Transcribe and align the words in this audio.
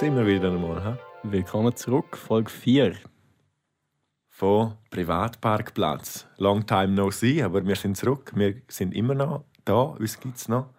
sind 0.00 0.16
wir 0.16 0.26
wieder 0.26 0.50
einmal. 0.50 0.82
He? 0.82 1.30
Willkommen 1.30 1.76
zurück, 1.76 2.16
Folge 2.16 2.50
4. 2.50 2.94
Von 4.30 4.72
Privatparkplatz. 4.88 6.26
Long 6.38 6.64
time 6.64 6.88
no 6.88 7.10
see, 7.10 7.42
aber 7.42 7.66
wir 7.66 7.76
sind 7.76 7.98
zurück. 7.98 8.32
Wir 8.34 8.62
sind 8.68 8.94
immer 8.94 9.14
noch 9.14 9.44
da. 9.66 9.82
Uns 9.82 10.18
gibt 10.18 10.38
es 10.38 10.48
noch. 10.48 10.70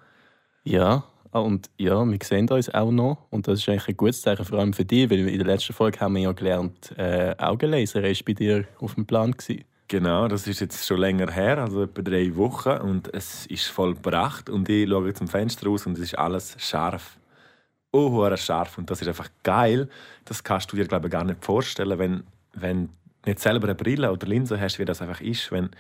Ja, 0.64 1.04
ah, 1.32 1.40
und 1.40 1.70
ja, 1.78 2.04
wir 2.04 2.18
sehen 2.24 2.50
uns 2.50 2.74
auch 2.74 2.90
noch. 2.90 3.28
Und 3.30 3.48
das 3.48 3.60
ist 3.60 3.70
eigentlich 3.70 3.90
ein 3.90 3.98
gutes 3.98 4.24
Zeichen, 4.24 4.44
vor 4.44 4.58
allem 4.58 4.74
für 4.74 4.86
dich, 4.86 5.08
weil 5.12 5.20
in 5.28 5.38
der 5.38 5.46
letzten 5.46 5.74
Folge 5.74 6.00
haben 6.00 6.16
wir 6.16 6.24
ja 6.24 6.32
gelernt, 6.32 6.92
äh, 6.98 7.36
Augenlaser 7.38 8.02
war 8.02 8.16
bei 8.26 8.34
dir 8.34 8.66
auf 8.80 8.96
dem 8.96 9.06
Plan. 9.06 9.34
Gewesen. 9.34 9.66
Genau, 9.88 10.30
das 10.30 10.48
ist 10.48 10.62
jetzt 10.62 10.88
schon 10.88 10.98
länger 10.98 11.30
her, 11.30 11.60
also 11.60 11.84
etwa 11.84 12.02
drei 12.02 12.36
Wochen. 12.36 12.72
Und 12.72 13.14
es 13.14 13.46
ist 13.46 13.68
vollbracht. 13.68 14.50
Und 14.50 14.68
ich 14.68 14.90
schaue 14.90 15.14
zum 15.14 15.28
Fenster 15.28 15.68
raus 15.68 15.86
und 15.86 16.00
es 16.00 16.06
ist 16.06 16.18
alles 16.18 16.56
scharf. 16.58 17.20
Oh, 17.92 18.36
scharf. 18.38 18.78
Und 18.78 18.90
das 18.90 19.02
ist 19.02 19.08
einfach 19.08 19.30
geil. 19.44 19.90
Das 20.26 20.44
kannst 20.44 20.72
du 20.72 20.78
dir, 20.78 20.86
glaube 20.86 21.08
ich, 21.08 21.12
gar 21.12 21.24
nicht 21.24 21.44
vorstellen, 21.44 22.00
wenn, 22.00 22.24
wenn 22.54 22.88
du 22.88 22.92
nicht 23.30 23.40
selber 23.40 23.68
eine 23.68 23.76
Brille 23.76 24.12
oder 24.12 24.28
Linse 24.28 24.60
hast, 24.60 24.80
wie 24.80 24.86
das 24.86 25.02
einfach 25.02 25.22
ist, 25.22 25.52
wenn 25.52 25.66
du 25.66 25.78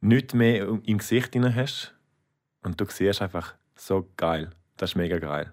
nichts 0.00 0.34
mehr 0.34 0.68
im 0.84 0.98
Gesicht 0.98 1.34
hast 1.36 1.94
und 2.62 2.80
du 2.80 2.84
siehst 2.88 3.22
einfach 3.22 3.54
so 3.74 4.08
geil. 4.16 4.50
Das 4.76 4.90
ist 4.90 4.96
mega 4.96 5.18
geil. 5.18 5.52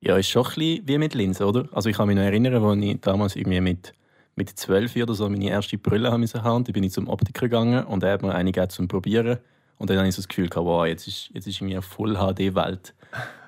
Ja, 0.00 0.16
ist 0.16 0.28
schon 0.28 0.44
ein 0.44 0.54
bisschen 0.54 0.88
wie 0.88 0.98
mit 0.98 1.14
Linsen, 1.14 1.46
oder? 1.46 1.68
Also 1.72 1.88
ich 1.88 1.96
kann 1.96 2.08
mich 2.08 2.16
noch 2.16 2.24
erinnern, 2.24 2.62
als 2.62 2.84
ich 2.84 3.00
damals 3.00 3.36
irgendwie 3.36 3.60
mit 3.60 3.92
mit 4.36 4.50
12 4.50 4.96
oder 4.96 5.14
so 5.14 5.28
meine 5.28 5.48
erste 5.48 5.78
Brille 5.78 6.12
haben 6.12 6.24
haben. 6.24 6.64
Da 6.64 6.72
bin 6.72 6.84
ich 6.84 6.92
zum 6.92 7.08
Optiker 7.08 7.48
gegangen 7.48 7.84
und 7.84 8.02
er 8.02 8.12
hat 8.12 8.22
mir 8.22 8.34
eine 8.34 8.52
gegeben 8.52 8.70
zum 8.70 8.86
Probieren. 8.86 9.38
Und 9.78 9.90
dann 9.90 9.98
habe 9.98 10.08
ich 10.08 10.14
so 10.14 10.20
das 10.20 10.28
Gefühl 10.28 10.48
gehabt, 10.48 10.66
wow, 10.66 10.86
jetzt 10.86 11.08
ist, 11.08 11.30
jetzt 11.32 11.46
ist 11.46 11.60
eine 11.60 11.82
Full 11.82 12.14
HD-Welt. 12.14 12.94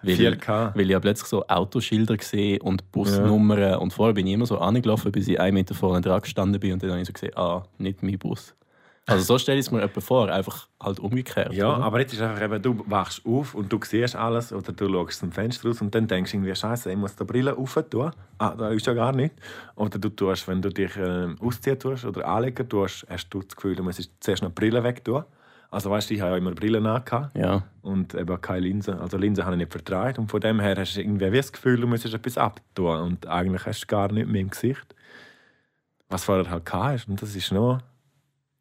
Weil, 0.02 0.14
4K. 0.14 0.74
weil 0.74 0.88
ich 0.88 0.94
habe 0.94 1.02
plötzlich 1.02 1.28
so 1.28 1.46
Autoschilder 1.46 2.16
gesehen 2.16 2.60
und 2.60 2.90
Busnummern. 2.92 3.58
Ja. 3.58 3.76
Und 3.76 3.92
vorher 3.92 4.14
bin 4.14 4.26
ich 4.26 4.34
immer 4.34 4.46
so 4.46 4.58
angelaufen, 4.58 5.10
bis 5.10 5.28
ich 5.28 5.40
einen 5.40 5.54
Meter 5.54 5.74
vorne 5.74 6.00
dran 6.00 6.20
gestanden 6.20 6.60
bin. 6.60 6.72
Und 6.72 6.82
dann 6.82 6.90
habe 6.90 7.00
ich 7.00 7.06
so 7.06 7.12
gesehen, 7.12 7.36
ah, 7.36 7.64
nicht 7.78 8.02
mein 8.02 8.18
Bus. 8.18 8.54
Also 9.08 9.24
so 9.24 9.38
stelle 9.38 9.58
ich 9.58 9.66
es 9.66 9.72
mir 9.72 9.80
etwa 9.80 10.02
vor, 10.02 10.28
einfach 10.28 10.68
halt 10.82 11.00
umgekehrt. 11.00 11.54
Ja, 11.54 11.76
oder? 11.76 11.84
aber 11.84 12.00
jetzt 12.00 12.12
ist 12.12 12.20
einfach 12.20 12.42
eben, 12.42 12.60
du 12.60 12.84
wachst 12.86 13.24
auf 13.24 13.54
und 13.54 13.72
du 13.72 13.80
siehst 13.82 14.14
alles 14.14 14.52
oder 14.52 14.72
du 14.72 14.86
schaust 14.86 15.20
zum 15.20 15.32
Fenster 15.32 15.68
raus 15.68 15.80
und 15.80 15.94
dann 15.94 16.06
denkst 16.06 16.30
du 16.30 16.36
irgendwie, 16.36 16.54
Scheiße, 16.54 16.90
ich 16.90 16.96
muss 16.96 17.16
die 17.16 17.24
Brille 17.24 17.56
auf 17.56 17.82
tun. 17.88 18.10
Ah, 18.36 18.54
da 18.54 18.68
ist 18.68 18.86
ja 18.86 18.92
gar 18.92 19.12
nicht. 19.12 19.34
Oder 19.76 19.98
du 19.98 20.10
tust, 20.10 20.46
wenn 20.46 20.60
du 20.60 20.68
dich 20.68 20.94
äh, 20.98 21.28
ausziehen 21.40 21.78
tust 21.78 22.04
oder 22.04 22.26
anlegen 22.26 22.68
tust, 22.68 23.06
hast 23.08 23.30
du 23.30 23.40
das 23.40 23.56
Gefühl, 23.56 23.76
du 23.76 23.82
musst 23.82 24.10
zuerst 24.20 24.42
noch 24.42 24.50
die 24.50 24.54
Brille 24.54 24.84
weg 24.84 25.02
tun. 25.02 25.24
Also 25.70 25.90
weißt 25.90 26.08
du, 26.08 26.14
ich 26.14 26.20
habe 26.20 26.32
ja 26.32 26.36
immer 26.38 26.52
Brillen 26.52 26.86
angehabt 26.86 27.36
ja. 27.36 27.62
und 27.82 28.14
eben 28.14 28.40
keine 28.40 28.60
Linse. 28.60 28.98
Also 28.98 29.18
Linsen 29.18 29.44
habe 29.44 29.54
ich 29.56 29.58
nicht 29.58 29.72
vertraut 29.72 30.18
und 30.18 30.30
von 30.30 30.40
dem 30.40 30.60
her 30.60 30.76
hast 30.78 30.96
du 30.96 31.00
irgendwie 31.00 31.30
das 31.30 31.52
Gefühl, 31.52 31.80
du 31.80 31.86
müsstest 31.86 32.14
etwas 32.14 32.38
abtun 32.38 33.00
und 33.02 33.26
eigentlich 33.26 33.66
hast 33.66 33.82
du 33.82 33.86
gar 33.86 34.10
nicht 34.10 34.28
mehr 34.28 34.40
im 34.40 34.50
Gesicht. 34.50 34.94
Was 36.08 36.24
vorher 36.24 36.50
halt 36.50 36.72
hast 36.72 37.08
und 37.08 37.20
das 37.20 37.36
ist 37.36 37.52
noch 37.52 37.80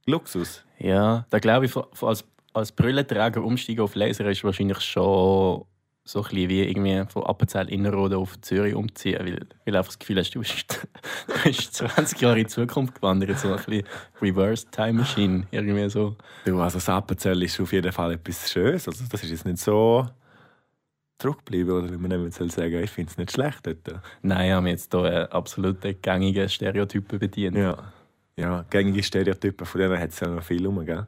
Luxus. 0.06 0.66
Ja, 0.80 1.26
da 1.30 1.40
glaube 1.40 1.66
ich, 1.66 1.76
als, 2.02 2.26
als 2.54 2.72
Brillenträger 2.74 3.42
umsteigen 3.42 3.82
auf 3.82 3.96
Laser 3.96 4.30
ist 4.30 4.44
wahrscheinlich 4.44 4.82
schon 4.82 5.66
so 6.08 6.24
ein 6.24 6.50
wie 6.50 6.64
irgendwie 6.64 7.04
von 7.12 7.24
Appenzell 7.24 7.70
Innerrhoden 7.70 8.18
auf 8.18 8.40
Zürich 8.42 8.74
umziehen, 8.74 9.20
weil, 9.20 9.34
weil 9.34 9.72
du 9.74 9.78
einfach 9.78 9.90
das 9.90 10.00
Gefühl 10.00 10.20
hast, 10.20 10.32
du 10.32 10.40
bist, 10.40 10.88
du 11.28 11.34
bist 11.44 11.74
20 11.76 12.22
Jahre 12.22 12.40
in 12.40 12.46
die 12.46 12.50
Zukunft 12.50 12.96
gewandert, 12.96 13.38
so 13.40 13.50
ein 13.50 13.56
bisschen 13.58 13.84
Reverse 14.22 14.66
Time 14.72 14.94
Machine, 14.94 15.48
irgendwie 15.52 15.90
so. 15.90 16.16
Du, 16.46 16.60
also 16.60 16.78
das 16.78 16.90
Appenzell 16.90 17.42
ist 17.44 17.60
auf 17.60 17.72
jeden 17.74 17.92
Fall 17.92 18.14
etwas 18.14 18.52
Schönes, 18.52 18.88
also 18.88 19.04
das 19.10 19.24
ist 19.24 19.30
jetzt 19.30 19.46
nicht 19.46 19.60
so 19.60 20.08
zurückgeblieben, 21.20 21.74
oder 21.74 21.92
wie 21.92 21.98
man 21.98 22.24
nicht 22.24 22.34
sagen 22.34 22.50
soll 22.50 22.66
ich 22.66 22.92
finde 22.92 23.12
es 23.12 23.18
nicht 23.18 23.32
schlecht 23.32 23.66
dort. 23.66 24.02
Nein, 24.22 24.52
haben 24.54 24.68
jetzt 24.68 24.94
hier 24.94 25.32
absolute 25.34 25.96
gängige 25.96 26.48
Stereotypen 26.48 27.20
bedient. 27.20 27.58
Ja 27.58 27.92
ja, 28.38 28.64
gängige 28.70 29.04
Stereotypen, 29.04 29.66
von 29.66 29.82
denen 29.82 30.00
hat 30.00 30.12
es 30.12 30.20
ja 30.20 30.28
noch 30.28 30.44
viel 30.44 30.66
rum, 30.66 30.86
gell? 30.86 31.08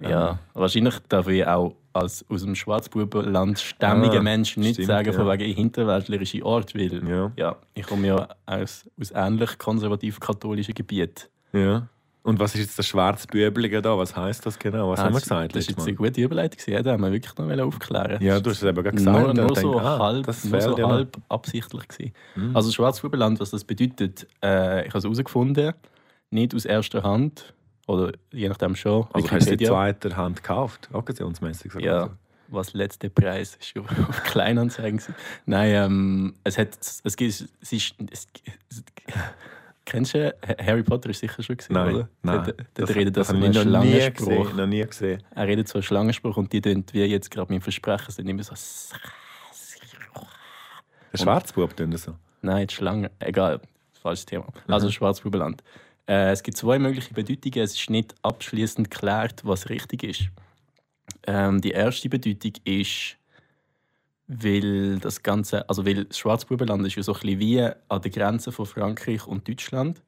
Ja, 0.00 0.30
ähm. 0.30 0.38
wahrscheinlich 0.54 0.94
ich 1.32 1.46
auch 1.46 1.76
als 1.96 2.24
aus 2.28 2.42
dem 2.42 2.54
Schwarzbubenland 2.54 3.58
stämmiger 3.58 4.18
ah, 4.18 4.22
Mensch 4.22 4.56
nicht 4.56 4.74
stimmt, 4.74 4.88
sagen, 4.88 5.12
von 5.12 5.28
wegen 5.28 5.54
hinterwäldlerische 5.54 6.44
Ort, 6.44 6.74
weil 6.74 7.06
ja. 7.08 7.32
ja 7.36 7.56
ich 7.74 7.86
komme 7.86 8.06
ja 8.06 8.28
aus, 8.46 8.88
aus 9.00 9.10
ähnlich 9.14 9.58
konservativ-katholischen 9.58 10.74
Gebieten. 10.74 11.24
Ja. 11.52 11.88
Und 12.22 12.40
was 12.40 12.54
ist 12.56 12.60
jetzt 12.60 12.78
das 12.78 12.88
Schwarzbübelige 12.88 13.80
da? 13.80 13.96
Was 13.96 14.16
heißt 14.16 14.44
das 14.44 14.58
genau? 14.58 14.90
Was 14.90 14.98
ah, 14.98 15.04
haben 15.04 15.14
wir 15.14 15.20
gesagt? 15.20 15.54
Das 15.54 15.60
ist 15.60 15.70
jetzt 15.70 15.86
eine 15.86 15.94
gute 15.94 16.20
Überleitung. 16.20 16.60
Ja, 16.66 16.82
da 16.82 16.92
haben 16.92 17.02
wir 17.02 17.12
wirklich 17.12 17.32
noch 17.36 17.66
aufklären 17.66 18.20
Ja, 18.20 18.40
du 18.40 18.50
hast 18.50 18.62
es 18.62 18.68
eben 18.68 18.82
gerade 18.82 18.96
gesagt. 18.96 19.34
Nur, 19.36 19.46
nur 19.46 19.56
so, 19.56 19.78
ah, 19.78 19.98
halb, 20.00 20.26
nur 20.26 20.60
so 20.60 20.76
halb 20.76 21.16
absichtlich. 21.28 21.86
Gewesen. 21.86 22.12
Mhm. 22.34 22.56
Also 22.56 22.72
Schwarzbubenland, 22.72 23.38
was 23.38 23.50
das 23.50 23.62
bedeutet, 23.62 24.26
äh, 24.42 24.80
ich 24.80 24.88
habe 24.88 24.98
es 24.98 25.04
herausgefunden 25.04 25.72
nicht 26.30 26.54
aus 26.54 26.64
erster 26.64 27.02
Hand. 27.02 27.54
Oder 27.86 28.12
je 28.32 28.48
nachdem 28.48 28.74
schon. 28.74 29.06
Also 29.12 29.30
hast 29.30 29.50
du 29.50 29.58
sie 29.58 29.64
zweiter 29.64 30.16
Hand 30.16 30.42
gekauft, 30.42 30.88
auktionsmäßig? 30.92 31.74
Ja, 31.78 32.06
so. 32.06 32.10
was 32.48 32.72
letzte 32.74 33.10
Preis 33.10 33.56
ist 33.60 33.78
auf, 34.08 34.22
Kleinanzeigen. 34.24 35.00
Nein, 35.46 35.70
ähm, 35.70 36.34
es 36.44 36.58
hat, 36.58 36.76
es 36.80 37.16
gibt, 37.16 37.30
es 37.30 37.72
ist, 37.72 37.94
es, 38.10 38.26
Kennst 39.86 40.14
du 40.14 40.34
Harry 40.58 40.82
Potter 40.82 41.10
ist 41.10 41.20
sicher 41.20 41.40
schon 41.44 41.56
gesehen, 41.56 41.74
nein, 41.74 41.94
oder? 41.94 42.08
Nein, 42.22 42.44
der, 42.44 42.54
der 42.54 42.66
das 42.74 42.96
redet 42.96 43.16
das 43.16 43.28
so 43.28 43.36
einen 43.36 43.54
Schlangenspruch. 43.54 44.26
Nie 44.26 44.42
gesehen, 44.42 44.56
noch 44.56 44.66
nie 44.66 44.84
gesehen. 44.84 45.22
Er 45.32 45.46
redet 45.46 45.68
so 45.68 45.74
einen 45.74 45.84
Schlangenspruch 45.84 46.36
und 46.36 46.52
die 46.52 46.60
tun 46.60 46.84
wie 46.90 47.04
jetzt 47.04 47.30
gerade 47.30 47.52
mein 47.52 47.60
Versprechen 47.60 48.10
sind 48.10 48.28
immer 48.28 48.42
so. 48.42 48.54
Der 51.12 51.18
Schwarzbub 51.18 51.76
tun 51.76 51.92
das 51.92 52.02
so? 52.02 52.16
Nein, 52.42 52.66
die 52.66 52.74
Schlange. 52.74 53.12
Egal, 53.20 53.60
falsches 54.02 54.26
Thema. 54.26 54.46
Also 54.66 54.88
mhm. 54.88 54.92
Schwarzbubenland. 54.92 55.62
Äh, 56.06 56.30
es 56.30 56.42
gibt 56.42 56.56
zwei 56.56 56.78
mögliche 56.78 57.12
Bedeutungen. 57.12 57.64
Es 57.64 57.74
ist 57.74 57.90
nicht 57.90 58.14
abschließend 58.22 58.90
geklärt, 58.90 59.44
was 59.44 59.68
richtig 59.68 60.02
ist. 60.02 60.28
Ähm, 61.26 61.60
die 61.60 61.70
erste 61.70 62.08
Bedeutung 62.08 62.52
ist, 62.64 63.16
weil 64.28 64.98
das 64.98 65.22
Ganze, 65.22 65.68
also 65.68 65.86
weil 65.86 66.04
das 66.04 66.18
Schwarzbubenland 66.18 66.86
ist 66.86 66.96
ja 66.96 67.02
so 67.02 67.14
ein 67.14 67.20
bisschen 67.20 67.40
wie 67.40 67.60
an 67.60 68.02
der 68.02 68.10
Grenze 68.10 68.52
von 68.52 68.66
Frankreich 68.66 69.26
und 69.26 69.48
Deutschland. 69.48 70.02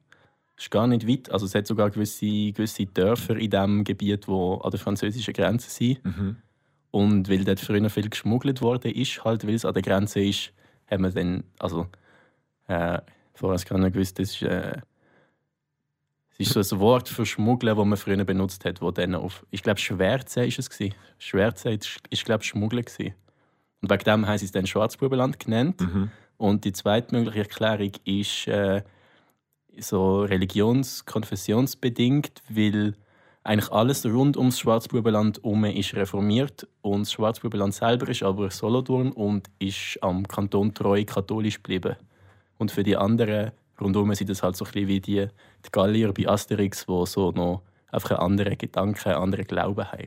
Es 0.57 0.65
ist 0.65 0.71
gar 0.71 0.87
nicht 0.87 1.07
weit. 1.07 1.31
Also 1.31 1.45
es 1.45 1.55
hat 1.55 1.67
sogar 1.67 1.89
gewisse, 1.89 2.51
gewisse 2.51 2.85
Dörfer 2.85 3.37
in 3.37 3.49
diesem 3.49 3.83
Gebiet, 3.83 4.27
die 4.27 4.31
an 4.31 4.71
der 4.71 4.79
französischen 4.79 5.33
Grenze 5.33 5.69
sind. 5.69 6.03
Mhm. 6.03 6.37
Und 6.91 7.29
weil 7.29 7.45
dort 7.45 7.59
früher 7.59 7.89
viel 7.89 8.09
geschmuggelt 8.09 8.61
wurde, 8.61 8.91
ist, 8.91 9.23
halt, 9.23 9.45
weil 9.45 9.53
es 9.53 9.63
an 9.63 9.73
der 9.73 9.83
Grenze 9.83 10.21
ist, 10.21 10.51
haben 10.89 11.03
wir 11.03 11.11
dann, 11.11 11.43
also 11.59 11.87
äh, 12.67 12.99
vorher 13.33 13.63
gar 13.63 13.77
nicht 13.77 13.93
gewusst, 13.93 14.19
das 14.19 14.31
ist 14.31 14.41
äh, 14.41 14.81
ist 16.39 16.53
so 16.53 16.75
ein 16.75 16.79
Wort 16.79 17.09
für 17.09 17.25
Schmuggeln, 17.25 17.75
das 17.75 17.85
man 17.85 17.97
früher 17.97 18.23
benutzt 18.23 18.63
hat, 18.63 18.81
wo 18.81 18.91
dann 18.91 19.13
auf, 19.13 19.45
ich 19.51 19.61
glaube, 19.61 19.79
Schwärze 19.79 20.45
ist 20.45 20.57
es 20.57 20.69
gewesen. 20.69 20.95
Schwärze 21.17 21.71
ist, 21.71 22.25
glaube 22.25 22.43
Schmuggeln 22.43 22.85
gewesen. 22.85 23.13
Und 23.81 23.91
wegen 23.91 24.03
dem 24.05 24.27
haben 24.27 24.37
sie 24.37 24.45
es 24.45 24.51
dann 24.51 24.65
Schwarzbubenland 24.65 25.39
genannt. 25.39 25.81
Mhm. 25.81 26.11
Und 26.37 26.63
die 26.63 26.71
zweite 26.71 27.13
mögliche 27.13 27.39
Erklärung 27.39 27.91
ist 28.05 28.47
äh, 28.47 28.83
so 29.77 30.21
religions-, 30.21 31.05
konfessionsbedingt, 31.05 32.41
weil 32.47 32.95
eigentlich 33.43 33.71
alles 33.71 34.05
rund 34.05 34.37
ums 34.37 34.59
Schwarzbubenland 34.59 35.37
herum 35.43 35.65
ist 35.65 35.93
reformiert 35.93 36.67
und 36.81 37.01
das 37.01 37.13
Schwarzbubenland 37.13 37.73
selber 37.73 38.07
ist 38.09 38.23
aber 38.23 38.51
Solothurn 38.51 39.11
und 39.11 39.49
ist 39.59 39.97
am 40.01 40.27
Kanton 40.27 40.73
treu 40.73 41.03
katholisch 41.03 41.55
geblieben. 41.55 41.95
Und 42.57 42.71
für 42.71 42.83
die 42.83 42.97
anderen 42.97 43.51
rundum 43.81 44.13
sind 44.13 44.29
das 44.29 44.43
halt 44.43 44.55
so 44.55 44.65
ein 44.65 44.71
bisschen 44.71 44.87
wie 44.87 44.99
die, 44.99 45.27
die 45.65 45.71
Gallier 45.71 46.13
bei 46.13 46.27
Asterix, 46.27 46.85
die 46.85 47.05
so 47.05 47.31
noch 47.31 47.63
einfach 47.91 48.11
einen 48.11 48.19
anderen 48.19 48.57
Gedanken, 48.57 49.09
einen 49.09 49.21
anderen 49.21 49.45
Glauben 49.45 49.91
haben. 49.91 50.05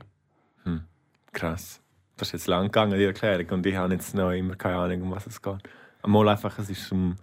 Hm. 0.63 0.83
Krass. 1.31 1.81
Das 2.17 2.29
ist 2.29 2.33
jetzt 2.33 2.47
lang 2.47 2.65
gegangen, 2.65 2.97
die 2.97 3.05
Erklärung, 3.05 3.49
und 3.49 3.65
ich 3.65 3.75
habe 3.75 3.93
jetzt 3.93 4.13
noch 4.13 4.31
immer 4.31 4.55
keine 4.55 4.77
Ahnung, 4.77 5.01
um 5.03 5.11
was 5.11 5.25
es 5.25 5.41
geht. 5.41 5.57
Einmal 6.03 6.29
einfach, 6.29 6.57
es 6.59 6.69
ist 6.69 6.91
um 6.91 7.15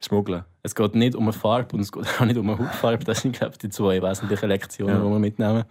Schmuggeln. 0.00 0.44
Es 0.62 0.74
geht 0.74 0.94
nicht 0.94 1.14
um 1.14 1.24
eine 1.24 1.32
Farbe 1.32 1.74
und 1.74 1.80
es 1.80 1.90
geht 1.90 2.06
auch 2.20 2.24
nicht 2.24 2.36
um 2.36 2.48
eine 2.48 2.58
Hautfarbe. 2.58 3.04
Das 3.04 3.22
sind, 3.22 3.36
glaube 3.36 3.52
ich, 3.52 3.58
die 3.58 3.70
zwei 3.70 4.02
wesentlichen 4.02 4.48
Lektionen, 4.48 4.96
ja. 4.96 5.02
die 5.02 5.10
wir 5.10 5.18
mitnehmen. 5.18 5.64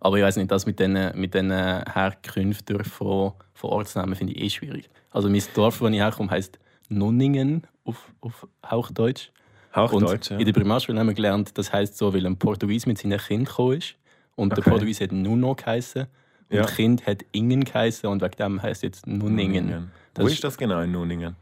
Aber 0.00 0.16
ich 0.16 0.22
weiß 0.22 0.36
nicht, 0.36 0.50
das 0.50 0.66
mit 0.66 0.78
den, 0.78 1.18
mit 1.18 1.34
den 1.34 1.50
Herkünften 1.50 2.84
von, 2.84 3.32
von 3.54 3.70
Ortsnamen 3.70 4.14
finde 4.14 4.34
ich 4.34 4.42
eh 4.42 4.50
schwierig. 4.50 4.90
Also 5.10 5.28
mein 5.28 5.42
Dorf, 5.54 5.80
wo 5.80 5.88
ich 5.88 5.98
herkomme, 5.98 6.30
heisst 6.30 6.58
Nunningen 6.88 7.66
auf, 7.88 8.12
auf 8.20 8.46
Hauchdeutsch. 8.68 9.30
Hauchdeutsch, 9.74 10.30
ja. 10.30 10.38
In 10.38 10.44
der 10.44 10.52
Primarschule 10.52 10.98
haben 10.98 11.08
wir 11.08 11.14
gelernt, 11.14 11.56
das 11.56 11.72
heisst 11.72 11.98
so, 11.98 12.12
weil 12.14 12.26
ein 12.26 12.36
Portugies 12.36 12.86
mit 12.86 12.98
seinen 12.98 13.18
Kindern 13.18 13.46
gekommen 13.46 13.78
ist. 13.78 13.94
Und 14.36 14.52
okay. 14.52 14.62
der 14.62 14.70
Portugies 14.70 15.00
hat 15.00 15.12
Nuno 15.12 15.54
geheißen. 15.54 16.06
Und 16.50 16.56
ja. 16.56 16.62
das 16.62 16.74
Kind 16.74 17.06
hat 17.06 17.24
Ingen 17.32 17.64
geheißen 17.64 18.08
und 18.08 18.22
wegen 18.22 18.36
dem 18.36 18.62
heisst 18.62 18.78
es 18.78 18.82
jetzt 18.82 19.06
Nunningen. 19.06 19.90
Wo 20.14 20.26
ist 20.26 20.42
das 20.42 20.56
genau 20.56 20.80
in 20.80 20.92
Nunningen? 20.92 21.36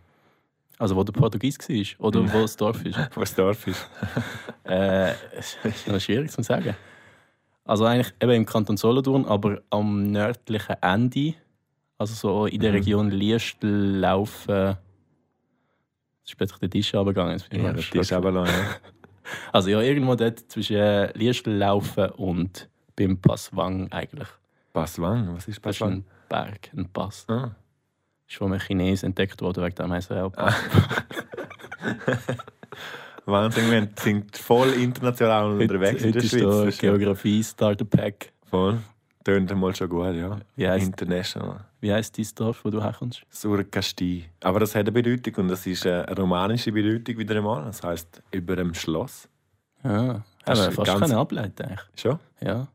Also 0.78 0.94
wo 0.96 1.04
der 1.04 1.12
Portugies 1.12 1.58
war 1.58 2.06
oder 2.06 2.32
wo 2.32 2.42
das 2.42 2.56
Dorf 2.56 2.84
ist? 2.84 2.98
wo 3.14 3.20
das 3.20 3.34
Dorf 3.34 3.66
ist. 3.66 3.88
äh, 4.68 5.12
ist 5.38 5.86
noch 5.86 6.00
schwierig 6.00 6.30
zu 6.30 6.42
sagen. 6.42 6.76
Also 7.64 7.84
eigentlich 7.84 8.12
eben 8.20 8.32
im 8.32 8.46
Kanton 8.46 8.76
Solothurn, 8.76 9.24
aber 9.24 9.62
am 9.70 10.10
nördlichen 10.10 10.76
Ende, 10.82 11.34
also 11.98 12.14
so 12.14 12.46
in 12.46 12.60
der 12.60 12.72
mhm. 12.72 12.76
Region 12.76 13.10
Liestl 13.10 13.66
laufen 13.66 14.76
Es 16.26 16.32
ist 16.32 16.38
plötzlich 16.38 16.58
der 16.58 16.70
Tisch 16.70 16.92
runtergegangen. 16.92 17.34
Das 17.34 17.48
bin 17.48 17.60
ich 17.60 17.64
Ja, 17.66 17.72
das 17.72 17.86
ist 17.94 18.12
aber 18.12 18.32
lang, 18.32 18.46
ja. 18.46 18.52
Also 19.52 19.70
ja, 19.70 19.80
irgendwo 19.80 20.16
dort 20.16 20.40
zwischen 20.50 20.76
äh, 20.76 21.12
Liestel 21.16 21.56
laufen 21.56 22.10
und 22.10 22.68
beim 22.96 23.16
Passwang 23.20 23.90
eigentlich. 23.92 24.28
Baswang, 24.72 25.34
was 25.36 25.46
ist 25.48 25.64
Das 25.64 25.76
ist 25.76 25.82
ein 25.82 26.04
Berg, 26.28 26.70
ein 26.76 26.88
Pass. 26.92 27.26
Ah. 27.28 27.52
Ist 28.28 28.36
von 28.36 28.52
einem 28.52 28.60
Chinesen 28.60 29.06
entdeckt 29.06 29.40
worden, 29.40 29.64
wegen 29.64 29.74
dem 29.76 29.92
heisst 29.92 30.10
er 30.10 30.26
auch 30.26 30.32
Pass. 30.32 30.54
Wahnsinn, 33.24 33.70
wir 33.70 33.88
sind 33.96 34.36
voll 34.36 34.72
international 34.74 35.60
unterwegs 35.60 36.02
in 36.02 36.08
heute 36.08 36.18
der 36.18 36.22
ist 36.24 36.30
Schweiz. 36.30 36.42
Das 36.42 36.66
ist 36.66 36.82
ja 36.82 36.96
Geografie 36.96 37.42
Starter 37.44 37.84
Pack. 37.84 38.32
voll. 38.48 38.78
Tönt 39.26 39.50
einmal 39.50 39.74
schon 39.74 39.88
gut, 39.88 40.14
ja. 40.14 40.38
Wie 40.54 40.68
heisst, 40.68 40.86
International. 40.86 41.64
wie 41.80 41.92
heisst 41.92 42.16
dein 42.16 42.26
Dorf, 42.36 42.64
wo 42.64 42.70
du 42.70 42.80
herkommst? 42.80 43.22
Surcasti. 43.28 44.24
Aber 44.44 44.60
das 44.60 44.72
hat 44.76 44.82
eine 44.82 44.92
Bedeutung 44.92 45.34
und 45.42 45.48
das 45.48 45.66
ist 45.66 45.84
eine 45.84 46.06
romanische 46.16 46.70
Bedeutung 46.70 47.18
wieder 47.18 47.34
einmal. 47.34 47.64
Das 47.64 47.82
heißt 47.82 48.22
über 48.30 48.54
dem 48.54 48.72
Schloss. 48.72 49.28
Ja, 49.82 50.22
Das 50.44 50.60
aber 50.60 50.68
ist 50.68 50.74
fast 50.76 50.86
ganz- 50.86 51.00
keine 51.00 51.16
Ableitung 51.16 51.66
eigentlich. 51.66 51.80
Schon? 51.96 52.20
Ja. 52.40 52.68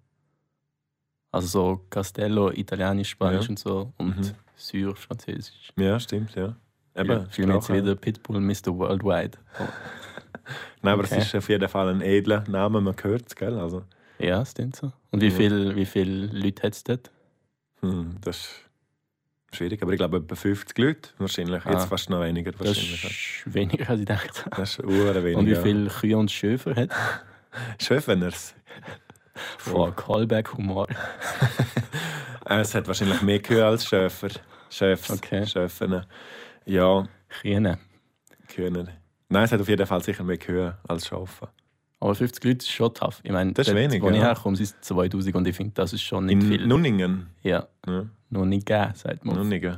Also 1.31 1.47
so 1.47 1.85
Castello, 1.89 2.51
Italienisch, 2.51 3.11
Spanisch 3.11 3.45
Ja. 3.45 3.49
und 3.51 3.59
so 3.59 3.93
und 3.97 4.17
Mhm. 4.17 4.31
Syr, 4.57 4.93
Französisch. 4.95 5.71
Ja, 5.77 5.97
stimmt, 6.01 6.35
ja. 6.35 6.53
Ja, 6.95 7.01
Eben, 7.03 7.29
fühle 7.29 7.47
mich 7.47 7.55
jetzt 7.55 7.69
wieder 7.73 7.95
Pitbull 7.95 8.41
Mr. 8.41 8.77
Worldwide. 8.77 9.37
Nein, 10.81 10.93
aber 10.95 11.03
Okay. 11.05 11.15
es 11.19 11.27
ist 11.27 11.35
auf 11.35 11.47
jeden 11.47 11.69
Fall 11.69 11.87
ein 11.87 12.01
edler 12.01 12.43
Name, 12.49 12.81
man 12.81 12.95
hört 13.01 13.23
es, 13.27 13.35
gell? 13.37 13.57
Also, 13.57 13.83
Ja, 14.21 14.39
das 14.39 14.51
stimmt 14.51 14.75
so. 14.75 14.91
Und 15.11 15.21
wie 15.21 15.27
Ja. 15.27 15.35
viele 15.35 15.75
wie 15.75 15.85
viel 15.85 16.29
Leute 16.33 16.63
hat 16.63 16.73
es 16.73 16.83
dort? 16.83 17.11
hm, 17.81 18.17
das 18.21 18.37
ist 18.37 18.49
schwierig, 19.57 19.81
aber 19.81 19.91
ich 19.93 19.97
glaube 19.97 20.17
etwa 20.17 20.35
50 20.35 20.77
Leute 20.77 21.09
wahrscheinlich. 21.17 21.65
Ah. 21.65 21.71
Jetzt 21.71 21.85
fast 21.85 22.09
noch 22.09 22.21
weniger 22.21 22.51
Das 22.51 22.67
wahrscheinlich. 22.67 23.03
ist 23.45 23.53
weniger, 23.53 23.89
als 23.89 23.99
ich 23.99 24.05
gedacht 24.05 24.45
habe. 24.45 24.55
Das 24.55 24.69
ist 24.77 24.83
uhr 24.83 25.15
weniger. 25.15 25.39
Und 25.39 25.47
wie 25.47 25.55
viele 25.55 25.89
Kühe 25.89 26.17
und 26.17 26.31
Schöfer 26.31 26.75
hat 26.75 26.89
Schöfeners. 27.81 28.55
Boah, 29.65 29.95
Callback-Humor. 29.95 30.87
Es 32.45 32.75
hat 32.75 32.87
wahrscheinlich 32.87 33.21
mehr 33.21 33.39
Kühe 33.41 33.65
als 33.65 33.85
Schöfer. 33.85 34.29
Schöfs. 34.69 35.09
Okay. 35.09 35.45
Schöfen. 35.45 36.05
Ja, 36.65 37.07
Kühe. 37.41 37.77
Kühner. 38.47 38.87
Nein, 39.29 39.43
es 39.45 39.51
hat 39.51 39.61
auf 39.61 39.69
jeden 39.69 39.85
Fall 39.85 40.03
sicher 40.03 40.23
mehr 40.23 40.37
Kühe 40.37 40.77
als 40.87 41.07
Schafe. 41.07 41.49
Aber 42.01 42.13
50 42.15 42.43
Leute 42.43 42.57
ist 42.57 42.69
schon 42.69 42.93
tough. 42.93 43.19
Ich 43.23 43.31
meine, 43.31 43.53
Das 43.53 43.67
ist 43.67 43.73
dort, 43.73 43.83
wenig, 43.83 44.01
wo 44.01 44.09
ich 44.09 44.17
ja. 44.17 44.23
herkomme, 44.23 44.55
sind 44.57 44.65
es 44.65 44.81
2000 44.81 45.35
und 45.35 45.47
ich 45.47 45.55
finde, 45.55 45.71
das 45.75 45.93
ist 45.93 46.01
schon 46.01 46.25
nicht 46.25 46.33
In 46.33 46.41
viel. 46.41 46.67
Nunningen. 46.67 47.27
Ja, 47.43 47.67
Ja, 47.87 48.05
gegeben, 48.31 48.91
sagt 48.95 49.23
man. 49.23 49.35
Nunningen. 49.35 49.77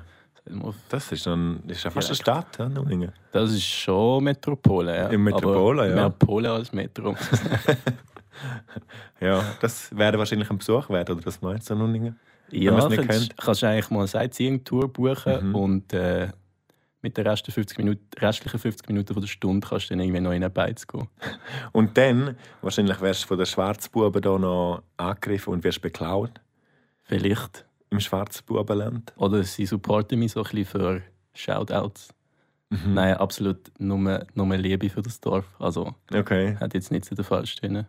Das 0.90 1.12
ist, 1.12 1.25
das 1.25 1.38
ist 1.68 1.84
ja 1.84 1.92
fast 1.92 2.08
eine. 2.10 2.16
Stadt, 2.16 2.58
ja, 2.60 2.68
Nunningen. 2.68 3.12
Das 3.31 3.52
ist 3.52 3.64
schon 3.64 4.24
Metropole, 4.24 4.96
ja. 4.96 5.08
Im 5.08 5.24
Metropole, 5.24 5.81
Aber 5.84 5.90
ja. 5.90 5.96
Mehr 5.96 6.10
Pole 6.10 6.52
als 6.52 6.74
Metro. 6.74 7.16
Ja, 9.22 9.42
das 9.62 9.96
wäre 9.96 10.18
wahrscheinlich 10.18 10.50
ein 10.50 10.58
Besuch 10.58 10.90
wert, 10.90 11.10
oder 11.10 11.25
was 11.25 11.42
meinst 11.42 11.70
du, 11.70 11.75
Nunningen? 11.75 12.20
ja, 12.52 12.72
kannst, 12.90 13.38
kannst 13.38 13.62
du 13.62 13.68
eigentlich 13.68 13.90
mal 13.90 14.00
eine 14.00 14.08
Sightseeing-Tour 14.08 14.92
buchen 14.92 15.50
Mhm. 15.50 15.56
und 15.56 15.94
äh, 15.94 16.28
mit 17.04 17.18
den 17.18 17.28
restlichen 17.28 17.54
50 17.54 17.78
Minuten, 17.78 18.08
restlichen 18.20 18.58
50 18.60 18.88
Minuten 18.88 19.14
von 19.14 19.22
der 19.22 19.28
Stunde 19.28 19.68
kannst 19.68 19.86
du 19.86 19.90
dann 19.94 20.00
irgendwie 20.00 20.22
noch 20.22 20.32
in 20.32 20.38
eine 20.38 20.50
Beiz 20.50 20.88
gehen. 20.88 21.08
Und 21.74 21.96
dann, 21.98 22.36
wahrscheinlich 22.62 23.00
wärst 23.02 23.24
du 23.24 23.28
von 23.28 23.38
den 23.38 23.46
Schwarzbuben 23.46 24.22
da 24.22 24.40
noch 24.40 24.82
angegriffen 24.98 25.54
und 25.54 25.64
wirst 25.64 25.82
beklaut 25.82 26.32
Vielleicht. 27.04 27.66
im 27.90 28.00
Schwarzbubenland. 28.00 29.14
Oder 29.18 29.44
sie 29.44 29.66
supporten 29.66 30.18
mich 30.20 30.32
so 30.32 30.40
ein 30.40 30.44
bisschen 30.50 30.66
für 30.66 31.02
Shoutouts. 31.34 32.14
Mhm. 32.70 32.94
Nein, 32.94 33.16
absolut 33.18 33.60
nur, 33.80 34.26
nur 34.34 34.58
Liebe 34.58 34.90
für 34.90 35.02
das 35.02 35.20
Dorf. 35.20 35.46
Also 35.60 35.94
Okay, 36.14 36.56
hat 36.60 36.74
jetzt 36.74 36.92
nicht 36.92 37.06
so 37.06 37.14
den 37.16 37.26
falsch 37.26 37.56
drin. 37.58 37.86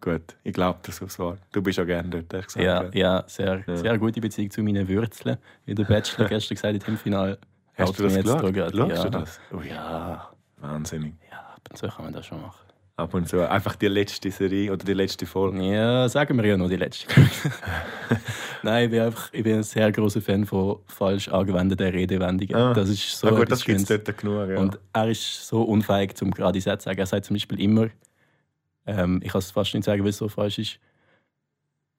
gut. 0.00 0.36
Ich 0.44 0.52
glaube 0.54 0.78
das 0.82 1.00
aufs 1.02 1.18
Wort. 1.18 1.38
Du 1.52 1.62
bist 1.62 1.78
ja 1.78 1.84
gerne 1.84 2.08
dort, 2.08 2.32
hast 2.34 2.54
gesagt. 2.54 2.94
Ja, 2.94 3.18
ja, 3.18 3.24
sehr, 3.28 3.62
Ja. 3.66 3.76
sehr 3.76 3.98
gute 3.98 4.20
Beziehung 4.20 4.50
zu 4.50 4.62
meinen 4.62 4.88
Wurzeln. 4.88 5.36
Wie 5.66 5.74
der 5.74 5.84
Bachelor 5.84 6.26
gestern 6.28 6.54
gesagt 6.56 6.74
hat 6.82 6.88
im 6.88 6.96
Finale. 6.96 7.38
Hast 7.76 7.98
du 7.98 8.02
das 8.04 8.14
geschaut? 8.14 8.56
Schaust 8.56 8.74
ja. 8.74 9.04
du 9.04 9.10
das? 9.10 9.40
Oh 9.52 9.60
ja, 9.60 10.30
wahnsinnig. 10.58 11.14
ja, 11.30 11.38
ab 11.38 11.62
und 11.70 11.76
zu 11.76 11.88
kann 11.88 12.04
man 12.04 12.14
das 12.14 12.26
schon 12.26 12.40
machen. 12.40 12.66
Ab 12.98 13.12
und 13.12 13.28
zu 13.28 13.46
einfach 13.46 13.76
die 13.76 13.88
letzte 13.88 14.30
Serie 14.30 14.72
oder 14.72 14.82
die 14.82 14.94
letzte 14.94 15.26
Folge. 15.26 15.62
Ja, 15.62 16.08
sagen 16.08 16.34
wir 16.38 16.46
ja 16.46 16.56
noch 16.56 16.70
die 16.70 16.76
letzte. 16.76 17.06
Nein, 18.62 18.84
ich 18.84 18.90
bin, 18.90 19.00
einfach, 19.00 19.28
ich 19.34 19.42
bin 19.42 19.56
ein 19.56 19.62
sehr 19.62 19.92
großer 19.92 20.22
Fan 20.22 20.46
von 20.46 20.78
falsch 20.86 21.28
angewendeten 21.28 21.88
Redewendungen. 21.88 22.56
Ah. 22.56 22.72
Das 22.72 22.88
ist 22.88 23.18
so 23.18 23.28
So 23.28 23.36
gut, 23.36 23.50
das 23.50 23.62
gibt 23.62 23.80
es 23.80 23.86
dort 23.86 24.16
genug. 24.16 24.48
Ja. 24.48 24.58
Und 24.58 24.78
er 24.94 25.10
ist 25.10 25.46
so 25.46 25.62
unfähig, 25.62 26.16
zum 26.16 26.30
gerade 26.30 26.58
Sätze 26.58 26.78
zu 26.78 26.84
sagen. 26.84 27.00
Er 27.00 27.06
sagt 27.06 27.26
zum 27.26 27.34
Beispiel 27.34 27.60
immer, 27.60 27.88
ähm, 28.86 29.20
ich 29.22 29.30
kann 29.30 29.40
es 29.40 29.50
fast 29.50 29.74
nicht 29.74 29.84
sagen, 29.84 30.02
weil 30.02 30.10
es 30.10 30.16
so 30.16 30.28
falsch 30.28 30.58
ist, 30.58 30.78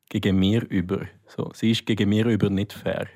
gegen 0.09 0.39
mir 0.39 0.68
über. 0.68 1.01
So, 1.27 1.51
sie 1.53 1.71
ist 1.71 1.85
gegen 1.85 2.09
mir 2.09 2.25
über 2.25 2.50
nicht 2.50 2.74
fair. 2.74 3.07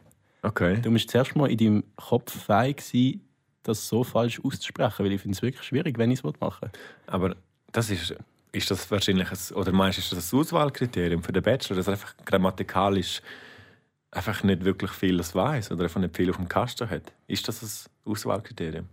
Okay. 0.41 0.81
Du 0.81 0.91
musst 0.91 1.09
zuerst 1.09 1.35
mal 1.35 1.49
in 1.49 1.57
deinem 1.57 1.83
Kopf 1.95 2.31
fähig 2.45 2.81
sein, 2.81 3.21
das 3.63 3.87
so 3.87 4.03
falsch 4.03 4.39
auszusprechen, 4.43 5.05
weil 5.05 5.13
ich 5.13 5.21
finde 5.21 5.35
es 5.35 5.41
wirklich 5.41 5.63
schwierig, 5.63 5.97
wenn 5.97 6.11
ich 6.11 6.23
es 6.23 6.39
machen 6.39 6.61
will. 6.61 6.71
Aber 7.07 7.35
das 7.71 7.89
ist, 7.89 8.15
ist 8.51 8.71
das 8.71 8.89
wahrscheinlich, 8.89 9.29
ein, 9.31 9.55
oder 9.55 9.71
meinst 9.71 9.97
du, 9.97 10.01
ist 10.01 10.11
das 10.11 10.33
ein 10.33 10.39
Auswahlkriterium 10.39 11.23
für 11.23 11.31
den 11.31 11.43
Bachelor, 11.43 11.77
dass 11.77 11.87
er 11.87 11.93
einfach 11.93 12.15
grammatikalisch 12.25 13.21
einfach 14.11 14.43
nicht 14.43 14.65
wirklich 14.65 14.91
vieles 14.91 15.33
weiß 15.33 15.71
oder 15.71 15.83
einfach 15.83 16.01
nicht 16.01 16.15
viel 16.15 16.29
auf 16.29 16.37
dem 16.37 16.49
Kasten 16.49 16.89
hat? 16.89 17.13
Ist 17.27 17.47
das 17.47 17.61
ein 17.61 18.11
Auswahlkriterium? 18.11 18.87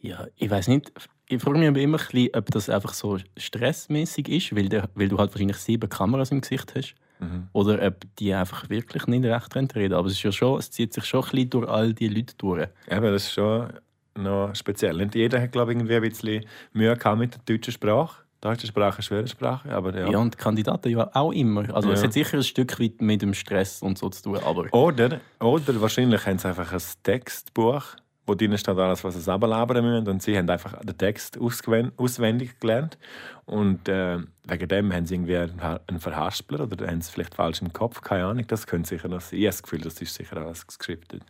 Ja, 0.00 0.26
ich 0.36 0.50
weiß 0.50 0.68
nicht. 0.68 0.92
Ich 1.28 1.42
frage 1.42 1.58
mich 1.58 1.68
aber 1.68 1.80
immer 1.80 1.98
ein 1.98 2.06
bisschen, 2.06 2.34
ob 2.34 2.46
das 2.46 2.68
einfach 2.68 2.94
so 2.94 3.18
stressmäßig 3.36 4.28
ist, 4.28 4.56
weil, 4.56 4.68
der, 4.68 4.88
weil 4.94 5.08
du 5.08 5.18
halt 5.18 5.32
wahrscheinlich 5.32 5.58
sieben 5.58 5.88
Kameras 5.88 6.30
im 6.30 6.40
Gesicht 6.40 6.74
hast. 6.74 6.94
Mhm. 7.20 7.48
Oder 7.52 7.86
ob 7.86 7.96
die 8.18 8.32
einfach 8.34 8.68
wirklich 8.70 9.06
nicht 9.06 9.24
recht 9.24 9.54
reden. 9.76 9.94
Aber 9.94 10.06
es, 10.06 10.14
ist 10.14 10.22
ja 10.22 10.32
schon, 10.32 10.58
es 10.58 10.70
zieht 10.70 10.92
sich 10.92 11.04
schon 11.04 11.22
ein 11.22 11.30
bisschen 11.30 11.50
durch 11.50 11.68
all 11.68 11.92
die 11.94 12.08
Leute 12.08 12.34
durch. 12.38 12.68
Eben, 12.88 13.04
das 13.12 13.24
ist 13.24 13.32
schon 13.32 13.72
noch 14.16 14.54
speziell. 14.54 14.96
Nicht 14.96 15.14
jeder 15.14 15.40
hat, 15.40 15.52
glaube 15.52 15.72
ich, 15.72 15.78
irgendwie 15.78 15.94
ein 15.96 16.02
bisschen 16.02 16.44
Mühe 16.72 16.96
gehabt 16.96 17.18
mit 17.18 17.34
der 17.34 17.56
deutschen 17.56 17.72
Sprache. 17.72 18.22
Die 18.42 18.48
deutsche 18.48 18.66
Sprache 18.66 19.00
ist 19.00 19.12
eine 19.12 19.18
schwere 19.22 19.28
Sprache, 19.28 19.70
aber 19.70 19.94
ja. 19.98 20.10
Ja, 20.10 20.18
und 20.18 20.32
die 20.34 20.38
Kandidaten 20.38 20.88
ja 20.88 21.10
auch 21.12 21.30
immer. 21.32 21.74
Also 21.74 21.90
es 21.92 22.00
Ja. 22.00 22.06
hat 22.06 22.14
sicher 22.14 22.38
ein 22.38 22.42
Stück 22.42 22.80
weit 22.80 23.02
mit 23.02 23.20
dem 23.20 23.34
Stress 23.34 23.82
und 23.82 23.98
so 23.98 24.08
zu 24.08 24.22
tun. 24.22 24.38
Aber 24.38 24.64
Oder, 24.72 25.20
oder 25.40 25.80
wahrscheinlich 25.80 26.24
haben 26.24 26.38
sie 26.38 26.48
einfach 26.48 26.72
ein 26.72 26.80
Textbuch, 27.02 27.82
wo 28.26 28.34
drin 28.34 28.56
steht 28.56 28.76
alles, 28.76 29.02
was 29.02 29.22
sie 29.22 29.30
runterlabern 29.30 29.84
müssen. 29.84 30.08
Und 30.08 30.22
sie 30.22 30.36
haben 30.36 30.48
einfach 30.48 30.78
den 30.80 30.96
Text 30.96 31.38
auswendig 31.38 32.60
gelernt. 32.60 32.98
Und 33.46 33.88
äh, 33.88 34.18
wegen 34.46 34.68
dem 34.68 34.92
haben 34.92 35.06
sie 35.06 35.14
irgendwie 35.14 35.36
einen, 35.36 36.00
Verhaspler 36.00 36.60
oder 36.60 36.86
haben 36.86 37.00
sie 37.00 37.10
vielleicht 37.10 37.34
falsch 37.34 37.60
im 37.62 37.72
Kopf, 37.72 38.00
keine 38.02 38.26
Ahnung. 38.26 38.46
Das 38.46 38.66
könnte 38.66 38.88
sicher 38.88 39.08
noch 39.08 39.20
sein. 39.20 39.38
Ich 39.38 39.46
habe 39.46 39.52
das 39.52 39.62
Gefühl, 39.62 39.80
das 39.80 40.00
ist 40.00 40.14
sicher 40.14 40.36
alles 40.36 40.66
gescriptet. 40.66 41.22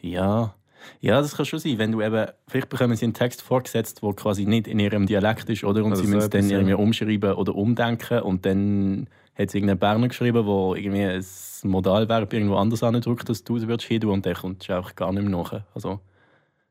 Ja. 0.00 0.54
Ja, 1.00 1.20
das 1.20 1.36
kann 1.36 1.46
schon 1.46 1.58
sein. 1.58 1.78
Wenn 1.78 1.92
du 1.92 2.02
eben, 2.02 2.26
vielleicht 2.46 2.68
bekommen 2.68 2.96
sie 2.96 3.06
einen 3.06 3.14
Text 3.14 3.42
vorgesetzt, 3.42 4.02
der 4.02 4.12
quasi 4.12 4.46
nicht 4.46 4.68
in 4.68 4.78
ihrem 4.78 5.06
Dialekt 5.06 5.48
ist, 5.48 5.64
oder? 5.64 5.84
Und 5.84 5.92
Also 5.92 6.02
sie 6.02 6.08
so 6.08 6.14
müssen 6.14 6.26
es 6.26 6.30
dann 6.30 6.50
irgendwie 6.50 6.74
umschreiben 6.74 7.32
oder 7.32 7.54
umdenken. 7.54 8.20
Und 8.20 8.46
dann 8.46 9.08
hat 9.38 9.48
es 9.48 9.54
irgendeinen 9.54 9.78
Berner 9.78 10.08
geschrieben, 10.08 10.44
der 10.46 10.76
irgendwie 10.82 11.02
ein 11.02 11.70
Modalverb 11.70 12.32
irgendwo 12.32 12.56
anders 12.56 12.82
andrückt, 12.82 13.28
als 13.28 13.44
du 13.44 13.56
es 13.56 13.66
würdest 13.66 13.88
hin 13.88 14.04
und 14.06 14.24
der 14.24 14.34
kommt 14.34 14.68
einfach 14.70 14.94
gar 14.94 15.12
nicht 15.12 15.22
mehr 15.28 15.38
nach. 15.38 15.62
Also, 15.74 16.00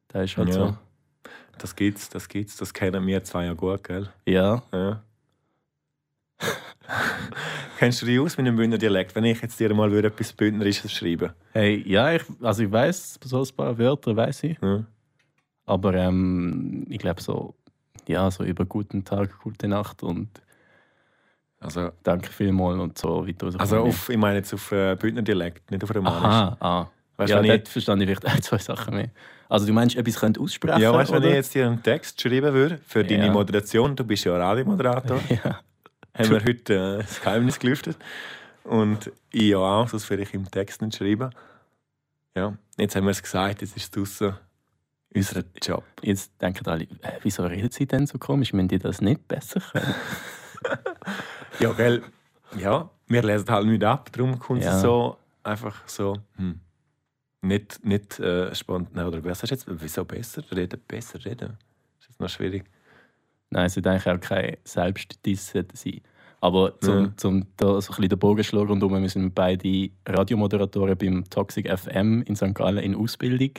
da 0.08 0.22
ist 0.24 0.36
halt 0.38 0.50
Ja. 0.50 0.54
so. 0.54 0.78
Das 1.58 1.76
gibt's, 1.76 2.10
das 2.10 2.28
gibt's. 2.28 2.58
Das 2.58 2.74
kennen 2.74 3.06
wir 3.08 3.24
zwei 3.24 3.46
ja 3.46 3.54
gut, 3.54 3.84
gell? 3.84 4.10
Ja. 4.26 4.62
Ja. 4.74 5.04
Kennst 7.78 8.02
du 8.02 8.06
dich 8.06 8.20
aus 8.20 8.38
mit 8.38 8.46
dem 8.48 8.56
Bündner 8.56 8.78
Dialekt? 8.78 9.16
Wenn 9.16 9.24
ich 9.26 9.42
jetzt 9.42 9.60
dir 9.60 9.74
mal 9.74 9.92
würde 9.92 10.10
etwas 10.10 10.34
Bündnerisches 10.34 10.92
schreiben 10.92 11.32
Hey, 11.54 11.84
ja, 11.88 12.12
ich, 12.14 12.24
also 12.42 12.64
ich 12.64 12.72
weiß 12.72 13.20
so 13.24 13.42
ein 13.42 13.56
paar 13.56 13.78
Wörter, 13.78 14.16
weiß 14.16 14.44
ich. 14.44 14.58
ja. 14.62 14.86
Aber 15.68 15.94
ähm, 15.96 16.86
ich 16.90 17.00
glaube 17.00 17.22
so, 17.22 17.56
ja, 18.08 18.30
so 18.30 18.44
über 18.44 18.66
guten 18.66 19.04
Tag, 19.04 19.40
gute 19.42 19.68
Nacht 19.68 20.04
und 20.04 20.30
Also, 21.66 21.92
danke 22.04 22.32
vielmals 22.32 22.80
und 22.80 22.98
so 22.98 23.28
weiter. 23.28 23.52
so 23.52 23.58
also 23.58 23.78
ich. 23.78 23.84
auf, 23.84 24.10
ich 24.10 24.18
meine 24.18 24.38
jetzt 24.38 24.54
auf 24.54 24.72
äh, 24.72 24.96
Bündner 24.96 25.24
Dialekt, 25.24 25.72
nicht 25.72 25.84
auf 25.84 25.94
Romanisch. 25.94 26.24
Aha, 26.24 26.58
ah. 26.60 26.88
Weißt 27.18 27.32
ja, 27.32 27.42
dort 27.42 27.68
verstand 27.68 28.02
ich 28.02 28.08
vielleicht 28.08 28.26
ein, 28.26 28.42
zwei 28.42 28.58
Sachen 28.58 28.96
mehr. 28.96 29.10
Also 29.48 29.66
du 29.66 29.74
meinst, 29.74 29.96
etwas 29.96 30.20
könnt 30.20 30.38
aussprechen? 30.38 30.78
ich, 30.78 30.84
ja, 30.84 30.94
weißt 30.94 31.12
du, 31.12 31.16
wenn 31.16 31.24
ich 31.24 31.34
jetzt 31.34 31.56
dir 31.56 31.66
einen 31.66 31.82
Text 31.82 32.22
schreiben 32.22 32.54
würde 32.54 32.80
für 32.86 33.04
deine 33.04 33.28
Ja. 33.28 33.32
Moderation, 33.32 33.96
du 33.96 34.04
bist 34.04 34.26
ja 34.26 34.38
Radiomoderator, 34.38 35.20
ja. 35.30 35.62
haben 36.14 36.30
wir 36.30 36.44
heute 36.44 36.74
äh, 36.74 36.98
das 36.98 37.22
Geheimnis 37.22 37.58
gelüftet. 37.58 37.98
Und 38.64 39.12
ich 39.32 39.50
ja 39.50 39.58
auch, 39.58 39.88
sonst 39.88 40.10
würde 40.10 40.24
ich 40.24 40.34
im 40.34 40.50
Text 40.50 40.82
nicht 40.82 40.98
schreiben. 40.98 41.30
Ja, 42.36 42.54
jetzt 42.78 42.96
haben 42.96 43.06
wir 43.06 43.12
es 43.12 43.24
gesagt, 43.24 43.62
jetzt 43.62 43.78
ist 43.78 43.84
es 43.84 43.92
draussen 43.92 44.36
unser 45.16 45.44
Job. 45.62 45.84
Jetzt 46.02 46.32
denken 46.42 46.68
alle, 46.68 46.84
äh, 46.84 47.20
wieso 47.22 47.46
redet 47.46 47.74
sie 47.74 47.86
denn 47.86 48.06
so 48.06 48.18
komisch? 48.18 48.52
Müssen 48.54 48.68
die 48.68 48.80
das 48.80 49.02
nicht 49.02 49.28
besser 49.28 49.62
können? 49.62 49.96
Ja, 51.60 51.72
gell, 51.74 52.04
ja, 52.58 52.90
wir 53.08 53.24
lesen 53.24 53.50
halt 53.50 53.68
nicht 53.68 53.84
ab, 53.84 54.12
darum 54.12 54.38
kommt 54.40 54.64
Ja. 54.64 54.76
es 54.76 54.82
so 54.82 55.18
einfach 55.44 55.88
so, 55.88 56.18
hm. 56.38 56.60
nicht, 57.42 57.84
nicht 57.86 58.20
äh, 58.20 58.54
spontan, 58.56 59.08
oder 59.08 59.24
was 59.24 59.42
hast 59.44 59.50
du 59.52 59.56
jetzt, 59.56 59.66
wieso 59.68 60.04
besser 60.06 60.44
reden? 60.56 60.82
Besser 60.88 61.24
reden? 61.24 61.58
Ist 62.00 62.10
das 62.10 62.20
noch 62.20 62.30
schwierig? 62.30 62.66
Nein, 63.52 63.66
es 63.68 63.76
sollte 63.76 63.92
eigentlich 63.92 64.08
auch 64.10 64.20
kein 64.20 64.58
Selbstdissen 64.64 65.68
sein. 65.74 66.02
Aber 66.42 66.80
zum, 66.82 67.06
Ja. 67.06 67.14
zum 67.16 67.48
da 67.58 67.68
so 67.68 67.74
ein 67.76 67.80
bisschen 67.96 68.10
den 68.10 68.20
Bogen 68.20 68.44
schlagen 68.44 68.68
rundum, 68.68 69.02
wir 69.02 69.10
sind 69.10 69.34
beide 69.34 69.90
Radiomoderatoren 70.08 70.98
beim 70.98 71.24
Toxic 71.30 71.68
FM 71.70 72.24
in 72.24 72.36
St. 72.36 72.54
Gallen 72.54 72.78
in 72.84 72.96
Ausbildung. 72.96 73.52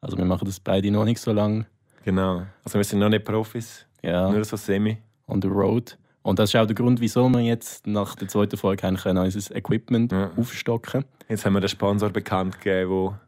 Also 0.00 0.16
wir 0.18 0.24
machen 0.24 0.44
das 0.46 0.60
beide 0.60 0.90
noch 0.90 1.04
nicht 1.04 1.20
so 1.20 1.32
lange. 1.32 1.66
Genau. 2.04 2.46
Also 2.64 2.78
wir 2.78 2.84
sind 2.84 2.98
noch 3.00 3.08
nicht 3.08 3.24
Profis, 3.24 3.86
Ja, 4.02 4.30
nur 4.30 4.44
so 4.44 4.56
semi. 4.56 4.98
on 5.26 5.40
the 5.42 5.48
road. 5.48 5.96
Und 6.28 6.38
das 6.38 6.50
ist 6.50 6.56
auch 6.60 6.66
der 6.66 6.74
Grund, 6.74 7.00
wieso 7.00 7.26
wir 7.30 7.40
jetzt 7.40 7.86
nach 7.86 8.14
der 8.14 8.28
zweiten 8.28 8.58
Folge 8.58 8.86
haben 8.86 8.98
können 8.98 9.16
unser 9.16 9.56
Equipment 9.56 10.12
Ja. 10.12 10.30
aufstocken. 10.36 11.06
Jetzt 11.26 11.46
haben 11.46 11.54
wir 11.54 11.60
den 11.60 11.70
Sponsor 11.70 12.10
bekannt 12.10 12.60
gegeben, 12.60 13.18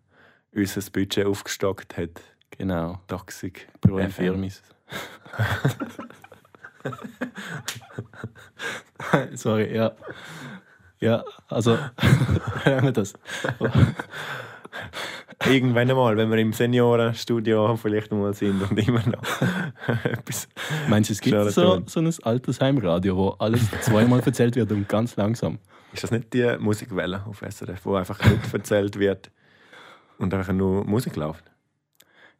der 0.54 0.60
unser 0.60 0.90
Budget 0.90 1.24
aufgestockt 1.24 1.96
hat. 1.96 2.20
Genau, 2.50 3.00
Toxic. 3.06 3.68
Pro. 3.80 4.06
Firmis. 4.10 4.62
Sorry, 9.32 9.74
ja. 9.74 9.92
Ja, 11.00 11.24
also, 11.48 11.78
hören 12.64 12.84
wir 12.84 12.92
das. 12.92 13.14
Irgendwann 15.46 15.88
einmal, 15.90 16.16
wenn 16.16 16.30
wir 16.30 16.38
im 16.38 16.52
Seniorenstudio 16.52 17.76
vielleicht 17.76 18.12
mal 18.12 18.34
sind 18.34 18.60
und 18.70 18.78
immer 18.78 19.02
noch 19.06 19.22
etwas. 20.04 20.48
Meinst 20.88 21.08
du, 21.10 21.12
es 21.14 21.20
gibt 21.20 21.50
so, 21.52 21.82
so 21.86 22.00
ein 22.00 22.12
Altersheimradio, 22.22 23.16
wo 23.16 23.28
alles 23.38 23.62
zweimal 23.82 24.20
erzählt 24.20 24.56
wird 24.56 24.70
und 24.72 24.88
ganz 24.88 25.16
langsam? 25.16 25.58
Ist 25.92 26.04
das 26.04 26.10
nicht 26.10 26.32
die 26.34 26.56
Musikwelle 26.58 27.24
auf 27.26 27.40
SRF, 27.48 27.84
wo 27.84 27.94
einfach 27.94 28.18
nicht 28.28 28.52
erzählt 28.52 28.98
wird 28.98 29.30
und 30.18 30.32
einfach 30.34 30.52
nur 30.52 30.84
Musik 30.84 31.16
läuft? 31.16 31.44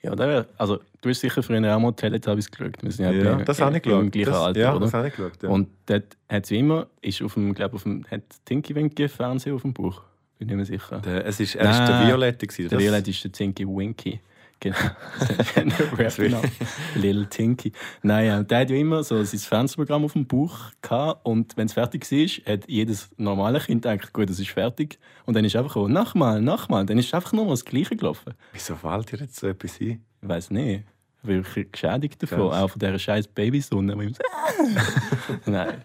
Ja, 0.03 0.15
da 0.15 0.27
wär, 0.29 0.47
also 0.57 0.79
du 1.03 1.09
hast 1.11 1.21
sicher 1.21 1.43
früher 1.43 1.77
auch 1.77 1.81
mal 1.81 1.93
Teletubbies 1.93 2.51
geschaut. 2.51 2.83
Wir 2.83 2.91
sind 2.91 3.05
ja, 3.05 3.13
Ja, 3.13 3.35
bei- 3.35 3.45
das 3.45 3.61
habe 3.61 3.77
ich 3.77 3.85
im 3.85 4.11
geschaut. 4.11 4.13
gleichen 4.13 4.31
Das, 4.31 4.41
Alter, 4.41 4.61
ja, 4.61 4.71
oder? 4.73 4.81
das 4.81 4.95
habe 4.95 5.09
ich 5.09 5.15
geschaut. 5.17 5.43
Ja. 5.43 5.49
Und 5.51 5.69
dort 5.87 6.17
hat 6.29 6.47
sie 6.47 6.59
immer, 6.59 6.87
ist 7.03 7.21
auf 7.23 7.35
dem, 7.35 7.53
glaube 7.55 7.77
auf 7.77 7.83
dem, 7.83 8.05
hat 8.11 8.23
Tinky 8.47 8.75
Winky 8.75 9.09
Fernseher 9.09 9.55
auf 9.55 9.63
dem 9.63 9.75
Buch. 9.75 10.03
Bin 10.41 10.49
nicht 10.49 10.57
mehr 10.57 10.65
sicher. 10.67 10.99
der, 11.01 11.25
es 11.27 11.39
ist, 11.39 11.55
er 11.55 11.71
ist 11.71 11.79
der. 11.87 12.07
Violette. 12.09 12.47
gewesen. 12.47 12.69
Der 12.71 12.79
Das- 12.79 12.85
Violet 12.85 13.07
ist 13.09 13.23
der 13.23 13.31
Tinky 13.33 13.67
Winky. 13.69 14.21
Genau. 14.59 14.77
Little 16.95 17.27
Tinky. 17.29 17.73
Nein, 18.03 18.27
ja, 18.27 18.43
der 18.43 18.61
hat 18.61 18.71
ja 18.71 18.77
immer 18.77 19.03
so 19.03 19.23
sein 19.23 19.41
Fernsehprogramm 19.41 20.05
auf 20.05 20.13
dem 20.15 20.27
Buch 20.27 20.59
gehabt 20.83 21.25
und 21.25 21.57
wenn 21.57 21.67
es 21.67 21.73
fertig 21.73 22.11
war, 22.11 22.53
hat 22.55 22.69
jedes 22.69 23.11
normale 23.17 23.61
Kind 23.61 23.83
gedacht, 23.83 24.13
gut, 24.13 24.29
das 24.29 24.39
ist 24.39 24.51
fertig. 24.51 24.99
Und 25.27 25.35
dann 25.35 25.45
ist 25.45 25.57
einfach 25.57 25.73
so, 25.75 25.89
nochmal, 25.89 26.41
nochmal. 26.43 26.85
Dann 26.87 26.99
ist 26.99 27.15
einfach 27.15 27.33
nur 27.33 27.45
mal 27.45 27.53
das 27.53 27.65
Gleiche 27.65 27.97
gelaufen. 27.97 28.35
Wieso 28.53 28.75
fällt 28.77 29.13
dir 29.13 29.19
jetzt 29.21 29.37
so 29.37 29.47
etwas 29.49 29.81
ein? 29.81 30.05
Ich 30.23 30.29
weiß 30.29 30.51
nicht. 30.51 30.85
Wirklich 31.23 31.71
geschädigt 31.73 32.23
davon, 32.23 32.49
Krass. 32.49 32.63
auch 32.63 32.71
von 32.71 32.79
dieser 32.79 32.99
scheiß 32.99 33.29
Babysonne. 33.29 33.95
Nein. 35.47 35.83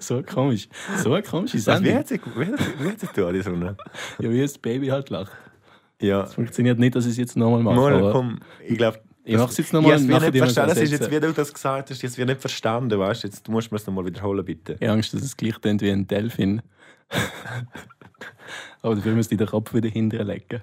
So 0.00 0.22
komisch. 0.22 0.68
So 0.96 1.12
eine 1.14 1.22
komische 1.22 1.56
Also, 1.56 1.70
wie 1.70 1.74
Sendung. 1.86 1.94
hat 1.98 2.08
sie, 2.08 2.20
wie 2.36 2.46
hat 2.46 2.58
sie, 2.58 2.84
wie 2.84 2.88
hat 2.88 3.00
sie 3.00 3.06
die 3.32 3.42
Sonne? 3.42 3.76
Ja, 4.18 4.30
wie 4.30 4.40
das 4.40 4.58
Baby 4.58 4.88
halt 4.88 5.10
lacht. 5.10 5.32
Ja, 6.00 6.26
Funktioniert 6.26 6.78
nicht, 6.78 6.96
dass 6.96 7.04
ich 7.04 7.12
es 7.12 7.16
jetzt 7.18 7.36
nochmal 7.36 7.62
mache. 7.62 7.76
mal, 7.76 8.12
komm, 8.12 8.40
ich 8.66 8.76
glaube... 8.76 9.00
Ich 9.26 9.38
mach's 9.38 9.56
jetzt 9.56 9.72
noch 9.72 9.80
mal 9.80 9.96
Ich 9.98 10.06
wir 10.06 10.20
verstanden. 10.20 10.74
Das 10.74 10.82
ist 10.82 10.90
jetzt, 10.90 11.10
wie 11.10 11.18
du 11.18 11.32
das 11.32 11.54
gesagt 11.54 11.88
hast, 11.88 12.02
jetzt 12.02 12.18
wird 12.18 12.28
nicht 12.28 12.40
verstanden, 12.42 12.98
weißt? 12.98 13.22
Jetzt, 13.24 13.46
du 13.48 13.52
musst 13.52 13.70
mir 13.72 13.76
es 13.76 13.86
nochmal 13.86 14.04
wiederholen, 14.04 14.44
bitte. 14.44 14.74
Ich 14.74 14.82
habe 14.82 14.92
Angst, 14.92 15.14
dass 15.14 15.22
es 15.22 15.34
gleich 15.34 15.58
klingt 15.62 15.80
wie 15.80 15.90
ein 15.90 16.06
Delfin. 16.06 16.60
Aber 18.82 18.96
dafür 18.96 19.12
müsste 19.14 19.34
ich 19.34 19.38
den 19.38 19.46
Kopf 19.46 19.72
wieder 19.72 19.88
hinterher 19.88 20.26
legen. 20.26 20.60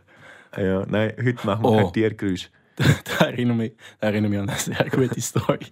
Ah 0.52 0.62
Ja, 0.62 0.86
nein, 0.86 1.14
heute 1.18 1.46
machen 1.46 1.64
wir 1.64 1.70
Oh. 1.70 1.78
kein 1.86 1.94
Tiergeräusch. 1.94 2.52
Da 2.76 3.26
erinnere 3.26 3.58
mich, 3.58 3.74
da 4.00 4.08
erinnere 4.08 4.30
mich 4.30 4.40
an 4.40 4.50
eine 4.50 4.60
sehr 4.60 4.90
gute 4.90 5.22
Story. 5.22 5.68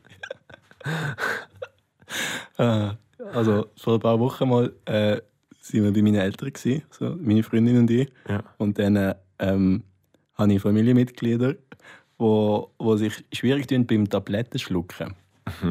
Äh, 2.58 2.90
also, 3.34 3.68
vor 3.78 3.94
ein 3.94 4.00
paar 4.00 4.20
Wochen 4.20 4.50
mal 4.50 4.74
äh, 4.86 5.22
sind 5.60 5.84
wir 5.84 5.94
bei 5.94 6.02
meinen 6.02 6.16
Eltern, 6.16 6.52
gewesen, 6.52 6.82
so, 6.90 7.16
meine 7.22 7.44
Freundin 7.44 7.78
und 7.78 7.92
ich. 7.92 8.12
Ja. 8.28 8.44
Und 8.58 8.80
dann 8.80 9.14
ähm, 9.38 9.84
habe 10.34 10.54
ich 10.54 10.60
Familienmitglieder, 10.60 11.56
wo, 12.18 12.72
wo 12.80 12.96
sich 12.98 13.24
schwierig 13.32 13.68
tun 13.68 13.86
beim 13.86 14.10
Tabletten 14.10 14.58
schlucken. 14.58 15.16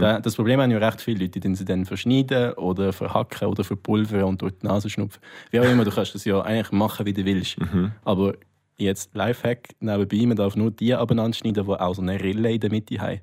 Da, 0.01 0.21
das 0.21 0.35
Problem 0.35 0.61
haben 0.61 0.71
ja 0.71 0.79
recht 0.79 1.01
viele 1.01 1.25
Leute, 1.25 1.41
die 1.41 1.55
sie 1.55 1.65
dann 1.65 1.85
verschneiden 1.85 2.53
oder 2.55 2.93
verhacken 2.93 3.49
oder 3.49 3.65
verpulvern 3.65 4.25
und 4.25 4.43
durch 4.43 4.55
die 4.59 4.67
Nase 4.67 4.91
schnupfen. 4.91 5.23
Wie 5.51 5.61
auch 5.61 5.65
immer, 5.65 5.85
du 5.85 5.91
kannst 5.91 6.15
das 6.15 6.25
ja 6.25 6.41
eigentlich 6.41 6.73
machen, 6.73 7.07
wie 7.07 7.13
du 7.13 7.25
willst. 7.25 7.61
Mhm. 7.61 7.93
Aber 8.05 8.35
jetzt 8.79 9.15
Lifehack 9.15 9.69
nebenbei, 9.81 10.27
man 10.27 10.37
darf 10.37 10.57
nur 10.57 10.71
die 10.71 10.95
abeinander 10.95 11.37
schneiden, 11.37 11.65
die 11.65 11.71
auch 11.71 11.95
so 11.95 12.03
eine 12.03 12.21
Rille 12.21 12.53
in 12.53 12.61
der 12.61 12.71
Mitte 12.71 12.99
haben. 13.01 13.21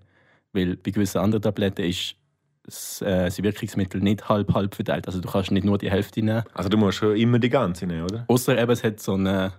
Weil 0.54 0.76
bei 0.78 0.92
gewissen 0.92 1.18
anderen 1.20 1.42
Tabletten 1.42 1.84
ist 1.86 2.16
das, 2.64 3.02
äh, 3.02 3.26
das 3.26 3.42
Wirkungsmittel 3.42 4.02
nicht 4.02 4.28
halb-halb 4.28 4.74
verteilt. 4.76 5.08
Also 5.08 5.20
du 5.22 5.30
kannst 5.30 5.52
nicht 5.52 5.66
nur 5.66 5.78
die 5.78 5.90
Hälfte 5.92 6.22
nehmen. 6.22 6.44
Also 6.54 6.70
du 6.70 6.78
musst 6.78 6.98
schon 6.98 7.16
immer 7.16 7.40
die 7.40 7.50
ganze 7.50 7.86
nehmen, 7.86 8.04
oder? 8.04 8.26
Außer 8.28 8.58
eben, 8.58 8.72
es 8.72 8.84
hat 8.84 9.00
so 9.00 9.14
eine, 9.14 9.54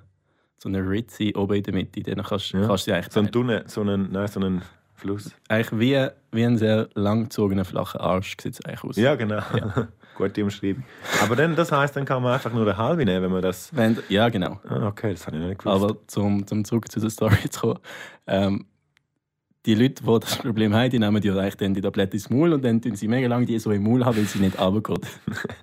so 0.59 0.69
eine 0.69 0.79
Ritze 0.89 1.33
oben 1.37 1.57
in 1.57 1.63
der 1.63 1.75
Mitte. 1.75 2.03
Dann 2.03 2.25
kannst, 2.25 2.53
Ja. 2.53 2.67
kannst 2.67 2.87
du 2.87 2.91
sie 2.91 2.95
eigentlich, 2.95 3.13
So 3.13 3.21
ein 3.21 3.31
Tunnel, 3.31 3.65
so 3.67 3.81
einen, 3.83 4.11
nein, 4.11 4.27
so 4.29 4.41
einen 4.41 4.63
Fluss. 4.97 5.31
eigentlich 5.49 5.81
wie, 5.81 6.09
wie 6.33 6.45
ein 6.45 6.59
sehr 6.59 6.89
langgezogener, 6.95 7.65
flacher 7.65 8.01
Arsch 8.01 8.37
sieht 8.41 8.55
es 8.55 8.65
eigentlich 8.65 8.85
aus. 8.85 8.97
Ja, 8.97 9.15
genau. 9.15 9.41
Gute 10.17 10.43
Umschreibung. 10.43 10.85
Aber 11.23 11.37
dann, 11.37 11.55
das 11.55 11.71
heisst, 11.71 11.95
dann 11.97 12.07
kann 12.07 12.23
man 12.23 12.33
einfach 12.33 12.53
nur 12.53 12.63
eine 12.63 12.77
halbe 12.77 13.05
nehmen, 13.05 13.25
wenn 13.25 13.33
man 13.33 13.43
das... 13.43 13.75
Wenn, 13.77 13.99
ja, 14.09 14.31
genau. 14.31 14.59
Ah, 14.67 14.87
okay, 14.87 15.13
das 15.13 15.27
habe 15.27 15.37
ich 15.37 15.43
noch 15.43 15.49
nicht 15.49 15.59
gewusst. 15.59 15.85
Aber 15.85 15.97
zum, 16.07 16.47
zum 16.47 16.65
zurück 16.65 16.91
zu 16.91 17.01
der 17.01 17.11
Story 17.11 17.51
zu 17.51 17.61
kommen. 17.61 17.79
Ähm, 18.27 18.67
die 19.67 19.75
Leute, 19.75 20.03
die 20.03 20.21
das 20.21 20.39
Problem 20.39 20.75
haben, 20.75 20.91
die 20.91 20.99
nehmen 20.99 21.21
ja 21.23 21.37
eigentlich 21.37 21.57
dann 21.57 21.75
die 21.75 21.81
Tablette 21.81 22.17
ins 22.17 22.31
Maul 22.31 22.53
und 22.53 22.65
dann 22.65 22.81
tun 22.81 22.95
sie 22.95 23.09
mega 23.09 23.29
lange 23.29 23.47
die 23.47 23.59
so 23.59 23.73
im 23.73 23.83
Maul 23.83 24.05
haben, 24.05 24.17
weil 24.17 24.25
sie 24.25 24.39
nicht 24.39 24.59
runtergeht. 24.59 25.07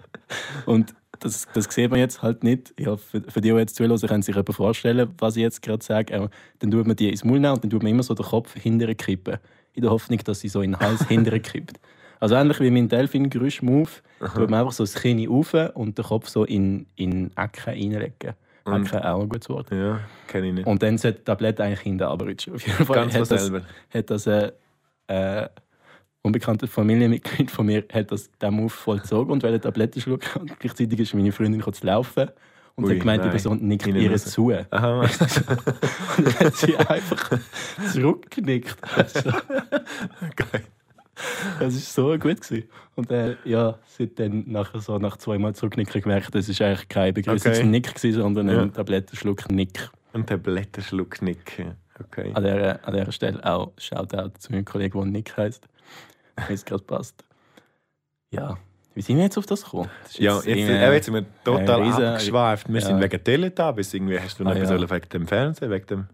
und 0.66 0.94
das, 1.24 1.48
das 1.54 1.66
sieht 1.74 1.90
man 1.90 2.00
jetzt 2.00 2.22
halt 2.22 2.44
nicht. 2.44 2.74
Ja, 2.80 2.96
für, 2.98 3.22
für 3.22 3.42
die, 3.42 3.52
die 3.52 3.56
jetzt 3.58 3.76
zuhören, 3.76 4.00
können 4.00 4.22
sich 4.24 4.36
etwa 4.36 4.54
vorstellen, 4.54 5.10
was 5.18 5.36
ich 5.36 5.42
jetzt 5.42 5.62
gerade 5.62 5.84
sage. 5.84 6.14
Äh, 6.14 6.28
dann 6.60 6.72
tut 6.72 6.86
man 6.88 6.96
die 6.96 7.10
ins 7.10 7.24
Maul 7.24 7.40
nehmen 7.40 7.54
und 7.54 7.64
dann 7.64 7.70
tut 7.72 7.82
man 7.84 7.92
immer 7.92 8.04
so 8.04 8.14
den 8.14 8.26
Kopf 8.26 8.54
hinterher 8.56 8.96
kippen. 8.96 9.38
In 9.74 9.82
der 9.82 9.92
Hoffnung, 9.92 10.20
dass 10.24 10.40
sie 10.42 10.50
so 10.50 10.62
in 10.62 10.72
den 10.74 10.80
Hals 10.80 11.04
hinterher 11.08 11.40
kippt. 11.40 11.80
Also 12.20 12.36
ähnlich 12.36 12.60
wie 12.62 12.72
mein 12.72 12.88
Delfin-Geräusch-Move, 12.88 13.90
tut 14.36 14.50
man 14.50 14.62
einfach 14.62 14.72
so 14.72 14.84
das 14.84 14.94
Kinn 14.96 15.28
auf 15.30 15.54
und 15.74 15.98
den 15.98 16.06
Kopf 16.06 16.30
so 16.30 16.46
in, 16.46 16.86
in 16.96 17.32
Ecken 17.36 17.64
reinlegen. 17.66 18.34
Und- 18.66 18.86
Ecken 18.88 19.00
auch 19.04 19.22
ein 19.22 19.28
gutes 19.30 19.50
Wort. 19.50 19.70
ja, 19.72 20.00
kenne 20.28 20.48
ich 20.48 20.54
nicht. 20.54 20.66
Und 20.68 20.82
dann 20.82 20.98
sollte 20.98 21.18
die 21.20 21.24
Tablette 21.26 21.64
eigentlich 21.64 21.82
hinten 21.82 22.04
runterrutschen. 22.04 22.54
Auf 22.56 22.66
jeden 22.66 22.86
Fall 22.86 22.96
Ganz 22.96 23.16
hat 23.16 23.30
das, 23.32 23.52
hat 23.94 24.10
das 24.10 24.28
ein 24.28 24.52
äh, 25.08 25.50
unbekanntes 26.24 26.70
Familienmitglied 26.72 27.52
von 27.52 27.66
mir 27.68 27.84
hat 27.94 28.12
das 28.12 28.32
den 28.42 28.54
Move 28.56 28.70
vollzogen 28.70 29.32
und 29.32 29.44
wollte 29.44 29.60
Tabletten 29.60 30.02
schlucken. 30.02 30.42
Und 30.42 30.60
gleichzeitig 30.60 31.00
ist 31.00 31.14
meine 31.14 31.32
Freundin 31.32 31.62
zu 31.62 31.86
laufen 31.86 32.30
und 32.76 32.86
Ui, 32.86 32.92
hat 32.94 33.00
gemeint, 33.02 33.22
die 33.22 33.26
nein. 33.28 33.32
Person 33.32 33.60
nickt 33.68 33.86
Innen 33.86 34.02
ihr 34.02 34.18
zu. 34.18 34.48
Und 34.52 34.66
Aha, 34.72 35.06
dann 36.18 36.40
hat 36.40 36.56
sie 36.56 36.76
einfach 36.76 37.40
zurückgenickt. 37.92 38.78
Geil. 40.36 40.64
das 41.60 41.60
war 41.60 41.70
so 41.70 42.18
gut. 42.18 42.42
Gewesen. 42.42 42.64
Und 42.96 43.12
äh, 43.12 43.36
ja, 43.44 43.78
sie 43.86 44.04
hat 44.04 44.18
dann 44.18 44.46
nachher 44.48 44.80
so 44.80 44.98
nach 44.98 45.18
zweimal 45.18 45.54
zurücknicken 45.54 46.02
gemerkt, 46.02 46.34
das 46.34 46.50
ist 46.50 46.62
eigentlich 46.62 46.88
kein 46.90 47.14
Begrüßungsnick, 47.14 47.94
gewesen, 47.96 48.22
sondern 48.22 48.50
Ja. 48.50 48.62
ein 48.62 48.74
Tablettenschluck-Nick. 48.74 49.90
Ein 50.14 50.26
Tablettenschluck-Nick. 50.26 51.66
Okay. 52.00 52.32
An 52.34 52.44
dieser, 52.44 52.88
an 52.88 52.94
dieser 52.96 53.12
Stelle 53.12 53.46
auch 53.46 53.72
Shoutout 53.78 54.32
zu 54.40 54.52
meinem 54.52 54.66
Kollegen, 54.66 54.98
der 55.00 55.08
Nick 55.12 55.38
heisst. 55.38 55.68
Wenn 56.48 56.56
es 56.56 56.66
gerade 56.66 56.84
passt. 56.84 57.24
Ja, 58.32 58.58
wie 58.96 59.02
sind 59.02 59.18
wir 59.18 59.24
jetzt 59.26 59.38
auf 59.38 59.46
das 59.46 59.64
gekommen? 59.64 59.90
Das 60.04 60.18
Ja, 60.18 60.36
jetzt, 60.36 60.48
irgendwie- 60.48 60.72
äh, 60.74 60.94
jetzt 60.94 61.06
sind 61.06 61.14
wir 61.16 61.26
total 61.44 61.82
Riesen- 61.84 62.04
abgeschweift. 62.06 62.68
Wir 62.70 62.80
ja. 62.80 62.86
sind 62.88 63.02
wegen 63.02 63.24
Teletubbies. 63.24 63.94
Irgendwie 63.94 64.20
hast 64.20 64.40
du 64.40 64.44
noch 64.44 64.52
Ah, 64.52 64.56
etwas 64.56 64.70
ja. 64.70 64.90
wegen 64.90 65.10
dem 65.10 65.28
Fernsehen, 65.28 65.72
wegen 65.72 65.86
dem... 65.88 66.08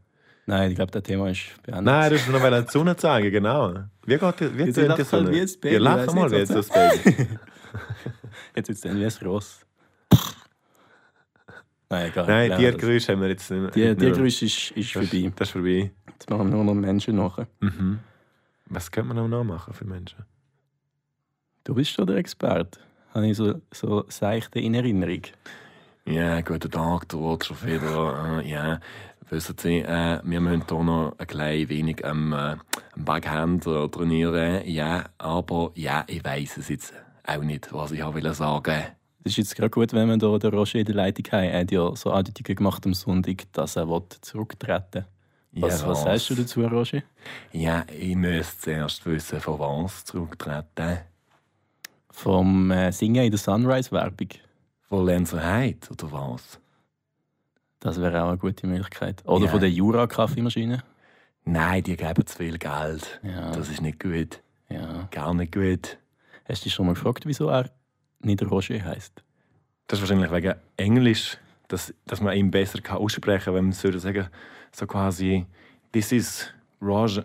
Nein, 0.46 0.72
ich 0.72 0.76
glaube, 0.78 0.92
das 0.92 1.04
Thema 1.04 1.30
ist 1.30 1.62
beendet. 1.64 1.86
Nein, 1.86 2.10
du 2.10 2.18
hast 2.18 2.28
noch 2.30 2.66
die 2.66 2.72
Sonne 2.72 2.96
zeigen, 2.98 3.32
genau. 3.32 3.74
Wie 4.06 4.18
geht 4.18 4.40
die, 4.40 4.58
wie 4.58 4.64
tönt 4.64 4.78
die 4.78 4.82
lacht 4.82 4.98
halt 4.98 5.08
Sonne? 5.08 5.32
wie 5.32 5.42
ein 5.42 5.50
Baby, 5.62 5.74
Ja, 5.76 5.80
lach 5.80 6.14
mal 6.14 6.32
wie 6.32 6.36
jetzt 6.38 6.56
das 6.56 6.70
Baby. 6.70 7.28
Jetzt 8.56 8.68
wird 8.68 8.78
es 8.78 8.84
wie 8.84 8.90
ein 9.26 9.28
Ross. 9.30 9.60
Nein, 11.90 12.08
egal. 12.12 12.26
Nein. 12.28 12.58
Tiergeräusche 12.58 13.12
haben 13.12 13.22
wir 13.22 13.30
jetzt 13.30 13.50
nicht 13.50 13.76
mehr. 13.76 13.96
Geräusch 13.96 14.42
ist, 14.44 14.72
ist 14.72 14.96
Das, 14.96 15.08
vorbei. 15.08 15.32
das 15.36 15.48
ist 15.48 15.52
vorbei. 15.52 15.92
Jetzt 16.08 16.30
machen 16.30 16.50
wir 16.50 16.56
nur 16.56 16.64
noch 16.64 16.74
Menschen 16.74 17.16
nach. 17.16 17.40
Mhm. 17.60 18.00
Was 18.70 18.92
könnte 18.92 19.14
man 19.14 19.18
noch 19.18 19.28
nachmachen 19.28 19.74
für 19.74 19.86
Menschen? 19.86 20.26
Du 21.64 21.74
bist 21.74 21.92
schon 21.92 22.06
der 22.06 22.18
Experte. 22.18 22.80
Habe 23.14 23.28
ich 23.28 23.38
so, 23.38 23.62
so 23.74 24.06
seichte 24.08 24.60
in 24.60 24.76
Erinnerung. 24.76 25.24
Ja, 26.06 26.42
guten 26.42 26.70
Tag, 26.70 27.10
der 27.10 27.20
Roger 27.20 27.56
Federer. 27.56 28.42
Äh, 28.42 28.50
ja, 28.50 28.80
wissen 29.30 29.56
Sie, 29.58 29.80
äh, 29.80 30.20
wir 30.24 30.40
müssen 30.40 30.66
hier 30.70 30.84
noch 30.84 31.16
ein 31.18 31.28
klein 31.28 31.68
wenig 31.70 32.06
am, 32.06 32.32
äh, 32.32 32.36
am 32.36 33.06
Backhand 33.06 33.64
trainieren. 33.64 34.68
Ja, 34.68 35.06
aber 35.18 35.72
ja, 35.74 36.04
ich 36.08 36.24
weiß 36.24 36.58
es 36.58 36.70
jetzt 36.70 36.94
auch 37.26 37.42
nicht, 37.42 37.74
was 37.74 37.92
ich 37.92 38.04
auch 38.04 38.14
will 38.14 38.32
sagen 38.36 38.84
Das 39.24 39.34
ist 39.34 39.38
jetzt 39.38 39.56
gerade 39.56 39.72
gut, 39.72 39.94
wenn 39.94 40.08
wir 40.08 40.30
hier 40.30 40.40
den 40.40 40.54
Roger 40.54 40.80
in 40.80 40.86
der 40.86 40.96
Leitung 40.96 41.26
haben. 41.32 41.44
Er 41.44 41.62
hat 41.62 41.72
ja 41.72 41.96
so 41.96 42.12
Andeutungen 42.12 42.56
gemacht 42.56 42.86
am 42.86 42.94
Sonntag, 42.94 43.52
dass 43.54 43.76
er 43.76 43.88
zurücktreten 44.22 44.84
will. 44.94 45.06
Was, 45.52 45.86
was 45.86 46.04
sagst 46.04 46.30
du 46.30 46.36
dazu, 46.36 46.62
Roger? 46.66 47.02
Ja, 47.52 47.84
ich 47.98 48.16
müsste 48.16 48.60
zuerst 48.62 49.06
wissen, 49.06 49.40
von 49.42 49.60
was 49.60 50.06
zurücktreten. 50.06 51.00
Vom 52.12 52.72
äh, 52.72 52.92
Singen 52.92 53.24
in 53.26 53.32
der 53.32 53.40
Sunrise-Werbung. 53.40 54.28
Von 54.88 55.06
Lenzer 55.06 55.44
Heid, 55.44 55.90
oder 55.92 56.12
was? 56.12 56.60
Das 57.80 58.00
wäre 58.00 58.24
auch 58.24 58.30
eine 58.30 58.38
gute 58.38 58.68
Möglichkeit. 58.68 59.24
Oder 59.26 59.46
Ja. 59.46 59.52
von 59.52 59.60
der 59.60 59.72
Jura-Kaffeemaschine. 59.72 60.84
Nein, 61.46 61.84
die 61.84 61.96
geben 61.96 62.26
zu 62.28 62.38
viel 62.38 62.58
Geld. 62.58 63.20
Ja. 63.24 63.52
Das 63.52 63.70
ist 63.70 63.82
nicht 63.82 64.00
gut. 64.00 64.42
ja. 64.70 65.08
Gar 65.12 65.34
nicht 65.34 65.54
gut. 65.54 65.98
Hast 66.48 66.62
du 66.62 66.64
dich 66.66 66.74
schon 66.74 66.86
mal 66.88 66.94
gefragt, 66.94 67.26
wieso 67.26 67.48
er 67.50 67.70
nicht 68.20 68.42
Roger 68.44 68.84
heisst? 68.84 69.24
Das 69.88 70.00
ist 70.00 70.04
wahrscheinlich 70.10 70.32
wegen 70.32 70.56
Englisch, 70.78 71.38
dass, 71.70 71.94
dass 72.06 72.20
man 72.20 72.36
ihn 72.36 72.52
besser 72.52 72.82
kann 72.82 72.98
aussprechen 72.98 73.46
kann, 73.46 73.54
wenn 73.56 73.66
man 73.70 73.84
würde 73.84 74.00
sagen, 74.00 74.28
so 74.72 74.86
quasi, 74.86 75.46
this 75.94 76.12
is 76.12 76.48
Roger. 76.82 77.24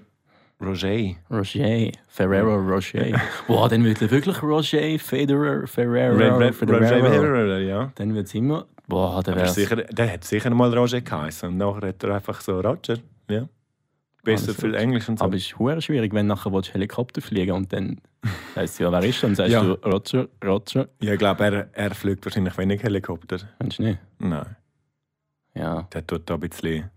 Roger. 0.62 1.16
Roger. 1.30 1.90
Ferrero 2.08 2.56
Roger. 2.56 3.20
Boah, 3.48 3.68
dann 3.68 3.84
wird 3.84 4.00
er 4.00 4.10
wirklich 4.10 4.40
Roger 4.42 4.98
Federer 4.98 5.66
Ferrero 5.66 6.16
Red- 6.16 6.32
Red- 6.38 6.54
Federer. 6.54 6.78
Roger 6.80 7.10
Federer, 7.10 7.58
ja. 7.58 7.92
Dann 7.96 8.14
wird 8.14 8.28
es 8.28 8.34
immer. 8.34 8.66
Boah, 8.86 9.22
der 9.22 9.34
wäre. 9.36 9.48
sicher, 9.48 9.76
der 9.76 10.12
hat 10.12 10.24
sicher 10.24 10.50
mal 10.50 10.72
Roger 10.72 11.00
geheißen. 11.00 11.48
Und 11.48 11.56
nachher 11.58 11.88
hat 11.88 12.02
er 12.04 12.14
einfach 12.14 12.40
so 12.40 12.60
Roger. 12.60 12.98
Ja. 13.28 13.48
Besser 14.22 14.54
für. 14.54 14.74
Englisch 14.76 15.08
und 15.08 15.18
so. 15.18 15.24
Aber 15.24 15.34
es 15.36 15.42
ist 15.42 15.84
schwierig, 15.84 16.14
wenn 16.14 16.28
du 16.28 16.34
nachher 16.34 16.52
Helikopter 16.72 17.20
fliegen 17.20 17.52
und 17.52 17.72
dann 17.72 18.00
heißt 18.56 18.78
ja, 18.80 18.90
wer 18.92 19.02
ist 19.02 19.22
dann? 19.22 19.34
Sagst 19.34 19.52
Ja. 19.52 19.62
du 19.62 19.72
Roger, 19.88 20.28
Roger? 20.44 20.88
ja, 21.00 21.12
ich 21.12 21.18
glaube, 21.18 21.44
er, 21.44 21.68
er 21.72 21.94
fliegt 21.94 22.24
wahrscheinlich 22.24 22.56
wenig 22.58 22.82
Helikopter. 22.82 23.38
Meinst 23.58 23.78
du 23.78 23.82
nicht? 23.84 23.98
Nein. 24.18 24.56
Ja. 25.54 25.82
Der 25.92 26.06
tut 26.06 26.28
da 26.28 26.34
ein 26.34 26.40
bisschen 26.40 26.90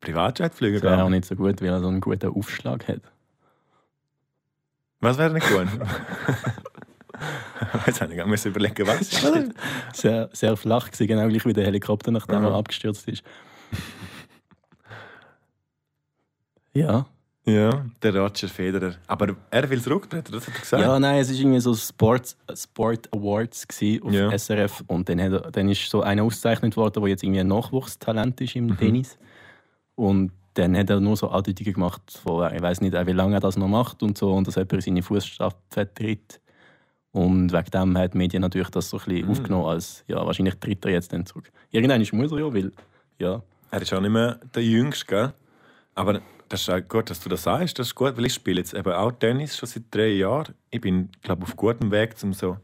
Privatjet 0.00 0.54
fliegen. 0.54 0.74
Das 0.74 0.82
wäre 0.82 1.02
auch 1.02 1.08
nicht 1.08 1.24
so 1.24 1.34
gut, 1.36 1.60
weil 1.60 1.68
er 1.68 1.80
so 1.80 1.88
einen 1.88 2.00
guten 2.00 2.30
Aufschlag 2.30 2.86
hat. 2.88 3.00
Was 5.00 5.18
wäre 5.18 5.32
nicht 5.32 5.48
gut? 5.48 5.66
Jetzt 7.86 8.00
habe 8.00 8.14
ich 8.14 8.24
nicht 8.24 8.46
überlegen, 8.46 8.86
was. 8.86 9.10
Sehr, 9.92 10.30
sehr 10.32 10.56
flach 10.56 10.86
gewesen, 10.90 11.06
genau 11.06 11.28
gleich 11.28 11.44
wie 11.44 11.52
der 11.52 11.64
Helikopter, 11.66 12.10
nachdem 12.10 12.42
er 12.44 12.50
Aha. 12.50 12.58
abgestürzt 12.58 13.06
ist. 13.08 13.22
Ja. 16.72 17.06
Ja, 17.46 17.84
der 18.02 18.16
Roger 18.16 18.48
Federer. 18.48 18.94
Aber 19.06 19.34
er 19.50 19.70
will 19.70 19.80
zurücktreten, 19.80 20.32
das 20.32 20.46
hat 20.46 20.54
er 20.54 20.60
gesagt. 20.60 20.82
Ja, 20.82 20.98
nein, 20.98 21.20
es 21.20 21.30
war 21.32 21.36
irgendwie 21.38 21.60
so 21.60 21.74
Sport, 21.74 22.36
Sport 22.54 23.08
Awards 23.14 23.66
auf 24.02 24.12
Ja. 24.12 24.30
SRF 24.36 24.84
und 24.86 25.08
dann, 25.08 25.20
hat 25.20 25.56
dann 25.56 25.68
ist 25.68 25.88
so 25.90 26.02
einer 26.02 26.22
ausgezeichnet 26.22 26.76
worden, 26.76 27.00
der 27.02 27.10
jetzt 27.10 27.22
irgendwie 27.22 27.40
ein 27.40 27.48
Nachwuchstalent 27.48 28.40
ist 28.40 28.56
im 28.56 28.66
Mhm. 28.66 28.76
Tennis. 28.76 29.18
Und 29.94 30.32
dann 30.54 30.76
hat 30.76 30.90
er 30.90 31.00
nur 31.00 31.16
so 31.16 31.28
Andeutungen 31.28 31.72
gemacht, 31.72 32.02
von, 32.22 32.52
ich 32.54 32.60
weiß 32.60 32.80
nicht, 32.80 32.92
wie 33.06 33.12
lange 33.12 33.36
er 33.36 33.40
das 33.40 33.56
noch 33.56 33.68
macht 33.68 34.02
und 34.02 34.18
so, 34.18 34.32
und 34.34 34.46
dass 34.46 34.56
jemand 34.56 34.72
in 34.74 34.80
seine 34.82 35.02
Fußstapfen 35.02 35.88
tritt. 35.94 36.40
Und 37.12 37.52
wegen 37.52 37.70
dem 37.72 37.98
hat 37.98 38.14
die 38.14 38.18
Medien 38.18 38.42
natürlich 38.42 38.68
das 38.70 38.90
so 38.90 38.98
ein 38.98 39.04
bisschen 39.04 39.24
Mhm. 39.26 39.30
aufgenommen, 39.30 39.66
als 39.66 40.04
ja, 40.06 40.24
wahrscheinlich 40.24 40.56
tritt 40.56 40.84
er 40.84 40.92
jetzt 40.92 41.12
dann 41.12 41.26
zurück. 41.26 41.50
Irgendwann 41.70 42.00
muss 42.12 42.32
er 42.32 42.38
ja, 42.38 42.52
weil 42.54 42.72
ja, 43.18 43.42
Er 43.72 43.82
ist 43.82 43.92
auch 43.92 44.00
nicht 44.00 44.10
mehr 44.10 44.38
der 44.54 44.62
Jüngste, 44.64 45.06
gell? 45.06 45.32
Aber 45.94 46.20
das 46.50 46.60
ist 46.62 46.68
auch 46.70 46.80
gut, 46.86 47.08
dass 47.08 47.20
du 47.20 47.28
das 47.30 47.44
sagst. 47.44 47.78
Das 47.78 47.86
ist 47.86 47.94
gut, 47.94 48.14
weil 48.18 48.26
ich 48.26 48.34
spiele 48.34 48.58
jetzt 48.60 48.74
eben 48.74 48.92
auch 48.92 49.12
Tennis 49.12 49.56
schon 49.56 49.68
seit 49.68 49.84
drei 49.90 50.08
Jahren. 50.08 50.54
Ich 50.70 50.80
bin, 50.82 51.08
glaube 51.22 51.44
auf 51.44 51.56
gutem 51.56 51.90
Weg, 51.90 52.14
um 52.22 52.32
so 52.34 52.58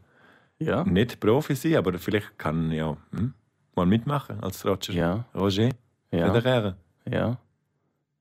ja, 0.59 0.83
nicht 0.83 1.19
Profi 1.19 1.55
zu 1.55 1.69
sein, 1.69 1.77
aber 1.77 1.97
vielleicht 1.97 2.37
kann 2.37 2.69
ich 2.71 2.77
ja 2.77 2.95
hm, 3.11 3.33
mal 3.75 3.85
mitmachen 3.85 4.39
als 4.41 4.63
Roger. 4.65 4.93
ja, 4.93 5.25
Roger 5.33 5.69
ja, 6.11 6.33
Federer. 6.33 6.75
ja. 7.09 7.37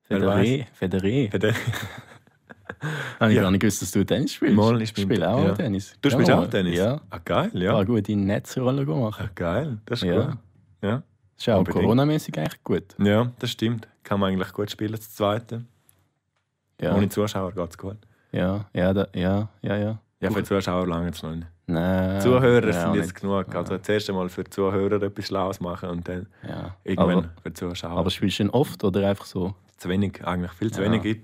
Federer, 0.02 0.44
Federer. 0.74 1.30
Federer. 1.30 1.54
Habe 3.20 3.30
ich 3.32 3.36
Ja. 3.36 3.42
gar 3.42 3.50
nicht 3.50 3.60
gewusst, 3.60 3.80
dass 3.82 3.90
du 3.90 4.04
Tennis 4.04 4.34
spielst. 4.34 4.54
Mal, 4.56 4.80
ich 4.82 4.90
spiele- 4.90 5.28
auch 5.28 5.44
ja. 5.44 5.54
Tennis. 5.54 5.96
Du 6.00 6.10
spielst 6.10 6.28
ja, 6.28 6.38
auch 6.38 6.46
Tennis? 6.48 6.76
Ja. 6.78 7.00
Ah, 7.10 7.18
geil, 7.24 7.50
Ja. 7.54 7.60
ja. 7.62 7.76
Eine 7.76 7.86
gute 7.86 8.14
Netzrolle 8.16 8.84
machen. 8.84 9.26
Ah, 9.28 9.30
geil, 9.34 9.78
das 9.86 10.02
ist 10.02 10.08
Ja. 10.08 10.26
gut. 10.26 10.36
Ja. 10.82 11.02
Das 11.36 11.46
ist 11.46 11.48
auch 11.48 11.64
coronamäßig 11.64 12.38
eigentlich 12.38 12.62
gut. 12.64 12.84
ja, 12.98 13.30
das 13.38 13.50
stimmt. 13.50 13.88
Kann 14.06 14.20
man 14.20 14.30
eigentlich 14.32 14.52
gut 14.52 14.70
spielen, 14.70 14.92
das 14.92 15.12
Zweite. 15.14 15.64
Ja, 16.80 16.94
Ohne 16.94 17.08
Zuschauer 17.08 17.50
geht 17.52 17.70
es 17.70 17.76
gut. 17.76 17.96
ja, 18.30 18.64
ja, 18.72 18.94
da, 18.94 19.08
ja, 19.14 19.48
ja, 19.62 19.76
ja. 19.76 19.98
Ja, 20.20 20.30
für 20.30 20.44
Zuschauer 20.44 20.86
lange 20.86 21.10
es 21.10 21.22
noch 21.22 21.34
nicht. 21.34 21.46
Nein. 21.66 22.20
Zuhörer 22.20 22.66
ja, 22.68 22.72
sind 22.84 22.94
jetzt 22.94 23.06
nicht. 23.06 23.20
genug. 23.20 23.52
Also 23.54 23.76
zuerst 23.78 24.08
einmal 24.08 24.28
für 24.28 24.44
die 24.44 24.50
Zuhörer 24.50 25.02
etwas 25.02 25.26
Schlaues 25.26 25.58
machen 25.60 25.88
und 25.90 26.06
dann 26.08 26.26
Ja. 26.48 26.76
irgendwann 26.84 27.16
Aber, 27.18 27.28
für 27.42 27.52
Zuschauer. 27.52 27.98
aber 27.98 28.10
spielst 28.10 28.38
du 28.38 28.44
denn 28.44 28.50
oft 28.50 28.84
oder 28.84 29.08
einfach 29.08 29.24
so? 29.26 29.54
zu 29.76 29.88
wenig, 29.90 30.24
eigentlich 30.24 30.52
viel 30.52 30.72
zu 30.72 30.80
wenig. 30.82 31.04
Ich 31.04 31.18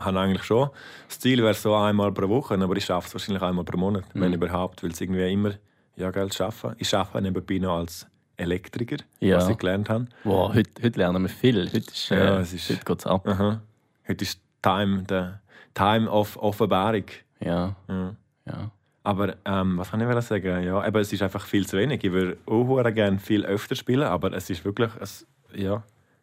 habe 0.00 0.18
eigentlich 0.20 0.42
schon. 0.44 0.68
Das 1.06 1.18
Ziel 1.20 1.42
wäre 1.42 1.54
so 1.54 1.74
einmal 1.74 2.12
pro 2.12 2.28
Woche, 2.28 2.54
aber 2.60 2.76
ich 2.76 2.84
schaffe 2.84 3.06
es 3.08 3.14
wahrscheinlich 3.14 3.42
einmal 3.42 3.64
pro 3.64 3.78
Monat, 3.78 4.04
wenn 4.14 4.28
Mhm. 4.30 4.34
überhaupt, 4.34 4.82
weil 4.82 4.90
es 4.90 5.00
irgendwie 5.00 5.32
immer 5.32 5.52
ja, 5.96 6.10
Geld 6.10 6.34
schaffen. 6.34 6.74
Ich 6.78 6.94
arbeite 6.94 7.22
nebenbei 7.22 7.58
noch 7.58 7.78
als 7.78 8.06
Elektriker, 8.38 8.96
Ja. 9.20 9.36
was 9.36 9.48
ich 9.48 9.58
gelernt 9.58 9.88
habe. 9.90 10.06
Wow, 10.24 10.54
heute, 10.54 10.70
heute 10.82 10.98
lernen 10.98 11.22
wir 11.22 11.28
viel. 11.28 11.66
Heute, 11.66 11.78
ist, 11.78 12.10
äh, 12.10 12.18
Ja, 12.24 12.40
es 12.40 12.52
ist- 12.54 12.70
heute 12.70 12.84
geht's 12.84 13.06
ab. 13.06 13.26
Aha. 13.28 13.60
Heute 14.08 14.24
ist 14.24 14.40
Time, 14.62 15.02
der 15.02 15.40
Time 15.74 16.10
of 16.10 16.36
Offenbarung. 16.38 17.04
Ja, 17.40 17.74
Ja. 17.88 18.14
ja. 18.46 18.70
Aber 19.02 19.36
ähm, 19.44 19.78
was 19.78 19.90
kann 19.90 20.00
ich 20.00 20.24
sagen? 20.24 20.62
Ja, 20.64 20.86
eben, 20.86 20.96
es 21.00 21.12
ist 21.12 21.22
einfach 21.22 21.44
viel 21.46 21.66
zu 21.66 21.76
wenig. 21.78 22.02
Ich 22.04 22.12
würde 22.12 22.36
auch 22.46 22.82
gerne 22.92 23.18
viel 23.18 23.44
öfter 23.44 23.74
spielen, 23.74 24.02
aber 24.02 24.32
es 24.34 24.50
ist 24.50 24.64
wirklich, 24.64 24.90
es, 25.00 25.26
ja, 25.54 25.82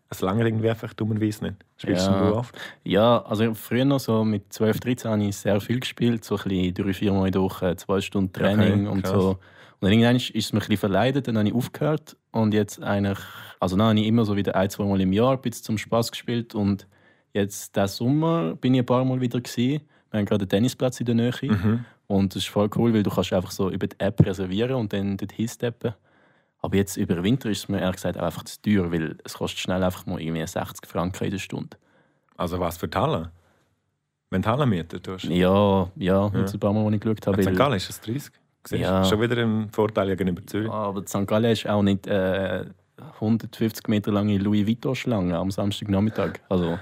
es 0.10 0.22
lange 0.22 0.46
irgendwie 0.46 0.70
einfach 0.70 0.94
dummerweise 0.94 1.46
nicht. 1.46 1.56
Spielst 1.78 2.06
Ja. 2.08 2.20
du 2.30 2.36
oft? 2.36 2.56
Ja, 2.84 3.24
also 3.24 3.54
früher 3.56 3.86
noch 3.86 4.00
so 4.00 4.24
mit 4.24 4.54
12, 4.54 4.80
13 4.82 5.10
habe 5.12 5.24
ich 5.24 5.36
sehr 5.36 5.60
viel 5.62 5.80
gespielt, 5.80 6.24
so 6.24 6.38
ein 6.38 6.44
bisschen 6.44 6.74
drei, 6.76 6.94
vier 6.94 7.12
Mal 7.12 7.26
in 7.28 7.32
der 7.32 7.42
Woche, 7.42 7.76
zwei 7.76 8.02
Stunden 8.02 8.32
Training 8.32 8.88
Okay, 8.88 8.96
und 8.96 9.08
so. 9.08 9.40
Und 9.82 9.90
irgendwann 9.92 10.16
ist 10.16 10.32
es 10.34 10.54
mir 10.54 10.60
ein 10.60 10.62
bisschen 10.62 10.78
verleidet, 10.78 11.28
dann 11.28 11.38
habe 11.38 11.48
ich 11.48 11.54
aufgehört 11.54 12.16
und 12.32 12.54
jetzt 12.54 12.82
eigentlich, 12.82 13.20
also 13.60 13.76
dann 13.78 13.88
habe 13.90 14.00
ich 14.00 14.08
immer 14.08 14.26
so 14.26 14.36
wieder 14.36 14.56
ein, 14.56 14.70
zwei 14.70 14.86
Mal 14.86 15.02
im 15.02 15.14
Jahr 15.14 15.38
bisschen 15.38 15.64
zum 15.64 15.78
Spaß 15.78 16.12
gespielt 16.12 16.56
und 16.56 16.88
jetzt 17.34 17.76
diesen 17.76 17.88
Sommer 17.88 18.56
bin 18.56 18.74
ich 18.74 18.80
ein 18.82 18.86
paar 18.86 19.04
Mal 19.06 19.20
wieder 19.22 19.40
gewesen. 19.42 19.82
Wir 20.12 20.20
haben 20.20 20.26
gerade 20.26 20.44
einen 20.44 20.50
Tennisplatz 20.50 21.00
in 21.02 21.06
der 21.08 21.16
Nähe 21.16 21.32
Mhm. 21.44 21.86
und 22.08 22.34
das 22.36 22.44
ist 22.44 22.50
voll 22.50 22.70
cool, 22.78 22.94
weil 22.94 23.04
du 23.04 23.10
kannst 23.10 23.34
einfach 23.34 23.52
so 23.52 23.70
über 23.70 23.88
die 23.88 24.00
App 24.00 24.26
reservieren 24.26 24.76
und 24.76 24.94
dann 24.94 25.18
dort 25.18 25.34
hinsteppen. 25.34 25.94
Aber 26.62 26.78
jetzt 26.78 26.98
über 26.98 27.16
den 27.16 27.24
Winter 27.24 27.50
ist 27.50 27.60
es 27.60 27.70
mir 27.70 27.80
ehrlich 27.80 27.98
gesagt 27.98 28.18
auch 28.18 28.24
einfach 28.24 28.44
zu 28.46 28.60
teuer, 28.62 28.92
weil 28.92 29.18
es 29.24 29.34
kostet 29.36 29.60
schnell 29.60 29.84
einfach 29.84 30.06
mal 30.08 30.20
irgendwie 30.20 30.48
60 30.48 30.88
Franken 30.90 31.26
in 31.26 31.32
der 31.32 31.38
Stunde. 31.38 31.78
Also 32.38 32.60
was 32.60 32.78
für 32.78 32.88
die 32.88 32.98
Halle? 32.98 33.32
Wenn 34.32 34.42
du 34.42 34.50
Halle 34.50 34.66
mieten 34.66 35.02
tust? 35.04 35.26
Ja, 35.26 35.90
ja, 35.96 36.32
jetzt 36.36 36.54
ein 36.54 36.60
paar 36.60 36.74
Mal, 36.74 36.86
als 36.86 36.96
ich 36.96 37.02
geschaut 37.02 37.28
habe. 37.28 37.42
In 37.42 37.50
St. 37.50 37.56
Gallen 37.58 37.74
ist 37.76 37.90
es 37.90 38.02
30. 38.02 38.32
Siehst? 38.68 38.82
Ja. 38.82 39.04
Schon 39.06 39.22
wieder 39.22 39.38
ein 39.42 39.70
Vorteil 39.70 40.08
gegenüber 40.16 40.46
Zürich. 40.46 40.68
Ja, 40.68 40.74
aber 40.74 41.06
St. 41.08 41.28
Gallen 41.28 41.52
ist 41.52 41.68
auch 41.68 41.84
nicht 41.84 42.08
äh, 42.08 42.66
150 43.16 43.88
Meter 43.88 44.12
lange 44.12 44.38
Louis 44.38 44.66
Vuitton-Schlange 44.68 45.38
am 45.38 45.52
Samstagnachmittag. 45.52 46.40
Also, 46.50 46.80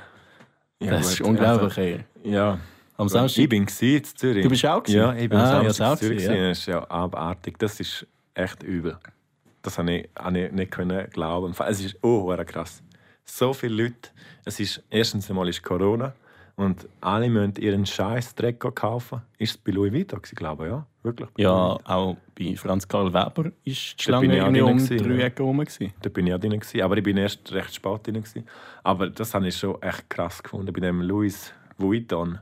Ja, 0.79 0.91
das 0.91 1.01
gut, 1.01 1.11
ist 1.13 1.21
unglaublich. 1.21 1.77
Also, 1.77 2.03
ja. 2.23 2.59
Am 2.95 3.07
Ich 3.07 3.13
Samstag. 3.13 3.49
bin 3.49 3.65
gewesen 3.65 3.97
in 3.97 4.03
Zürich. 4.03 4.43
Du 4.43 4.49
bist 4.49 4.65
auch 4.65 4.83
gewesen? 4.83 4.97
Ja, 4.97 5.13
ich 5.15 5.29
bin 5.29 5.39
Ah, 5.39 5.59
am 5.59 5.65
ja, 5.65 5.73
Samstag 5.73 5.87
auch 5.87 5.91
in 5.93 5.97
Zürich. 6.19 6.23
gewesen. 6.27 6.49
Das 6.49 6.59
ist 6.59 6.65
ja 6.67 6.89
abartig. 6.89 7.57
Das 7.59 7.79
ist 7.79 8.07
echt 8.35 8.63
übel. 8.63 8.97
Das 9.63 9.77
habe 9.77 9.91
ich, 9.93 10.09
habe 10.17 10.39
ich 10.39 10.51
nicht 10.51 10.71
können 10.71 11.09
glauben. 11.09 11.55
Es 11.67 11.79
ist 11.81 11.97
oh, 12.03 12.35
krass. 12.45 12.83
So 13.25 13.53
viele 13.53 13.83
Leute. 13.83 14.09
Es 14.45 14.59
ist, 14.59 14.83
erstens 14.89 15.29
einmal 15.29 15.47
ist 15.49 15.63
Corona 15.63 16.13
und 16.55 16.87
alle 17.01 17.29
müssen 17.29 17.55
ihren 17.57 17.85
scheiß 17.85 18.35
Dreck 18.35 18.59
kaufen. 18.75 19.21
Ist 19.37 19.51
es 19.51 19.57
bei 19.57 19.71
Louis 19.71 19.91
Vuitton, 19.93 20.21
glaube 20.35 20.65
ich, 20.65 20.71
ja? 20.71 20.85
Wirklich? 21.01 21.29
Ja, 21.37 21.51
auch 21.83 22.17
bei 22.37 22.55
Franz 22.55 22.87
Karl 22.87 23.13
Weber 23.13 23.51
ist 23.65 23.99
die 23.99 24.03
Schlange 24.03 24.37
irgendwie 24.37 24.61
um 24.61 24.77
gewesen, 24.77 24.97
drei. 24.97 25.23
Ecken 25.23 25.45
rum. 25.45 25.57
gewesen. 25.59 25.93
Da 26.01 26.09
bin 26.09 26.27
ich 26.27 26.33
auch 26.33 26.39
drin. 26.39 26.51
Gewesen. 26.59 26.81
Aber 26.81 26.95
ich 26.97 27.03
bin 27.03 27.17
erst 27.17 27.51
recht 27.51 27.73
spät 27.75 28.05
drin. 28.07 28.15
Gewesen. 28.15 28.45
Aber 28.83 29.09
das 29.09 29.33
habe 29.33 29.47
ich 29.47 29.57
schon 29.57 29.81
echt 29.81 30.09
krass 30.09 30.41
gefunden 30.41 30.71
bei 30.71 30.79
dem 30.79 31.01
Louis 31.01 31.51
Vuitton. 31.77 32.39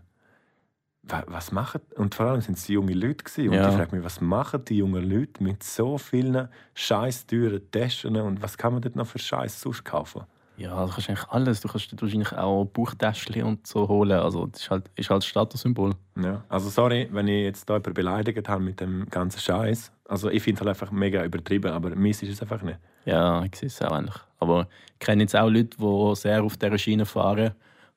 Wa- 1.04 1.24
Was 1.28 1.52
machen 1.52 1.82
Und 1.96 2.14
vor 2.14 2.28
allem 2.28 2.42
sind 2.42 2.58
es 2.58 2.68
junge 2.68 2.94
Leute. 2.94 3.24
Gewesen. 3.24 3.48
Und 3.50 3.56
Ja. 3.56 3.70
ich 3.70 3.76
frage 3.76 3.96
mich, 3.96 4.06
was 4.06 4.22
machen 4.22 4.64
die 4.66 4.78
jungen 4.78 5.10
Leute 5.10 5.42
mit 5.44 5.64
so 5.64 5.98
vielen 5.98 6.48
scheiß 6.76 7.26
teuren 7.26 7.62
Taschen 7.72 8.16
und 8.18 8.44
was 8.44 8.58
kann 8.58 8.74
man 8.74 8.82
dort 8.84 8.96
noch 8.96 9.08
für 9.08 9.18
Scheiß 9.20 9.60
sonst 9.62 9.84
kaufen? 9.84 10.22
Ja, 10.58 10.86
du 10.86 10.92
kannst 10.92 11.10
eigentlich 11.10 11.28
alles. 11.30 11.62
Du 11.62 11.68
kannst 11.68 12.00
wahrscheinlich 12.02 12.34
auch 12.34 12.66
Bauchtäschchen 12.66 13.44
und 13.44 13.66
so 13.66 13.88
holen. 13.88 14.20
Also, 14.20 14.46
das 14.48 14.62
ist 14.62 14.70
halt, 14.70 14.90
ist 14.96 15.10
halt 15.10 15.24
Statussymbol. 15.24 15.94
Ja. 16.22 16.44
Also 16.50 16.70
sorry, 16.70 17.10
wenn 17.12 17.28
ich 17.28 17.44
jetzt 17.44 17.70
da 17.70 17.76
jemanden 17.76 17.94
beleidigt 17.96 18.48
habe 18.48 18.64
mit 18.64 18.80
dem 18.80 19.10
ganzen 19.10 19.40
Scheiß. 19.40 19.92
Also 20.08 20.30
ich 20.30 20.44
finde 20.44 20.60
es 20.62 20.68
halt 20.68 20.70
einfach 20.82 20.92
mega 20.92 21.24
übertrieben, 21.24 21.72
aber 21.72 21.96
mies 21.96 22.22
ist 22.22 22.30
es 22.34 22.42
einfach 22.42 22.62
nicht. 22.62 22.78
Ja, 23.06 23.44
ich 23.44 23.56
sehe 23.56 23.68
es 23.68 23.82
auch 23.82 23.92
eigentlich. 23.92 24.18
Aber 24.40 24.68
ich 24.94 25.00
kenne 25.00 25.24
jetzt 25.24 25.36
auch 25.36 25.50
Leute, 25.50 25.78
die 25.80 26.16
sehr 26.16 26.44
auf 26.44 26.58
dieser 26.58 26.78
Schiene 26.78 27.06
fahren. 27.06 27.52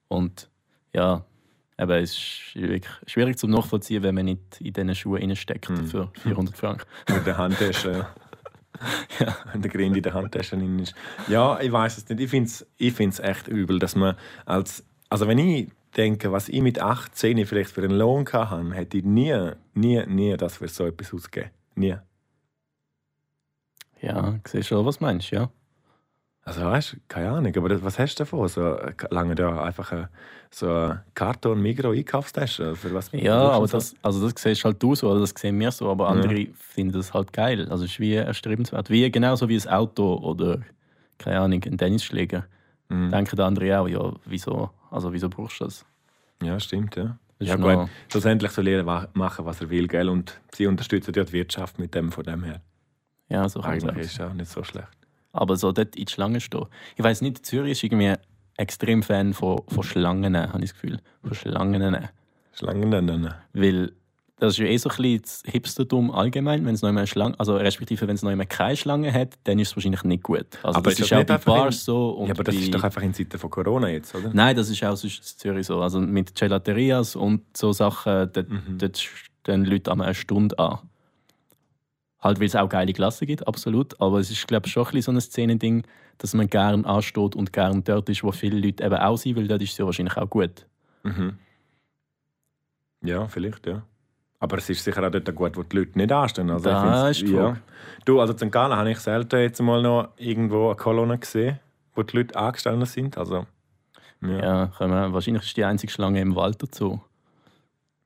Und 0.08 0.48
ja, 0.94 1.24
eben, 1.78 1.90
es 1.90 2.12
ist 2.12 2.54
wirklich 2.54 2.92
schwierig 3.06 3.36
zu 3.36 3.46
nachvollziehen, 3.48 4.02
wenn 4.04 4.14
man 4.14 4.26
nicht 4.26 4.60
in 4.60 4.72
diesen 4.72 4.94
Schuhen 4.94 5.34
steckt 5.36 5.68
Mhm. 5.68 5.86
für 5.86 6.10
400 6.22 6.56
Franken. 6.56 6.84
Mit 7.12 7.26
der 7.26 7.36
Handtasche. 7.36 7.90
ja. 7.92 8.08
Ja. 9.20 9.36
Wenn 9.52 9.62
der 9.62 9.70
Grind 9.70 9.96
in 9.96 10.02
der 10.02 10.14
Handtasche 10.14 10.56
drin 10.56 10.78
ist. 10.80 10.94
Ja, 11.28 11.60
ich 11.60 11.70
weiß 11.70 11.98
es 11.98 12.08
nicht. 12.08 12.20
Ich 12.20 12.30
finde 12.30 12.48
es 12.48 12.66
ich 12.76 12.92
find's 12.92 13.20
echt 13.20 13.48
übel, 13.48 13.78
dass 13.78 13.94
man 13.94 14.16
als. 14.44 14.84
Also, 15.08 15.28
wenn 15.28 15.38
ich 15.38 15.70
denke, 15.96 16.32
was 16.32 16.48
ich 16.48 16.60
mit 16.60 16.80
18 16.80 17.46
vielleicht 17.46 17.70
für 17.70 17.82
einen 17.82 17.96
Lohn 17.96 18.26
hatte, 18.32 18.74
hätte 18.74 18.98
ich 18.98 19.04
nie, 19.04 19.52
nie, 19.74 20.04
nie 20.06 20.36
das 20.36 20.56
für 20.56 20.68
so 20.68 20.86
etwas 20.86 21.14
ausgegeben. 21.14 21.50
Nie. 21.76 21.96
Ja, 24.00 24.38
ich 24.44 24.50
sehe 24.50 24.62
schon, 24.62 24.84
was 24.84 24.98
du 24.98 25.04
meinst, 25.04 25.30
ja. 25.30 25.50
Also, 26.46 26.60
weißt 26.60 26.92
du, 26.92 26.96
keine 27.08 27.30
Ahnung, 27.30 27.56
aber 27.56 27.82
was 27.82 27.98
hast 27.98 28.16
du 28.16 28.24
davon? 28.24 28.46
So 28.48 28.74
äh, 28.76 28.92
lange 29.10 29.34
da 29.34 29.64
einfach 29.64 29.92
eine, 29.92 30.10
so 30.50 30.68
eine 30.68 31.04
Karton-Migro-Einkaufstasche? 31.14 32.76
Für 32.76 32.92
was 32.92 33.10
Ja, 33.12 33.50
aber 33.50 33.66
so? 33.66 33.78
das, 33.78 33.94
also 34.02 34.28
das 34.28 34.40
siehst 34.42 34.64
halt 34.64 34.82
du 34.82 34.94
so, 34.94 35.10
oder 35.10 35.20
das 35.20 35.30
sehen 35.30 35.58
wir 35.58 35.70
so, 35.70 35.90
aber 35.90 36.08
andere 36.08 36.48
finden 36.54 36.92
das 36.92 37.14
halt 37.14 37.32
geil. 37.32 37.66
Also 37.70 37.84
es 37.84 37.92
ist 37.92 38.00
wie 38.00 38.14
erstrebenswert. 38.14 38.90
Wie, 38.90 39.10
genauso 39.10 39.48
wie 39.48 39.58
ein 39.58 39.68
Auto 39.68 40.16
oder, 40.16 40.60
keine 41.16 41.40
Ahnung, 41.40 41.62
ein 41.64 41.78
Tennisschläger. 41.78 42.44
Mhm. 42.90 43.10
Denken 43.10 43.36
der 43.36 43.46
andere 43.46 43.80
auch, 43.80 43.88
ja, 43.88 44.12
wieso, 44.26 44.70
also 44.90 45.14
wieso 45.14 45.30
brauchst 45.30 45.60
du 45.60 45.64
das? 45.64 45.86
Ja, 46.42 46.60
stimmt, 46.60 46.96
ja. 46.96 47.16
das 47.38 47.48
Ja, 47.48 47.56
gut. 47.56 47.88
Schlussendlich 48.10 48.50
soll 48.52 48.68
jeder 48.68 48.84
machen, 49.14 49.46
was 49.46 49.62
er 49.62 49.70
will, 49.70 49.88
gell? 49.88 50.10
Und 50.10 50.38
sie 50.54 50.66
unterstützen 50.66 51.14
ja 51.16 51.24
die 51.24 51.32
Wirtschaft 51.32 51.78
mit 51.78 51.94
dem 51.94 52.12
von 52.12 52.24
dem 52.24 52.44
her. 52.44 52.60
ja, 53.30 53.48
so 53.48 53.62
Eigentlich 53.62 53.96
ist 53.96 54.12
es 54.12 54.20
auch 54.20 54.34
nicht 54.34 54.50
so 54.50 54.62
schlecht. 54.62 55.03
Aber 55.34 55.56
so 55.56 55.72
dort 55.72 55.96
in 55.96 56.06
die 56.06 56.12
Schlange 56.12 56.40
stehen. 56.40 56.64
Ich 56.96 57.04
weiß 57.04 57.20
nicht, 57.20 57.44
Zürich 57.44 57.72
ist 57.72 57.82
irgendwie 57.84 58.14
extrem 58.56 59.02
Fan 59.02 59.34
von, 59.34 59.60
von 59.68 59.82
Schlangen, 59.82 60.36
habe 60.36 60.64
ich 60.64 60.70
das 60.70 60.74
Gefühl. 60.80 61.00
Von 61.22 61.34
Schlangen. 61.34 62.08
Schlangen. 62.52 63.34
Weil 63.52 63.92
das 64.38 64.54
ist 64.54 64.58
ja 64.58 64.66
eh 64.66 64.76
so 64.76 64.90
ein 64.90 64.96
bisschen 64.96 65.22
das 65.22 65.42
Hipstertum 65.46 66.10
allgemein. 66.10 66.64
Wenn 66.66 66.74
es 66.74 66.82
noch 66.82 66.88
immer 66.88 67.06
Schlange, 67.06 67.38
also 67.38 67.56
respektive 67.56 68.06
wenn 68.06 68.14
es 68.16 68.22
noch 68.22 68.30
immer 68.30 68.46
keine 68.46 68.76
Schlange 68.76 69.12
hat, 69.12 69.34
dann 69.44 69.58
ist 69.58 69.68
es 69.70 69.76
wahrscheinlich 69.76 70.02
nicht 70.04 70.22
gut. 70.22 70.46
Also 70.62 70.78
Aber 70.78 70.90
das 70.90 70.94
ist 71.00 71.10
das 71.10 71.18
ist 71.18 71.22
auch 71.24 71.26
bei 71.26 71.38
Bars 71.38 71.74
in- 71.76 71.80
so. 71.80 72.10
Und 72.10 72.28
Ja, 72.28 72.34
aber 72.34 72.44
das 72.44 72.54
bei, 72.54 72.60
ist 72.60 72.74
doch 72.74 72.82
einfach 72.84 73.02
in 73.02 73.14
Zeiten 73.14 73.38
von 73.38 73.50
Corona 73.50 73.88
jetzt, 73.88 74.14
oder? 74.14 74.30
Nein, 74.32 74.54
das 74.54 74.68
ist 74.70 74.82
auch 74.84 74.96
sonst 74.96 75.18
in 75.18 75.38
Zürich 75.38 75.66
so. 75.66 75.80
Also 75.80 76.00
mit 76.00 76.34
Gelaterias 76.34 77.16
und 77.16 77.42
so 77.56 77.72
Sachen, 77.72 78.30
dort, 78.32 78.48
Mhm. 78.50 78.78
dort 78.78 78.98
stehen 78.98 79.64
Leute 79.64 79.90
einmal 79.90 80.06
eine 80.08 80.14
Stunde 80.14 80.58
an. 80.58 80.78
Halt, 82.24 82.40
weil 82.40 82.46
es 82.46 82.56
auch 82.56 82.68
geile 82.68 82.92
Klassen 82.94 83.26
gibt, 83.26 83.46
absolut. 83.46 84.00
Aber 84.00 84.18
es 84.18 84.30
ist, 84.30 84.48
glaube 84.48 84.66
ich, 84.66 84.72
schon 84.72 84.84
ein 84.86 84.92
bisschen 84.92 85.02
so 85.02 85.12
ein 85.12 85.20
Szenending, 85.20 85.84
dass 86.18 86.32
man 86.34 86.48
gern 86.48 86.84
ansteht 86.86 87.36
und 87.36 87.52
gern 87.52 87.84
dort 87.84 88.08
ist, 88.08 88.24
wo 88.24 88.32
viele 88.32 88.58
Leute 88.58 88.82
eben 88.82 88.96
auch 88.96 89.16
sind, 89.18 89.36
weil 89.36 89.46
dort 89.46 89.60
ist 89.62 89.72
es 89.72 89.78
ja 89.78 89.84
wahrscheinlich 89.84 90.16
auch 90.16 90.30
gut. 90.30 90.66
Mhm. 91.02 91.36
Ja, 93.02 93.28
vielleicht, 93.28 93.66
ja. 93.66 93.82
Aber 94.40 94.58
es 94.58 94.68
ist 94.68 94.82
sicher 94.84 95.06
auch 95.06 95.10
dort 95.10 95.34
gut, 95.34 95.56
wo 95.56 95.62
die 95.62 95.76
Leute 95.76 95.98
nicht 95.98 96.12
anstehen. 96.12 96.50
Also 96.50 96.68
ich 96.70 96.74
Da 96.74 97.02
find's- 97.04 97.22
ist 97.22 97.28
ja. 97.30 97.56
Du, 98.04 98.20
also 98.20 98.32
zum 98.32 98.50
Gala 98.50 98.76
habe 98.76 98.90
ich 98.90 98.98
selten 98.98 99.40
jetzt 99.40 99.60
mal 99.60 99.80
noch 99.82 100.08
irgendwo 100.16 100.66
eine 100.68 100.76
Kolonne 100.76 101.18
gesehen, 101.18 101.58
wo 101.94 102.02
die 102.02 102.16
Leute 102.16 102.36
angestanden 102.36 102.86
sind. 102.86 103.16
Also, 103.18 103.46
ja, 104.22 104.38
Ja, 104.70 104.80
wir, 104.80 105.12
wahrscheinlich 105.12 105.44
ist 105.44 105.56
die 105.56 105.64
einzige 105.64 105.92
Schlange 105.92 106.20
im 106.20 106.34
Wald 106.34 106.62
dazu. 106.62 107.00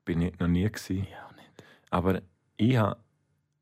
bin 0.05 0.21
ich 0.21 0.37
noch 0.39 0.47
nie 0.47 0.63
gewesen. 0.63 1.07
Ja, 1.09 1.29
nicht. 1.35 1.63
Aber 1.89 2.21
ich 2.57 2.77
ha- 2.77 2.97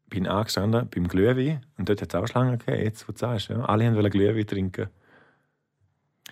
bin 0.10 0.28
angestanden 0.28 0.88
beim 0.94 1.08
Glühwein 1.08 1.66
und 1.78 1.90
dort 1.90 2.02
hat 2.02 2.14
es 2.14 2.16
auch 2.16 2.28
Schlangen 2.28 2.58
gegeben, 2.60 2.84
jetzt 2.84 3.08
wo 3.08 3.12
du 3.12 3.18
sagst. 3.18 3.50
Ja. 3.50 3.60
Alle 3.66 3.94
wollten 3.96 4.10
Glühwein 4.12 4.48
trinken. 4.48 4.88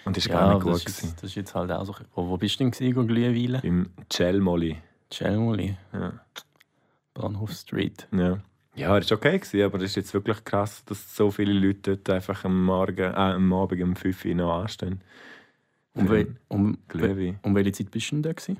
Und 0.05 0.15
das 0.17 0.29
war 0.29 0.35
gar 0.39 0.47
Ja, 0.49 0.53
nicht 0.55 0.63
gut. 0.63 0.73
das, 0.73 0.79
ist, 0.81 0.85
gewesen. 0.85 1.07
jetzt- 1.09 1.23
das 1.23 1.29
ist 1.31 1.35
jetzt 1.35 1.55
halt 1.55 1.71
auch 1.71 1.85
so. 1.85 1.95
Wo, 2.13 2.27
wo 2.29 2.37
bist 2.37 2.55
du 2.59 2.63
denn 2.63 2.71
gewesen, 2.71 3.07
Glühweile? 3.07 3.59
Beim 3.61 3.89
Cellmoli. 4.11 4.77
Chelmoli, 5.11 5.77
Ja. 5.93 6.13
Bahnhof 7.13 7.51
Street. 7.51 8.07
Ja. 8.11 8.39
Ja, 8.75 8.99
das 8.99 9.09
war 9.09 9.17
okay, 9.17 9.39
gewesen, 9.39 9.61
aber 9.63 9.77
das 9.77 9.91
ist 9.91 9.95
jetzt 9.95 10.13
wirklich 10.13 10.43
krass, 10.43 10.83
dass 10.85 11.15
so 11.15 11.31
viele 11.31 11.53
Leute 11.53 11.95
dort 11.95 12.09
einfach 12.09 12.43
am, 12.43 12.65
Morgen, 12.65 12.97
äh, 12.99 13.15
am 13.15 13.53
Abend 13.53 13.81
um 13.81 13.95
5 13.95 14.25
Uhr 14.25 14.35
noch 14.35 14.61
anstehen. 14.61 15.01
Um, 15.93 16.11
einen 16.11 16.37
um, 16.49 16.77
Glühwein. 16.89 17.39
um 17.41 17.55
welche 17.55 17.71
Zeit 17.71 17.91
bist 17.91 18.11
du 18.11 18.15
denn 18.17 18.23
da? 18.23 18.33
Gewesen? 18.33 18.59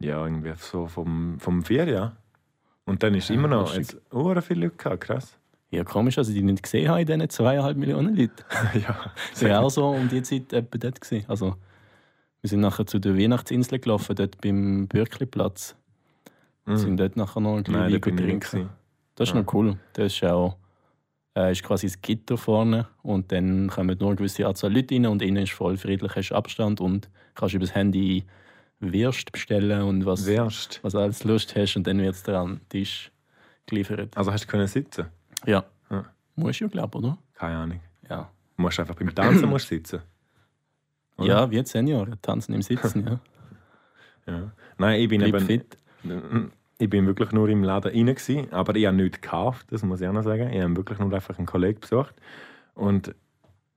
Ja, 0.00 0.22
irgendwie 0.26 0.52
so 0.58 0.86
vom, 0.86 1.40
vom 1.40 1.64
4 1.64 1.86
ja. 1.88 2.16
Und 2.84 3.02
dann 3.02 3.14
ist 3.14 3.28
Ja, 3.28 3.34
immer 3.36 3.48
noch 3.48 3.74
jetzt 3.74 3.96
ur 4.12 4.40
viele 4.42 4.66
Leute 4.66 4.76
gehabt, 4.76 5.00
krass. 5.02 5.38
Ja, 5.70 5.84
komisch, 5.84 6.16
dass 6.16 6.28
ich 6.28 6.34
die 6.34 6.42
nicht 6.42 6.62
gesehen 6.62 6.88
habe 6.88 7.00
in 7.00 7.06
diesen 7.06 7.30
zweieinhalb 7.30 7.76
Millionen 7.76 8.14
Leuten. 8.16 8.44
ja, 8.74 9.12
Ich 9.34 9.42
war 9.42 9.62
auch 9.62 9.70
so 9.70 9.88
um 9.88 10.08
die 10.08 10.22
Zeit 10.22 10.52
etwa 10.52 10.76
dort. 10.78 11.00
Gewesen. 11.00 11.24
Also, 11.28 11.56
wir 12.42 12.50
sind 12.50 12.60
nachher 12.60 12.86
zu 12.86 12.98
der 12.98 13.16
Weihnachtsinsel 13.16 13.78
gelaufen, 13.78 14.14
dort 14.16 14.40
beim 14.40 14.86
Bürkliplatz. 14.88 15.74
Mhm. 16.66 16.76
Sind 16.76 16.96
dort 16.98 17.16
nachher 17.16 17.40
noch 17.40 17.56
ein 17.56 17.64
trinken. 17.64 18.40
gewesen. 18.40 18.68
Das 19.14 19.28
ist 19.28 19.34
Ja. 19.34 19.40
noch 19.42 19.54
cool. 19.54 19.78
Das 19.94 20.12
ist 20.12 20.24
auch 20.24 20.56
äh, 21.34 21.52
ist 21.52 21.62
quasi 21.62 21.86
das 21.86 22.02
Gitter 22.02 22.36
vorne 22.36 22.88
und 23.02 23.32
dann 23.32 23.68
kommen 23.68 23.96
nur 23.98 24.08
eine 24.10 24.16
gewisse 24.16 24.46
Anzahl 24.46 24.70
Leute 24.70 24.94
rein 24.94 25.06
und 25.06 25.22
innen 25.22 25.44
ist 25.44 25.52
voll 25.52 25.78
friedlich, 25.78 26.14
hast 26.14 26.30
Abstand 26.32 26.78
und 26.80 27.08
kannst 27.34 27.54
über 27.54 27.64
das 27.64 27.74
Handy 27.74 28.24
Wirst 28.82 29.30
bestellen 29.30 29.82
und 29.82 30.06
was, 30.06 30.26
Wärst. 30.26 30.80
was 30.82 30.94
alles 30.94 31.22
Lust 31.22 31.54
hast 31.54 31.76
und 31.76 31.86
dann 31.86 31.98
wird 31.98 32.16
es 32.16 32.24
dir 32.24 32.36
an 32.36 32.56
den 32.56 32.68
Tisch 32.68 33.12
geliefert. 33.66 34.16
Also 34.16 34.32
hast 34.32 34.44
du 34.44 34.48
können 34.48 34.66
sitzen? 34.66 35.06
Ja. 35.46 35.64
Ja. 35.88 36.04
Muss 36.34 36.58
ja, 36.58 36.66
glaube 36.66 36.98
oder? 36.98 37.16
Keine 37.34 37.56
Ahnung. 37.56 37.80
Ja. 38.10 38.30
Du 38.56 38.62
musst 38.62 38.80
einfach 38.80 38.96
beim 38.96 39.14
Tanzen 39.14 39.48
musst 39.48 39.68
sitzen. 39.68 40.00
Oder? 41.16 41.28
Ja, 41.28 41.50
wie 41.50 41.64
Senioren, 41.64 42.20
tanzen 42.20 42.54
im 42.54 42.62
Sitzen, 42.62 43.06
ja. 43.06 43.20
ja. 44.26 44.52
Nein, 44.78 45.00
ich 45.00 45.08
bin 45.08 45.20
Bleib 45.20 45.34
eben... 45.34 45.46
fit. 45.46 45.76
Ich 46.78 46.90
bin 46.90 47.06
wirklich 47.06 47.30
nur 47.30 47.48
im 47.48 47.62
Laden 47.62 47.92
rein, 47.92 48.06
gewesen, 48.06 48.52
aber 48.52 48.74
ich 48.74 48.86
habe 48.86 48.96
nichts 48.96 49.20
gekauft, 49.20 49.66
das 49.70 49.84
muss 49.84 50.00
ich 50.00 50.08
auch 50.08 50.12
noch 50.12 50.24
sagen. 50.24 50.52
Ich 50.52 50.60
habe 50.60 50.76
wirklich 50.76 50.98
nur 50.98 51.12
einfach 51.12 51.38
einen 51.38 51.46
Kollegen 51.46 51.78
besucht. 51.78 52.14
Und 52.74 53.14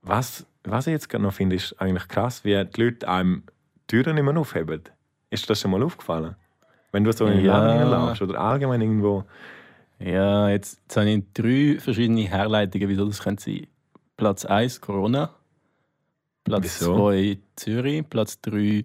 was, 0.02 0.44
was 0.64 0.88
ich 0.88 0.92
jetzt 0.92 1.08
gerade 1.08 1.22
noch 1.22 1.32
finde, 1.32 1.54
ist 1.54 1.80
eigentlich 1.80 2.08
krass, 2.08 2.44
wie 2.44 2.64
die 2.64 2.82
Leute 2.82 3.08
einem 3.08 3.44
die 3.88 4.02
Türen 4.02 4.16
nicht 4.16 4.24
mehr 4.24 4.36
aufheben. 4.36 4.82
Ist 5.30 5.44
dir 5.44 5.48
das 5.48 5.60
schon 5.60 5.70
mal 5.70 5.82
aufgefallen? 5.82 6.36
Wenn 6.92 7.04
du 7.04 7.12
so 7.12 7.26
in 7.26 7.36
den 7.38 7.44
Ja. 7.44 7.58
Laden 7.58 7.92
reinläufst 7.92 8.22
oder 8.22 8.40
allgemein 8.40 8.80
irgendwo... 8.80 9.24
Ja, 9.98 10.48
jetzt, 10.50 10.78
jetzt 10.82 10.96
habe 10.96 11.08
ich 11.10 11.24
drei 11.32 11.78
verschiedene 11.80 12.22
Herleitungen, 12.28 12.88
wieso 12.88 13.06
das 13.06 13.22
könnte 13.22 13.42
sein. 13.44 13.66
Platz 14.16 14.44
1 14.44 14.80
Corona, 14.82 15.30
Platz 16.44 16.64
Wieso? 16.64 16.96
2 16.96 17.38
Zürich, 17.56 18.08
Platz 18.08 18.40
3 18.42 18.84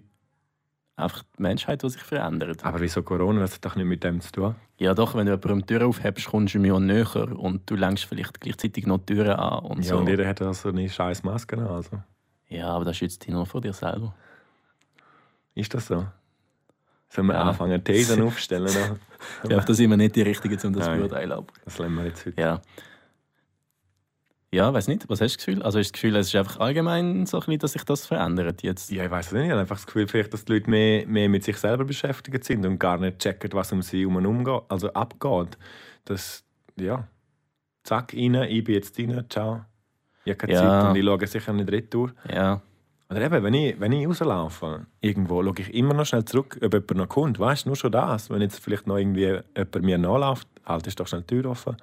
einfach 0.96 1.22
die 1.38 1.42
Menschheit, 1.42 1.82
die 1.82 1.90
sich 1.90 2.02
verändert. 2.02 2.64
Aber 2.64 2.80
wieso 2.80 3.02
Corona? 3.02 3.40
Das 3.40 3.54
hat 3.54 3.64
doch 3.64 3.76
nicht 3.76 3.84
mit 3.86 4.02
dem 4.04 4.20
zu 4.20 4.32
tun. 4.32 4.54
Ja 4.78 4.94
doch, 4.94 5.14
wenn 5.14 5.26
du 5.26 5.32
jemandem 5.32 5.60
die 5.60 5.66
Tür 5.74 5.86
aufhebst, 5.86 6.26
kommst 6.28 6.54
du 6.54 6.58
ja 6.60 6.80
näher 6.80 7.38
und 7.38 7.68
du 7.70 7.76
lenkst 7.76 8.04
vielleicht 8.06 8.40
gleichzeitig 8.40 8.86
noch 8.86 8.98
die 8.98 9.14
Türen 9.14 9.30
an 9.36 9.64
und 9.64 9.78
Ja, 9.84 9.90
so. 9.90 9.98
und 9.98 10.08
jeder 10.08 10.26
hat 10.26 10.40
auch 10.42 10.54
so 10.54 10.70
eine 10.70 10.88
scheiß 10.88 11.22
Maske 11.24 11.56
an, 11.58 11.66
also. 11.66 12.02
ja, 12.48 12.68
aber 12.68 12.84
das 12.86 12.96
schützt 12.96 13.22
dich 13.26 13.32
nur 13.32 13.46
vor 13.46 13.60
dir 13.60 13.72
selber. 13.74 14.14
Ist 15.54 15.72
das 15.74 15.86
so? 15.86 16.06
Sollen 17.14 17.26
wir 17.26 17.34
Ja. 17.34 17.42
anfangen, 17.42 17.84
Thesen 17.84 18.22
aufstellen? 18.22 18.66
Ich 19.42 19.48
glaube, 19.48 19.64
da 19.66 19.74
sind 19.74 19.90
wir 19.90 19.96
nicht 19.98 20.16
die 20.16 20.22
Richtigen, 20.22 20.58
um 20.66 20.72
das 20.72 20.86
zu 20.86 20.92
beurteilen. 20.96 21.32
aber- 21.32 21.46
Das 21.64 21.76
lassen 21.78 21.94
wir 21.94 22.04
jetzt 22.06 22.24
heute. 22.26 22.40
Ja. 22.40 22.62
Ja, 24.54 24.72
weiß 24.72 24.88
nicht. 24.88 25.08
Was 25.08 25.20
hast 25.20 25.32
du 25.34 25.36
das 25.36 25.44
Gefühl? 25.46 25.62
Also 25.62 25.78
hast 25.78 25.88
du 25.88 25.92
das 25.92 26.00
Gefühl, 26.00 26.16
es 26.16 26.26
ist 26.28 26.36
einfach 26.36 26.60
allgemein 26.60 27.24
so 27.26 27.38
ein 27.38 27.40
bisschen, 27.40 27.58
dass 27.60 27.72
sich 27.72 27.84
das 27.84 28.06
verändert 28.06 28.62
jetzt? 28.62 28.90
Ja, 28.90 29.04
ich 29.04 29.10
weiß 29.10 29.26
es 29.28 29.32
nicht. 29.32 29.44
Ich 29.44 29.50
habe 29.50 29.60
einfach 29.60 29.76
das 29.76 29.86
Gefühl, 29.86 30.06
vielleicht, 30.08 30.32
dass 30.34 30.44
die 30.44 30.52
Leute 30.52 30.68
mehr, 30.70 31.06
mehr 31.06 31.28
mit 31.28 31.42
sich 31.44 31.56
selber 31.56 31.84
beschäftigt 31.84 32.44
sind 32.44 32.64
und 32.66 32.78
gar 32.78 32.98
nicht 32.98 33.18
checken, 33.18 33.50
was 33.54 33.72
um 33.72 33.80
sie 33.82 34.00
herum 34.00 34.16
umgeht, 34.24 34.62
also 34.68 34.92
abgeht. 34.92 35.56
Das, 36.04 36.44
ja, 36.76 37.08
zack, 37.84 38.12
rein, 38.14 38.34
ich 38.34 38.64
bin 38.64 38.74
jetzt 38.74 38.98
rein, 38.98 39.24
ciao. 39.30 39.64
Ich 40.24 40.30
habe 40.32 40.36
keine 40.38 40.52
Ja. 40.52 40.60
Zeit 40.80 40.90
und 40.90 40.96
ich 40.96 41.04
schaue 41.04 41.26
sicher 41.26 41.52
nicht 41.54 41.70
retour. 41.72 42.12
Ja. 42.30 42.60
Oder 43.12 43.26
eben, 43.26 43.44
wenn 43.44 43.52
ich, 43.52 43.78
wenn 43.78 43.92
ich 43.92 44.08
rauslaufe, 44.08 44.86
irgendwo, 45.02 45.42
schaue 45.42 45.52
ich 45.58 45.74
immer 45.74 45.92
noch 45.92 46.06
schnell 46.06 46.24
zurück, 46.24 46.58
ob 46.62 46.72
jemand 46.72 46.94
noch 46.94 47.08
kommt. 47.10 47.38
Weißt 47.38 47.66
du, 47.66 47.68
nur 47.68 47.76
schon 47.76 47.92
das. 47.92 48.30
Wenn 48.30 48.40
jetzt 48.40 48.58
vielleicht 48.58 48.86
noch 48.86 48.96
irgendwie 48.96 49.38
jemand 49.54 49.82
mir 49.82 49.98
nachläuft, 49.98 50.48
halt 50.64 50.86
ist 50.86 50.98
doch 50.98 51.06
schnell 51.06 51.20
die 51.20 51.26
Tür 51.26 51.50
offen. 51.50 51.76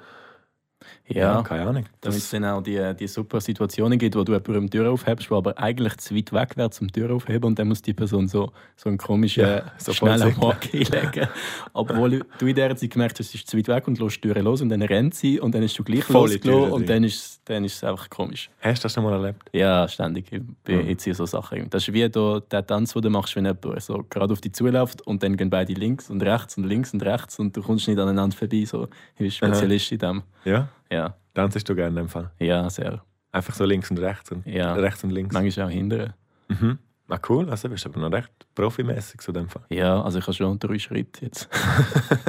Ja. 1.07 1.41
keine 1.41 1.67
Ahnung. 1.67 1.85
Damit 2.01 2.17
es 2.19 2.29
Das, 2.29 2.39
dann 2.39 2.45
auch 2.45 2.61
die, 2.61 2.79
die 2.99 3.07
super 3.07 3.41
Situationen 3.41 3.97
gibt, 3.99 4.15
wo 4.15 4.23
du 4.23 4.31
jemandem 4.33 4.69
die 4.69 4.77
Tür 4.77 4.91
aufhebst, 4.91 5.29
wo 5.31 5.35
aber 5.37 5.57
eigentlich 5.57 5.97
zu 5.97 6.15
weit 6.15 6.31
weg 6.31 6.55
wäre 6.55 6.69
zum 6.69 6.91
Tür 6.91 7.11
aufheben 7.13 7.45
und 7.45 7.59
dann 7.59 7.67
muss 7.67 7.81
die 7.81 7.93
Person 7.93 8.27
so, 8.27 8.51
so 8.75 8.89
einen 8.89 8.97
komischen, 8.97 9.43
Ja, 9.43 9.63
so 9.77 9.91
schnellen 9.93 10.39
Haken 10.41 10.69
einlegen. 10.93 11.27
Obwohl 11.73 12.21
du 12.37 12.45
in 12.47 12.55
dieser 12.55 12.75
Zeit 12.75 12.89
gemerkt 12.91 13.19
hast, 13.19 13.27
es 13.29 13.35
ist 13.35 13.47
zu 13.49 13.57
weit 13.57 13.67
weg 13.67 13.87
und 13.87 13.99
lässt 13.99 14.17
die 14.23 14.31
Tür 14.31 14.41
los 14.41 14.61
und 14.61 14.69
dann 14.69 14.81
rennt 14.81 15.15
sie 15.15 15.39
und 15.39 15.53
dann 15.55 15.63
ist 15.63 15.77
du 15.77 15.83
gleich 15.83 16.03
Voll 16.03 16.29
losgelassen 16.31 16.71
und 16.73 16.87
dann 16.89 17.03
ist, 17.03 17.41
dann 17.45 17.63
ist 17.65 17.75
es 17.77 17.83
einfach 17.83 18.09
komisch. 18.09 18.49
hast 18.61 18.83
du 18.83 18.85
das 18.85 18.93
schon 18.93 19.03
mal 19.03 19.13
erlebt? 19.13 19.49
Ja, 19.53 19.87
ständig. 19.87 20.31
Ich, 20.31 20.41
bin, 20.63 20.83
Mhm. 20.83 20.89
ich 20.89 20.99
ziehe 20.99 21.15
so 21.15 21.25
Sachen. 21.25 21.69
Das 21.69 21.87
ist 21.87 21.93
wie 21.93 22.07
da, 22.07 22.39
der 22.51 22.65
Tanz, 22.65 22.93
den 22.93 23.01
du 23.01 23.09
machst, 23.09 23.35
wenn 23.35 23.45
jemand 23.45 23.81
so 23.81 24.05
gerade 24.09 24.31
auf 24.31 24.41
dich 24.41 24.53
zuläuft 24.53 25.01
und 25.05 25.21
dann 25.23 25.35
gehen 25.35 25.49
beide 25.49 25.73
links 25.73 26.09
und 26.09 26.21
rechts 26.21 26.55
und 26.57 26.63
links 26.65 26.93
und 26.93 27.03
rechts 27.03 27.37
und 27.39 27.55
du 27.57 27.61
kommst 27.61 27.87
nicht 27.87 27.99
aneinander 27.99 28.35
vorbei. 28.35 28.63
So. 28.65 28.87
Ich 29.15 29.19
bin 29.19 29.31
Spezialist 29.31 29.91
in 29.91 29.97
dem. 29.99 30.23
Ja? 30.45 30.68
Ja, 30.91 31.15
Tanzest 31.33 31.69
du 31.69 31.75
gerne 31.75 31.95
dem 32.01 32.09
Fall? 32.09 32.31
ja, 32.39 32.69
sehr. 32.69 33.01
Einfach 33.31 33.53
so 33.53 33.63
links 33.65 33.91
und 33.91 33.99
rechts 33.99 34.31
und 34.31 34.45
Ja. 34.47 34.73
rechts 34.73 35.03
und 35.03 35.11
links. 35.11 35.33
Manchmal 35.33 35.67
auch 35.67 35.71
hindern. 35.71 36.13
Mhm. 36.47 36.79
Ah, 37.07 37.19
cool. 37.29 37.49
Also 37.49 37.69
bist 37.69 37.85
du 37.85 37.89
aber 37.89 37.99
noch 38.01 38.11
recht 38.11 38.31
profimäßig 38.55 39.21
zu 39.21 39.31
dem 39.31 39.47
Fall. 39.49 39.63
Ja, 39.69 40.01
also 40.01 40.19
ich 40.19 40.25
habe 40.25 40.33
schon 40.33 40.57
drei 40.59 40.77
Schritte 40.79 41.25
jetzt. 41.25 41.47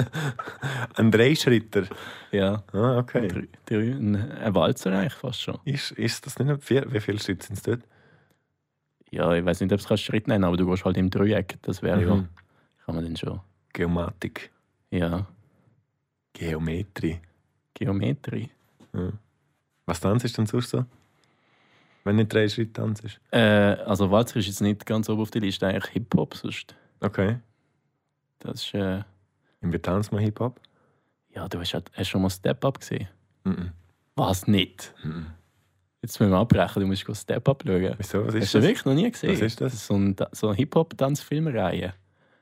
Ein 0.96 1.10
Dreischritter. 1.10 1.84
ja, 2.32 2.62
Ah, 2.72 2.98
okay. 2.98 3.28
drei, 3.28 3.48
drei, 3.66 3.92
ein, 3.92 4.16
ein 4.16 4.54
Walzer 4.54 4.92
eigentlich 4.92 5.14
fast 5.14 5.42
schon. 5.42 5.58
Ist, 5.64 5.92
ist 5.92 6.24
das 6.26 6.38
nicht 6.38 6.62
vier? 6.64 6.90
Wie 6.92 7.00
viele 7.00 7.18
Schritte 7.18 7.46
sind 7.46 7.56
es 7.56 7.62
dort? 7.62 7.80
Ja, 9.10 9.32
ich 9.34 9.44
weiß 9.44 9.60
nicht, 9.60 9.72
ob 9.72 9.80
es 9.80 10.00
Schritt 10.00 10.28
nennen 10.28 10.44
aber 10.44 10.56
du 10.56 10.66
gehst 10.66 10.84
halt 10.84 10.96
im 10.96 11.10
Dreieck. 11.10 11.58
Das 11.62 11.82
wäre 11.82 12.02
ja, 12.02 12.14
Mhm. 12.14 12.28
kann 12.86 12.94
man 12.94 13.04
dann 13.04 13.16
schon. 13.16 13.40
Geomatik. 13.72 14.50
Ja, 14.90 15.26
Geometrie. 16.32 17.20
Geometrie. 17.74 18.50
Ja. 18.92 19.12
Was 19.86 20.00
tanzt 20.00 20.24
ist 20.24 20.36
denn 20.38 20.46
sonst 20.46 20.70
so? 20.70 20.84
Wenn 22.04 22.16
nicht 22.16 22.32
drei 22.32 22.48
Schritte 22.48 22.72
tanzt? 22.74 23.04
Äh, 23.30 23.38
also 23.40 24.10
Walzer 24.10 24.36
ist 24.38 24.46
jetzt 24.46 24.60
nicht 24.62 24.86
ganz 24.86 25.08
oben 25.08 25.22
auf 25.22 25.30
der 25.30 25.42
Liste, 25.42 25.66
eigentlich 25.66 25.92
Hip-Hop 25.92 26.34
sonst. 26.34 26.74
Okay. 27.00 27.38
Das 28.38 28.62
ist, 28.64 28.74
äh, 28.74 29.02
Und 29.60 29.72
wie 29.72 29.78
tanzt 29.78 30.10
man 30.12 30.22
Hip-Hop? 30.22 30.58
ja, 31.34 31.46
du 31.48 31.60
hast, 31.60 31.74
halt- 31.74 31.90
hast 31.94 32.08
schon 32.08 32.22
mal 32.22 32.30
Step-Up 32.30 32.80
gesehen. 32.80 33.08
Mhm. 33.44 33.70
Was 34.16 34.46
nicht? 34.46 34.94
Mhm. 35.04 35.26
Jetzt 36.02 36.18
müssen 36.18 36.32
wir 36.32 36.38
abbrechen, 36.38 36.80
du 36.80 36.86
musst 36.86 37.04
Step-Up 37.14 37.62
schauen. 37.66 37.94
Wieso? 37.98 38.26
Was 38.26 38.34
Hast 38.34 38.42
ist 38.42 38.54
du 38.54 38.58
das? 38.58 38.66
wirklich 38.68 38.84
noch 38.86 38.94
nie 38.94 39.10
gesehen? 39.10 39.32
Was 39.32 39.40
ist 39.40 39.60
das? 39.60 39.86
So, 39.86 39.94
ein, 39.94 40.16
so 40.32 40.48
eine 40.48 40.56
Hip-Hop-Tanzfilmreihe. 40.56 41.92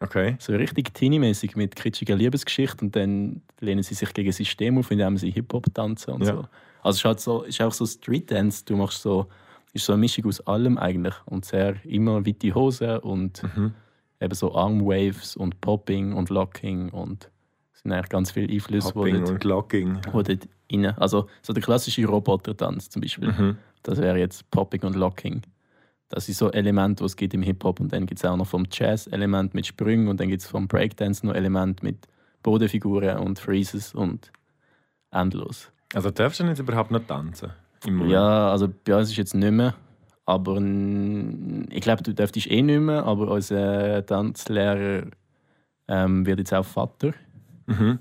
Okay. 0.00 0.36
So 0.38 0.54
richtig 0.54 0.94
teenie-mäßig 0.94 1.56
mit 1.56 1.74
kitschiger 1.74 2.14
Liebesgeschichte 2.16 2.84
und 2.84 2.94
dann 2.94 3.42
lehnen 3.60 3.82
sie 3.82 3.94
sich 3.94 4.12
gegen 4.14 4.28
das 4.28 4.36
System 4.36 4.78
auf, 4.78 4.90
indem 4.90 5.16
sie 5.16 5.30
Hip-Hop 5.30 5.66
tanzen 5.74 6.14
und 6.14 6.20
Ja. 6.24 6.34
so. 6.34 6.38
Also 6.82 6.90
es 6.90 6.96
ist, 6.98 7.04
halt 7.04 7.20
so, 7.20 7.42
ist 7.42 7.60
auch 7.60 7.72
so 7.72 7.84
Street-Dance. 7.84 8.64
Du 8.64 8.76
machst 8.76 9.02
so, 9.02 9.26
ist 9.72 9.84
so 9.84 9.92
eine 9.92 10.00
Mischung 10.00 10.26
aus 10.26 10.40
allem 10.46 10.78
eigentlich 10.78 11.14
und 11.26 11.44
sehr 11.44 11.74
immer 11.84 12.24
weite 12.24 12.54
Hosen 12.54 12.98
und 12.98 13.42
Mhm. 13.42 13.74
eben 14.20 14.34
so 14.34 14.54
Armwaves 14.54 15.36
und 15.36 15.60
Popping 15.60 16.12
und 16.12 16.30
Locking 16.30 16.90
und 16.90 17.30
es 17.74 17.82
sind 17.82 17.92
eigentlich 17.92 18.08
ganz 18.08 18.30
viele 18.30 18.52
Einflüsse, 18.52 18.92
die 18.92 18.98
Hopping 18.98 19.16
dort, 19.18 19.30
und 19.30 19.44
Locking. 19.44 19.98
wo 20.12 20.22
dort 20.22 20.48
rein, 20.72 20.86
also 20.98 21.26
so 21.42 21.52
der 21.52 21.62
klassische 21.62 22.04
Roboter-Tanz 22.06 22.90
zum 22.90 23.02
Beispiel. 23.02 23.32
Mhm. 23.32 23.56
Das 23.82 23.98
wäre 24.00 24.18
jetzt 24.18 24.48
Popping 24.50 24.82
und 24.82 24.94
Locking. 24.96 25.42
Das 26.08 26.26
sind 26.26 26.36
so 26.36 26.50
Elemente, 26.50 27.02
die 27.02 27.06
es 27.06 27.16
gibt 27.16 27.34
im 27.34 27.42
Hip-Hop. 27.42 27.80
Und 27.80 27.92
dann 27.92 28.06
gibt 28.06 28.18
es 28.18 28.24
auch 28.24 28.36
noch 28.36 28.46
vom 28.46 28.66
Jazz-Element 28.70 29.54
mit 29.54 29.66
Sprüngen 29.66 30.08
und 30.08 30.20
dann 30.20 30.28
gibt 30.28 30.42
es 30.42 30.48
vom 30.48 30.66
Breakdance 30.66 31.26
noch 31.26 31.34
Elemente 31.34 31.84
mit 31.84 32.08
Bodenfiguren 32.42 33.18
und 33.18 33.38
Freezes 33.38 33.94
und 33.94 34.32
endlos. 35.10 35.70
Also 35.94 36.10
darfst 36.10 36.40
du 36.40 36.44
nicht 36.44 36.58
überhaupt 36.58 36.90
noch 36.90 37.04
tanzen? 37.04 37.50
Ja, 38.06 38.50
also 38.50 38.68
bei 38.84 38.96
uns 38.96 39.10
ist 39.10 39.16
jetzt 39.16 39.34
nicht 39.34 39.52
mehr. 39.52 39.74
Aber 40.24 40.56
ich 40.56 41.80
glaube, 41.80 42.02
du 42.02 42.12
dürftest 42.12 42.50
eh 42.50 42.60
nicht 42.62 42.80
mehr. 42.80 43.04
Aber 43.04 43.30
unser 43.30 44.04
Tanzlehrer 44.04 45.06
ähm, 45.88 46.26
wird 46.26 46.38
jetzt 46.40 46.52
auch 46.52 46.64
Vater. 46.64 47.12
Mhm. 47.66 47.98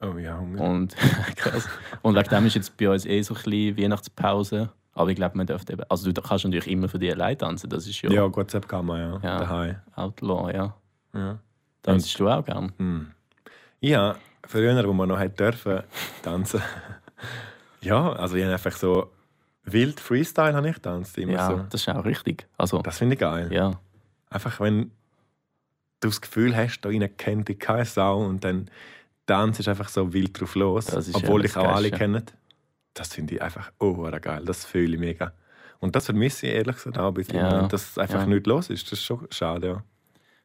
Oh 0.00 0.16
ja, 0.16 0.38
Hunger. 0.38 0.62
Und, 0.62 0.96
krass. 1.36 1.68
und 2.02 2.14
wegen 2.14 2.28
dem 2.28 2.46
ist 2.46 2.54
jetzt 2.54 2.76
bei 2.76 2.88
uns 2.88 3.04
eh 3.04 3.22
so 3.22 3.34
ein 3.34 3.42
bisschen 3.42 3.76
Weihnachtspause. 3.78 4.70
Aber 4.92 5.10
ich 5.10 5.16
glaube, 5.16 5.36
man 5.36 5.46
dürfte 5.46 5.72
eben. 5.72 5.82
Also, 5.88 6.10
du 6.12 6.20
kannst 6.20 6.44
natürlich 6.44 6.68
immer 6.68 6.88
für 6.88 6.98
dich 6.98 7.12
allein 7.12 7.38
tanzen. 7.38 7.70
Das 7.70 7.86
ist 7.86 8.02
ja, 8.02 8.10
Ja, 8.10 8.34
WhatsApp 8.34 8.68
kann 8.68 8.86
man 8.86 9.00
ja. 9.00 9.20
Ja. 9.22 9.38
Daheim. 9.38 9.76
Outlaw, 9.94 10.52
ja. 10.52 10.74
Ja. 11.14 11.38
Tanzst 11.82 12.18
du 12.18 12.28
auch 12.28 12.44
gern? 12.44 12.72
Hm. 12.78 13.10
Ja, 13.80 14.16
früher, 14.46 14.86
wo 14.86 14.92
man 14.92 15.08
noch 15.08 15.18
hätte 15.18 15.44
dürfen 15.44 15.82
tanzen. 16.22 16.60
ja, 17.80 18.12
also 18.12 18.36
ich 18.36 18.42
habe 18.44 18.52
einfach 18.52 18.76
so 18.76 19.10
wild 19.64 20.00
Freestyle 20.00 20.54
habe 20.54 20.68
ich 20.68 20.74
getanzt 20.74 21.16
immer 21.18 21.32
Ja, 21.32 21.46
so. 21.50 21.64
das 21.70 21.80
ist 21.82 21.88
auch 21.88 22.04
richtig. 22.04 22.46
Also, 22.58 22.78
Das 22.82 22.98
finde 22.98 23.14
ich 23.14 23.20
geil. 23.20 23.52
ja. 23.52 23.78
Einfach 24.32 24.60
wenn 24.60 24.92
du 26.00 26.08
das 26.08 26.20
Gefühl 26.20 26.54
hast, 26.56 26.80
da 26.82 26.88
rein 26.88 27.08
kennt 27.16 27.48
dich 27.48 27.58
keine 27.58 27.84
Sau 27.84 28.24
und 28.24 28.44
dann 28.44 28.70
tanzt 29.26 29.66
einfach 29.68 29.88
so 29.88 30.12
wild 30.12 30.38
drauf 30.40 30.54
los, 30.54 30.88
ist 30.88 31.14
obwohl 31.14 31.42
dich 31.42 31.56
auch 31.56 31.66
alle 31.74 31.90
Geilste. 31.90 32.32
Das 32.94 33.14
finde 33.14 33.34
ich 33.34 33.42
einfach 33.42 33.72
oh 33.78 33.94
geil. 34.20 34.44
Das 34.44 34.64
fühle 34.64 34.94
ich 34.94 35.00
mega. 35.00 35.32
Und 35.78 35.96
das 35.96 36.06
vermisse 36.06 36.46
ich 36.46 36.54
ehrlich 36.54 36.76
gesagt 36.76 36.98
auch 36.98 37.08
ein 37.08 37.14
bisschen, 37.14 37.36
Ja, 37.36 37.66
dass 37.66 37.96
einfach 37.98 38.20
ja. 38.20 38.26
nichts 38.26 38.46
los 38.46 38.70
ist. 38.70 38.84
Das 38.86 38.98
ist 38.98 39.04
schon 39.04 39.26
schade, 39.30 39.66
ja. 39.68 39.84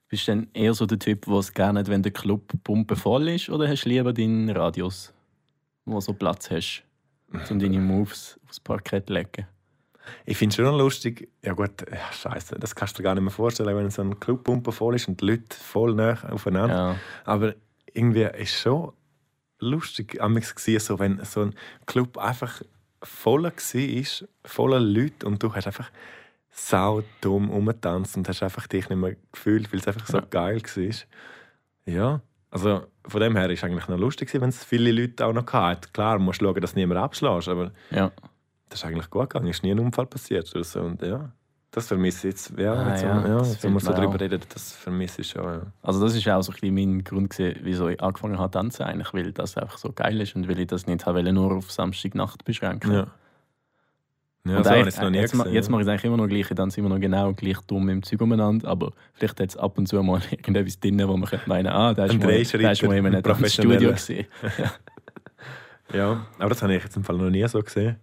Bist 0.08 0.28
du 0.28 0.32
dann 0.32 0.48
eher 0.54 0.74
so 0.74 0.86
der 0.86 1.00
Typ, 1.00 1.26
der 1.26 1.36
es 1.36 1.54
gerne 1.54 1.80
hat, 1.80 1.90
wenn 1.90 2.04
der 2.04 2.14
Club 2.14 2.54
pumpe 2.64 2.96
voll 2.96 3.28
ist? 3.30 3.50
Oder 3.50 3.68
hast 3.68 3.84
du 3.86 3.90
lieber 3.90 4.14
deinen 4.14 4.50
Radius, 4.50 5.14
wo 5.84 6.00
so 6.00 6.14
Platz 6.14 6.50
hast, 6.52 6.84
um 7.50 7.60
deine 7.60 7.80
Moves 7.80 8.40
aufs 8.46 8.60
Parkett 8.60 9.08
zu 9.08 9.14
legen? 9.14 9.48
Ich 10.26 10.38
finde 10.38 10.54
es 10.54 10.56
schon 10.58 10.78
lustig, 10.78 11.30
ja 11.44 11.54
gut, 11.54 11.84
ja, 11.92 12.12
scheiße, 12.12 12.58
das 12.60 12.76
kannst 12.76 12.94
du 12.94 13.02
dir 13.02 13.06
gar 13.06 13.16
nicht 13.16 13.24
mehr 13.24 13.32
vorstellen, 13.32 13.76
wenn 13.76 13.90
so 13.90 14.04
ein 14.04 14.20
Clubpumpe 14.20 14.72
voll 14.72 14.96
ist 14.96 15.08
und 15.08 15.20
die 15.20 15.26
Leute 15.26 15.58
voll 15.58 15.96
nah 15.96 16.18
aufeinander. 16.30 16.76
Ja, 16.76 16.96
Aber 17.24 17.56
irgendwie 17.92 18.22
ist 18.22 18.54
es 18.54 18.62
schon 18.62 18.94
lustig, 19.60 20.20
gesehen, 20.56 20.80
so 20.80 21.00
wenn 21.00 21.24
so 21.24 21.42
ein 21.42 21.56
Club 21.86 22.18
einfach 22.18 22.62
voller 23.04 23.52
war, 23.52 24.28
voller 24.46 24.80
Leute 24.80 25.26
und 25.28 25.42
du 25.42 25.54
hast 25.54 25.68
einfach 25.68 25.92
sau 26.50 27.04
dumm 27.22 27.50
rumgetanzt 27.50 28.18
und 28.18 28.28
hast 28.30 28.42
einfach 28.42 28.68
dich 28.68 28.90
nicht 28.90 28.98
mehr 28.98 29.16
gefühlt, 29.32 29.72
weil 29.72 29.80
es 29.80 29.88
einfach 29.88 30.08
so 30.08 30.18
Ja. 30.18 30.26
geil 30.30 30.62
war. 30.62 30.96
Ja, 31.86 32.22
also 32.50 32.86
von 33.08 33.22
dem 33.22 33.36
her 33.36 33.50
ist 33.50 33.60
es 33.60 33.64
eigentlich 33.66 33.88
noch 33.88 33.98
lustig, 34.00 34.34
wenn 34.34 34.50
es 34.50 34.64
viele 34.64 34.92
Leute 34.92 35.26
auch 35.26 35.34
noch 35.34 35.52
hatten. 35.52 35.92
Klar, 35.92 36.18
musst 36.20 36.42
du 36.42 36.46
schauen, 36.46 36.62
dass 36.62 36.74
du 36.74 36.80
niemand 36.80 37.00
abschlägst, 37.00 37.50
aber 37.50 37.72
ja. 37.92 38.12
das 38.70 38.80
ist 38.80 38.86
eigentlich 38.86 39.10
gut 39.10 39.30
gegangen. 39.30 39.50
Es 39.50 39.58
ist 39.58 39.64
nie 39.64 39.72
ein 39.72 39.80
Unfall 39.80 40.06
passiert. 40.08 40.50
Oder 40.56 40.64
so. 40.64 40.80
Und 40.82 41.02
ja, 41.02 41.32
das 41.76 41.88
vermisse 41.88 42.28
ich 42.30 42.34
jetzt. 42.34 42.54
Ja, 42.58 42.74
Ah, 42.74 42.90
jetzt, 42.92 43.04
ja, 43.04 43.28
ja, 43.28 43.38
das 43.38 43.52
jetzt, 43.54 43.64
wenn 43.64 43.74
wir 43.74 43.80
so 43.80 43.92
darüber 43.92 44.16
auch. 44.16 44.20
reden, 44.20 44.42
das 44.54 44.72
vermisse 44.74 45.22
ich 45.22 45.30
schon. 45.30 45.44
Ja. 45.44 45.62
Also 45.82 46.02
das 46.02 46.16
ist 46.16 46.28
auch 46.30 46.42
so 46.42 46.52
ein 46.52 46.58
bisschen 46.60 46.74
mein 46.74 47.04
Grund, 47.04 47.30
gewesen, 47.30 47.60
wieso 47.64 47.90
ich 47.90 48.02
angefangen 48.02 48.40
habe 48.40 48.52
zu 48.52 48.58
tanzen, 48.60 48.84
eigentlich, 48.84 49.14
weil 49.14 49.32
das 49.34 49.58
einfach 49.58 49.78
so 49.78 49.92
geil 49.92 50.20
ist 50.22 50.36
und 50.36 50.48
weil 50.48 50.60
ich 50.60 50.68
das 50.68 50.88
nicht 50.88 51.06
habe, 51.06 51.22
nur 51.32 51.52
auf 51.54 51.72
Samstagnacht 51.72 52.46
beschränken 52.46 52.92
Ja. 52.94 53.08
Ja, 54.48 54.58
Und 54.58 54.64
so 54.64 54.70
es 54.74 54.98
noch 55.02 55.10
nie 55.10 55.18
jetzt, 55.18 55.32
gesehen. 55.32 55.54
jetzt 55.54 55.70
mache 55.70 55.82
ich 55.82 55.88
es 55.88 55.90
eigentlich 55.92 56.04
immer 56.06 56.18
noch 56.18 56.28
gleich, 56.28 56.48
dann 56.50 56.70
sind 56.70 56.84
wir 56.84 56.90
noch 56.90 57.00
genau 57.00 57.34
gleich 57.34 57.58
dumm 57.66 57.90
im 57.90 58.04
Zeug 58.04 58.22
umeinander, 58.22 58.68
aber 58.68 58.94
vielleicht 59.14 59.40
hat 59.40 59.50
es 59.50 59.58
ab 59.58 59.76
und 59.80 59.88
zu 59.88 60.02
mal 60.04 60.22
irgendetwas 60.32 60.80
drin, 60.80 61.02
wo 61.08 61.18
man 61.18 61.28
könnte 61.28 61.50
meinen, 61.50 61.68
ah, 61.68 61.96
da 61.96 62.06
ist 62.06 62.20
mal, 62.20 62.30
ist 62.30 62.54
mal 62.84 62.94
jemand 62.94 63.16
ein 63.28 63.38
im 63.40 63.46
Studio 63.50 63.92
gesehen. 63.92 64.28
Ja, 65.94 66.26
aber 66.40 66.50
das 66.50 66.62
habe 66.64 66.76
ich 66.76 66.84
jetzt 66.84 66.98
im 66.98 67.04
Fall 67.04 67.18
noch 67.18 67.30
nie 67.30 67.48
so 67.48 67.62
gesehen, 67.62 67.98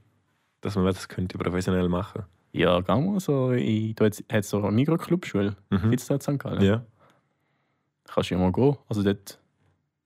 dass 0.61 0.77
man 0.77 0.85
das 0.87 1.09
könnte 1.09 1.37
professionell 1.37 1.89
machen. 1.89 2.23
Ja, 2.53 2.81
mal 2.87 3.19
so, 3.21 3.53
du 3.53 3.95
hast 4.01 4.25
hat 4.31 4.45
so 4.45 4.59
eine 4.63 4.73
Mikroclub-Schule, 4.73 5.57
Mhm. 5.71 5.91
gibt 5.91 6.01
es 6.03 6.07
da 6.07 6.15
in 6.17 6.21
St. 6.21 6.39
Gallen? 6.39 6.63
Ja. 6.63 6.83
Kannst 8.07 8.31
du 8.31 8.35
ja 8.35 8.41
mal 8.41 8.53
gehen, 8.53 8.77
also 8.89 9.03
dort 9.03 9.39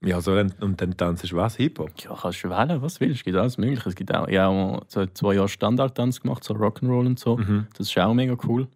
Ja, 0.03 0.21
so 0.21 0.33
dann, 0.35 0.53
und 0.61 0.79
dann 0.79 0.95
tanzt 0.95 1.29
du 1.29 1.35
was? 1.35 1.55
Hip-Hop? 1.57 1.89
ja, 1.97 2.15
kannst 2.21 2.43
du 2.43 2.49
wählen, 2.49 2.81
was 2.81 2.99
willst, 3.01 3.17
es 3.17 3.23
gibt 3.25 3.35
alles 3.35 3.57
mögliche. 3.57 3.89
Es 3.89 3.95
gibt 3.95 4.13
auch, 4.15 4.27
ich 4.27 4.37
habe 4.37 4.81
so 4.87 5.05
zwei 5.07 5.33
Jahre 5.33 5.49
Standardtanz 5.49 6.21
gemacht, 6.21 6.43
so 6.43 6.53
Rock'n'Roll 6.53 7.05
und 7.07 7.19
so. 7.19 7.37
Mhm. 7.37 7.67
Das 7.77 7.89
ist 7.89 7.97
auch 7.97 8.13
mega 8.13 8.37
cool. 8.47 8.67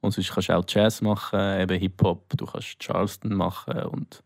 Und 0.00 0.12
sonst 0.12 0.30
kannst 0.32 0.48
du 0.50 0.56
auch 0.56 0.64
Jazz 0.68 1.00
machen, 1.00 1.38
eben 1.60 1.78
Hip-Hop, 1.78 2.36
du 2.36 2.44
kannst 2.46 2.78
Charleston 2.80 3.34
machen 3.34 3.74
und 3.84 4.22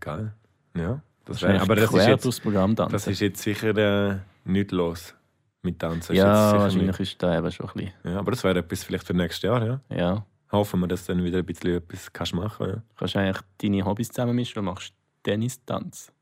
Geil. 0.00 0.32
Ja. 0.76 1.00
Das 1.24 1.40
wär, 1.42 1.60
aber 1.62 1.76
das 1.76 1.92
ist, 1.92 2.06
jetzt, 2.06 2.24
durchs 2.24 2.40
Programm 2.40 2.74
tanzen. 2.74 2.92
das 2.92 3.06
ist 3.06 3.20
jetzt 3.20 3.40
sicher 3.42 3.76
äh, 4.10 4.16
nicht 4.44 4.72
los 4.72 5.14
mit 5.62 5.78
Tanzen. 5.78 6.14
ja, 6.14 6.58
wahrscheinlich 6.58 6.98
ist 7.00 7.22
da 7.22 7.38
eben 7.38 7.50
schon 7.50 7.66
ein 7.66 7.72
bisschen. 7.72 7.84
Nicht. 7.84 7.96
Ja, 8.04 8.18
aber 8.18 8.30
das 8.32 8.44
wäre 8.44 8.58
etwas 8.58 8.84
vielleicht 8.84 9.06
für 9.06 9.14
nächstes 9.14 9.42
Jahr. 9.42 9.64
Ja. 9.64 9.80
Ja, 9.90 10.26
Hoffen 10.50 10.80
wir, 10.80 10.88
dass 10.88 11.06
du 11.06 11.14
dann 11.14 11.24
wieder 11.24 11.38
ein 11.38 11.46
bisschen 11.46 11.76
etwas 11.76 12.12
kannst 12.12 12.34
machen 12.34 12.66
ja. 12.66 12.74
du 12.74 12.82
kannst 12.98 13.16
eigentlich 13.16 13.42
deine 13.62 13.84
Hobbys 13.84 14.08
zusammenmischen 14.08 14.58
und 14.58 14.66
machst 14.66 14.92
Tennis-Tanz. 15.22 16.12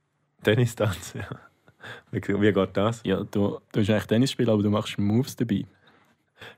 Tennis-Tanz, 0.45 1.15
ja. 1.15 1.27
Wie, 2.13 2.21
wie 2.21 2.53
geht 2.53 2.77
das? 2.77 3.01
Ja, 3.05 3.25
du, 3.25 3.59
du 3.73 3.81
hast 3.81 3.91
eigentlich 3.91 4.07
Tennis 4.07 4.31
spielen, 4.31 4.51
aber 4.51 4.63
du 4.63 4.71
machst 4.71 4.99
Moves 4.99 5.35
dabei. 5.35 5.65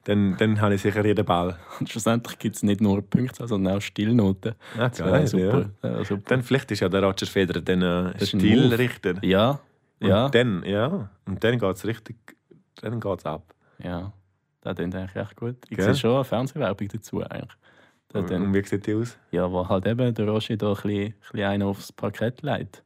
Dann, 0.05 0.37
dann 0.37 0.61
habe 0.61 0.75
ich 0.75 0.83
sicher 0.83 1.05
jeden 1.05 1.25
Ball. 1.25 1.59
Und 1.81 1.89
schlussendlich 1.89 2.39
gibt 2.39 2.57
es 2.57 2.63
nicht 2.63 2.81
nur 2.81 3.03
Punkte, 3.03 3.47
sondern 3.47 3.77
auch 3.77 3.81
Stillnoten. 3.81 4.55
Ah, 4.77 4.89
geil, 4.89 5.27
super. 5.27 5.71
Ja. 5.83 5.91
Ja, 5.91 6.05
super. 6.05 6.23
Dann 6.27 6.43
vielleicht 6.43 6.71
ist 6.71 6.81
ja 6.81 6.89
der 6.89 7.03
Roger 7.03 7.27
Federer 7.27 7.61
dann 7.61 7.83
äh, 7.83 8.27
Stilrichter. 8.27 9.25
ja, 9.25 9.61
Und 10.01 10.09
ja, 10.09 10.29
dann, 10.29 10.63
ja. 10.65 11.09
Und 11.25 11.43
dann 11.43 11.59
geht 11.59 11.77
es 11.77 11.87
richtig, 11.87 12.17
dann 12.81 13.01
geht's 13.01 13.27
ab. 13.27 13.55
ja. 13.79 14.13
Das 14.65 14.77
klingt 14.77 14.95
eigentlich 14.95 15.17
echt 15.17 15.35
gut. 15.35 15.57
Ich 15.71 15.77
Gell? 15.77 15.87
sehe 15.87 15.97
schon 15.97 16.15
eine 16.15 16.23
Fernsehwerbung 16.25 16.87
dazu 16.87 17.21
eigentlich. 17.21 17.51
Und, 18.15 18.31
dann, 18.31 18.43
und 18.43 18.55
wie 18.55 18.65
sieht 18.65 18.87
die 18.87 18.95
aus? 18.95 19.17
ja, 19.33 19.51
wo 19.51 19.69
halt 19.69 19.85
eben 19.87 20.15
der 20.15 20.29
Roger 20.29 20.57
da 20.57 20.69
ein 20.69 20.75
bisschen, 20.75 20.91
ein 21.07 21.15
bisschen 21.33 21.45
einen 21.49 21.63
aufs 21.65 21.91
Parkett 21.91 22.43
legt. 22.43 22.85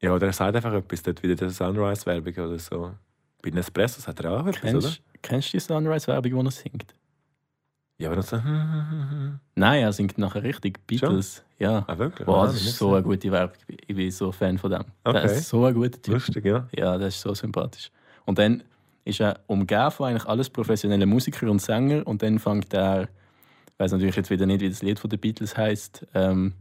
Ja, 0.00 0.14
oder 0.14 0.28
er 0.28 0.32
sagt 0.32 0.54
einfach 0.54 0.72
etwas, 0.72 1.02
dort 1.02 1.24
wieder 1.24 1.34
der 1.34 1.50
Sunrise-Werbung 1.50 2.32
oder 2.34 2.58
so. 2.60 2.92
Bei 3.42 3.50
Nespresso 3.50 4.00
sagt 4.00 4.20
er 4.20 4.30
auch 4.40 4.46
etwas, 4.46 4.62
oder? 4.62 4.80
Kennst, 4.80 5.02
kennst 5.22 5.48
du 5.48 5.56
die 5.56 5.60
Sunrise-Werbung, 5.60 6.32
wo 6.34 6.42
er 6.42 6.50
singt? 6.52 6.94
Ja, 7.98 8.10
aber 8.12 8.22
dann 8.22 8.24
so. 8.24 8.36
Nein, 9.56 9.82
er 9.82 9.92
singt 9.92 10.18
nachher 10.18 10.44
richtig 10.44 10.86
Beatles. 10.86 11.44
Ja. 11.58 11.84
Ah, 11.88 11.98
wirklich? 11.98 12.26
Boah, 12.26 12.44
Ah, 12.44 12.46
das 12.46 12.62
ist 12.62 12.78
so 12.78 12.94
eine 12.94 13.02
gute 13.02 13.30
Werbung. 13.32 13.56
Ich 13.66 13.96
bin 13.96 14.08
so 14.12 14.30
Fan 14.30 14.56
von 14.56 14.70
dem. 14.70 14.84
Okay. 15.02 15.20
Das 15.22 15.32
ist 15.36 15.48
so 15.48 15.64
ein 15.64 15.74
guter 15.74 16.00
Typ. 16.00 16.14
Lustig, 16.14 16.44
ja. 16.44 16.68
Ja, 16.76 16.96
das 16.96 17.16
ist 17.16 17.22
so 17.22 17.34
sympathisch. 17.34 17.90
Und 18.24 18.38
dann 18.38 18.62
ist 19.04 19.20
er 19.20 19.40
umgeben 19.46 19.90
von 19.90 20.08
eigentlich 20.08 20.26
alles 20.26 20.50
professionelle 20.50 21.06
Musiker 21.06 21.50
und 21.50 21.60
Sänger 21.60 22.06
und 22.06 22.22
dann 22.22 22.38
fängt 22.38 22.72
er 22.74 23.08
weiß 23.80 23.92
natürlich 23.92 24.16
jetzt 24.16 24.30
wieder 24.30 24.46
nicht, 24.46 24.60
wie 24.60 24.68
das 24.68 24.82
Lied 24.82 24.98
von 24.98 25.10
den 25.10 25.18
Beatles 25.18 25.56
heißt. 25.56 26.06
Ähm, 26.14 26.52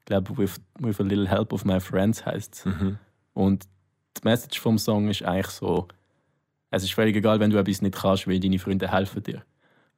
ich 0.00 0.04
glaube, 0.04 0.36
with, 0.36 0.60
with 0.78 1.00
a 1.00 1.02
little 1.02 1.28
help 1.28 1.52
of 1.52 1.64
my 1.64 1.80
friends 1.80 2.24
heißt 2.24 2.54
es. 2.54 2.64
Mhm. 2.66 2.98
Und 3.32 3.64
die 4.16 4.20
Message 4.24 4.60
vom 4.60 4.78
Song 4.78 5.08
ist 5.08 5.22
eigentlich 5.22 5.48
so: 5.48 5.88
Es 6.70 6.84
ist 6.84 6.92
völlig 6.92 7.16
egal, 7.16 7.40
wenn 7.40 7.50
du 7.50 7.56
etwas 7.56 7.82
nicht 7.82 7.96
kannst, 7.96 8.28
weil 8.28 8.38
deine 8.38 8.58
Freunde 8.58 8.92
helfen 8.92 9.22
dir. 9.22 9.42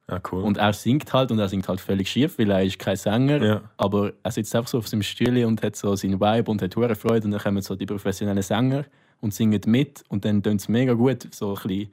Ah, 0.07 0.19
cool. 0.31 0.43
Und 0.43 0.57
er 0.57 0.73
singt 0.73 1.13
halt 1.13 1.31
und 1.31 1.39
er 1.39 1.47
singt 1.47 1.67
halt 1.67 1.79
völlig 1.79 2.09
schief, 2.09 2.37
weil 2.39 2.49
er 2.49 2.63
ist 2.63 2.79
kein 2.79 2.95
Sänger. 2.95 3.43
ja. 3.43 3.61
Aber 3.77 4.13
er 4.23 4.31
sitzt 4.31 4.55
einfach 4.55 4.69
so 4.69 4.77
auf 4.79 4.87
seinem 4.87 5.03
Stühle 5.03 5.47
und 5.47 5.61
hat 5.61 5.75
so 5.75 5.95
seinen 5.95 6.19
Vibe 6.19 6.51
und 6.51 6.61
hat 6.61 6.75
hohe 6.75 6.95
Freude. 6.95 7.25
Und 7.25 7.31
dann 7.31 7.39
kommen 7.39 7.61
so 7.61 7.75
die 7.75 7.85
professionellen 7.85 8.41
Sänger 8.41 8.85
und 9.21 9.33
singen 9.33 9.61
mit. 9.67 10.03
Und 10.09 10.25
dann 10.25 10.43
tönt 10.43 10.59
es 10.61 10.67
mega 10.67 10.93
gut. 10.93 11.27
So 11.33 11.49
ein 11.55 11.61
bisschen, 11.67 11.91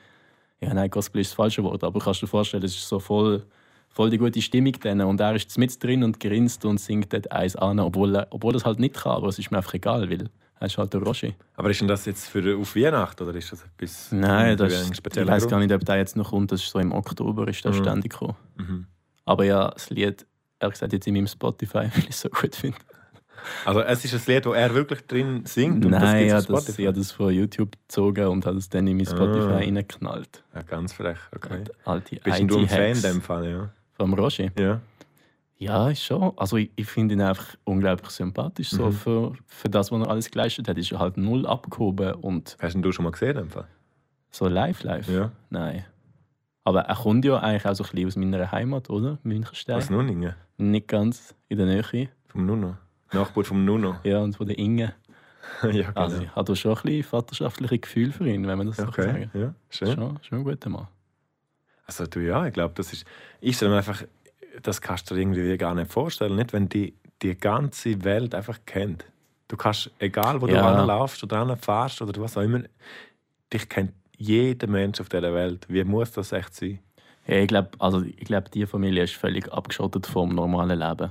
ja, 0.61 0.75
nein, 0.75 0.91
Gospel 0.91 1.21
ist 1.21 1.31
das 1.31 1.37
falsche 1.37 1.63
Wort, 1.63 1.85
aber 1.85 2.01
kannst 2.01 2.23
du 2.23 2.27
dir 2.27 2.31
vorstellen, 2.31 2.65
es 2.65 2.75
ist 2.75 2.89
so 2.89 2.99
voll, 2.99 3.45
voll 3.91 4.11
die 4.11 4.19
gute 4.19 4.43
Stimmung 4.43 4.73
dann. 4.81 5.01
Und 5.03 5.21
er 5.21 5.35
ist 5.37 5.57
mit 5.59 5.83
drin 5.83 6.03
und 6.03 6.19
grinst 6.19 6.65
und 6.65 6.79
singt 6.81 7.13
dort 7.13 7.31
eins 7.31 7.55
an, 7.57 7.79
obwohl 7.79 8.17
er 8.17 8.27
obwohl 8.31 8.55
er 8.55 8.57
es 8.57 8.65
halt 8.65 8.81
nicht 8.81 8.95
kann. 8.97 9.13
Aber 9.13 9.29
es 9.29 9.39
ist 9.39 9.51
mir 9.51 9.59
einfach 9.59 9.75
egal, 9.75 10.11
weil 10.11 10.29
er 10.61 10.67
ist 10.67 10.77
halt 10.77 10.93
der 10.93 11.01
Roger. 11.03 11.31
Aber 11.55 11.71
ist 11.71 11.81
denn 11.81 11.87
das 11.87 12.05
jetzt 12.07 12.27
für 12.29 12.57
auf 12.59 12.75
Weihnachten 12.75 13.23
oder 13.23 13.37
ist 13.39 13.53
das 13.53 13.63
etwas? 13.65 14.11
Nein, 14.11 14.57
das 14.57 14.73
ist, 14.73 15.07
ich 15.17 15.27
weiß 15.27 15.47
gar 15.47 15.61
nicht, 15.61 15.73
ob 15.73 15.85
der 15.85 15.99
jetzt 15.99 16.17
noch 16.17 16.31
kommt. 16.31 16.51
Das 16.51 16.63
ist 16.63 16.71
so 16.71 16.81
im 16.81 16.91
Oktober 16.93 17.47
ist 17.47 17.65
der 17.65 17.73
Mhm. 17.73 17.77
ständig 17.77 18.13
gekommen. 18.13 18.37
Mhm. 18.57 18.87
Aber 19.25 19.45
ja, 19.45 19.69
das 19.71 19.91
Lied, 19.91 20.27
ehrlich 20.59 20.75
gesagt, 20.75 20.93
jetzt 20.93 21.07
in 21.07 21.15
meinem 21.15 21.29
Spotify, 21.29 21.75
weil 21.95 21.99
ich 21.99 22.09
es 22.09 22.21
so 22.23 22.29
gut 22.29 22.57
finde. 22.57 22.79
Also 23.65 23.81
es 23.81 24.05
ist 24.05 24.15
ein 24.15 24.35
Lied, 24.35 24.47
wo 24.47 24.53
er 24.53 24.75
wirklich 24.75 25.07
drin 25.07 25.43
singt 25.45 25.85
und 25.85 25.93
das 25.93 26.03
Nein, 26.03 26.27
gibt's 26.29 26.47
ja, 26.49 26.55
das, 26.55 26.79
ich 26.79 26.87
habe 26.87 26.99
das 26.99 27.13
von 27.13 27.33
YouTube 27.33 27.73
gezogen 27.87 28.27
und 28.29 28.47
habe 28.47 28.57
es 28.59 28.69
dann 28.69 28.87
in 28.87 28.97
mein 28.97 29.07
Spotify 29.07 29.41
Ah. 29.53 29.57
reingeknallt. 29.57 30.43
Ja, 30.55 30.63
ganz 30.63 30.93
frech, 30.93 31.19
okay. 31.35 31.59
Und 31.59 31.71
Alte 31.87 32.17
Bist 32.17 32.41
du 32.51 32.59
ein 32.59 32.69
Fan 32.69 32.93
in 32.97 33.03
dem 33.03 33.23
Fall, 33.23 33.49
ja? 33.51 33.69
vom 33.95 34.15
Roger. 34.15 34.51
Ja. 34.59 34.81
Ja, 35.61 35.91
ist 35.91 36.05
schon. 36.05 36.33
Also 36.37 36.57
ich, 36.57 36.71
ich 36.77 36.87
finde 36.87 37.15
ihn 37.15 37.21
einfach 37.21 37.57
unglaublich 37.65 38.11
sympathisch. 38.11 38.71
So 38.71 38.87
Mhm. 38.87 38.93
für, 38.93 39.33
für 39.47 39.69
das, 39.69 39.91
was 39.91 40.01
er 40.03 40.09
alles 40.09 40.31
geleistet 40.31 40.69
hat, 40.69 40.79
ist 40.79 40.93
er 40.93 41.01
halt 41.01 41.17
null 41.17 41.47
abgehoben 41.47 42.15
und 42.15 42.57
Hast 42.61 42.75
denn 42.75 42.83
du 42.83 42.93
schon 42.93 43.03
mal 43.05 43.11
gesehen 43.11 43.35
dem 43.37 43.51
Fall? 43.51 43.67
so 44.31 44.47
live, 44.47 44.83
live. 44.85 45.09
Ja. 45.09 45.33
Nein. 45.51 45.85
Aber 46.63 46.83
er 46.83 46.95
kommt 46.95 47.25
ja 47.25 47.39
eigentlich 47.39 47.65
auch 47.67 47.75
so 47.75 47.83
ein 47.83 47.91
bisschen 47.91 48.07
aus 48.07 48.17
meiner 48.17 48.53
Heimat, 48.53 48.89
oder? 48.91 49.19
Münchenstein. 49.25 49.79
Was 49.79 49.91
Nunningen? 49.91 50.35
Nicht 50.59 50.87
ganz 50.87 51.35
in 51.49 51.57
der 51.59 51.67
Nähe. 51.67 52.09
Vom 52.29 52.45
Nuno. 52.47 52.77
Nachbar 53.13 53.45
vom 53.45 53.65
Nuno. 53.65 53.97
Ja, 54.05 54.19
und 54.21 54.37
von 54.37 54.47
der 54.47 54.59
Inge. 54.59 54.95
ja, 55.63 55.71
genau. 55.71 55.93
Also 55.95 56.23
ich 56.23 56.35
habe 56.35 56.57
schon 56.57 56.77
ein 56.77 56.83
bisschen 56.83 57.03
vaterschaftliche 57.05 57.79
Gefühl 57.79 58.13
für 58.13 58.29
ihn, 58.29 58.47
wenn 58.47 58.59
man 58.59 58.67
das 58.67 58.77
so 58.77 58.85
okay, 58.85 59.03
sagen 59.03 59.31
ja, 59.35 59.55
schön. 59.71 59.95
Schon, 59.95 60.19
schon 60.23 60.39
ein 60.39 60.45
guter 60.45 60.69
Mann. 60.69 60.89
Also 61.87 62.07
du 62.07 62.21
ja, 62.21 62.47
ich 62.47 62.53
glaube, 62.53 62.75
das 62.77 62.93
ist, 62.93 63.07
ich 63.41 63.57
stelle 63.57 63.71
mir 63.71 63.79
einfach, 63.79 64.03
das 64.63 64.81
kannst 64.81 65.11
du 65.11 65.15
dir 65.15 65.23
irgendwie 65.23 65.57
gar 65.57 65.75
nicht 65.75 65.91
vorstellen, 65.91 66.37
nicht 66.37 66.53
wenn 66.53 66.69
die 66.69 66.95
die 67.23 67.35
ganze 67.35 68.05
Welt 68.05 68.35
einfach 68.35 68.59
kennt. 68.67 69.05
Du 69.49 69.57
kannst, 69.57 69.91
egal 69.99 70.41
wo 70.41 70.47
du 70.47 70.53
Ja. 70.53 70.69
anlaufst 70.69 71.23
oder 71.25 71.39
anfährst 71.39 72.03
oder 72.03 72.21
was 72.21 72.37
auch 72.37 72.43
immer, 72.43 72.63
dich 73.53 73.69
kennt 73.69 73.93
jeder 74.17 74.67
Mensch 74.67 75.01
auf 75.01 75.09
dieser 75.09 75.33
Welt. 75.35 75.67
Wie 75.69 75.83
muss 75.85 76.13
das 76.13 76.33
echt 76.33 76.55
sein? 76.55 76.79
Ja, 77.27 77.37
ich 77.37 77.49
glaube, 77.49 77.71
also, 77.79 78.03
ich 78.03 78.25
glaub, 78.25 78.51
die 78.51 78.67
Familie 78.67 79.05
ist 79.05 79.15
völlig 79.15 79.53
abgeschottet 79.53 80.07
vom 80.07 80.35
normalen 80.35 80.79
Leben. 80.79 81.11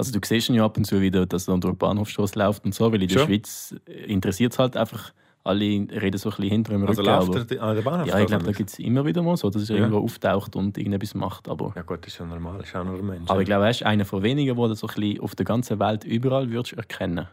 Also 0.00 0.18
du 0.18 0.20
siehst 0.26 0.48
ihn 0.48 0.54
ja 0.54 0.64
ab 0.64 0.76
und 0.76 0.84
zu 0.84 1.00
wieder, 1.00 1.26
dass 1.26 1.46
er 1.48 1.58
durch 1.58 1.74
den 1.74 1.78
Bahnhofstrasse 1.78 2.38
läuft 2.38 2.64
und 2.64 2.74
so, 2.74 2.90
weil 2.92 3.02
in 3.02 3.08
der? 3.08 3.18
Schweiz 3.20 3.74
interessiert 4.06 4.52
es 4.52 4.58
halt 4.58 4.76
einfach, 4.76 5.12
alle 5.44 5.64
reden 5.64 6.18
so 6.18 6.30
ein 6.30 6.36
bisschen 6.36 6.48
hinter 6.50 6.72
dem 6.72 6.86
Also 6.86 7.02
Rücken. 7.02 7.12
läuft 7.12 7.50
aber, 7.52 7.56
er 7.56 7.62
an 7.62 7.74
der 7.76 7.82
Bahnhof? 7.82 8.06
ja, 8.08 8.18
ich 8.18 8.26
glaube, 8.26 8.44
da 8.44 8.52
gibt 8.52 8.70
es 8.70 8.78
immer 8.78 9.04
wieder 9.04 9.22
mal 9.22 9.36
so, 9.36 9.50
dass 9.50 9.68
er 9.68 9.76
Ja. 9.76 9.82
irgendwo 9.82 10.02
auftaucht 10.04 10.56
und 10.56 10.76
irgendetwas 10.78 11.14
macht. 11.14 11.48
Aber, 11.48 11.72
Ja 11.76 11.82
gut, 11.82 11.98
das 12.06 12.12
ist 12.14 12.18
ja 12.18 12.26
normal, 12.26 12.60
ist 12.62 12.74
auch 12.74 12.84
nur 12.84 12.98
ein 12.98 13.06
Mensch. 13.06 13.30
aber 13.30 13.40
ich 13.40 13.46
glaube, 13.46 13.64
er 13.64 13.70
ist 13.70 13.82
einer 13.84 14.04
von 14.04 14.22
wenigen, 14.22 14.56
wo 14.56 14.66
du 14.68 14.74
so 14.74 14.86
ein 14.86 14.94
bisschen 14.94 15.20
auf 15.20 15.34
der 15.34 15.44
ganzen 15.46 15.78
Welt 15.78 16.04
überall 16.04 16.50
würdest 16.50 16.72
erkennen 16.74 17.26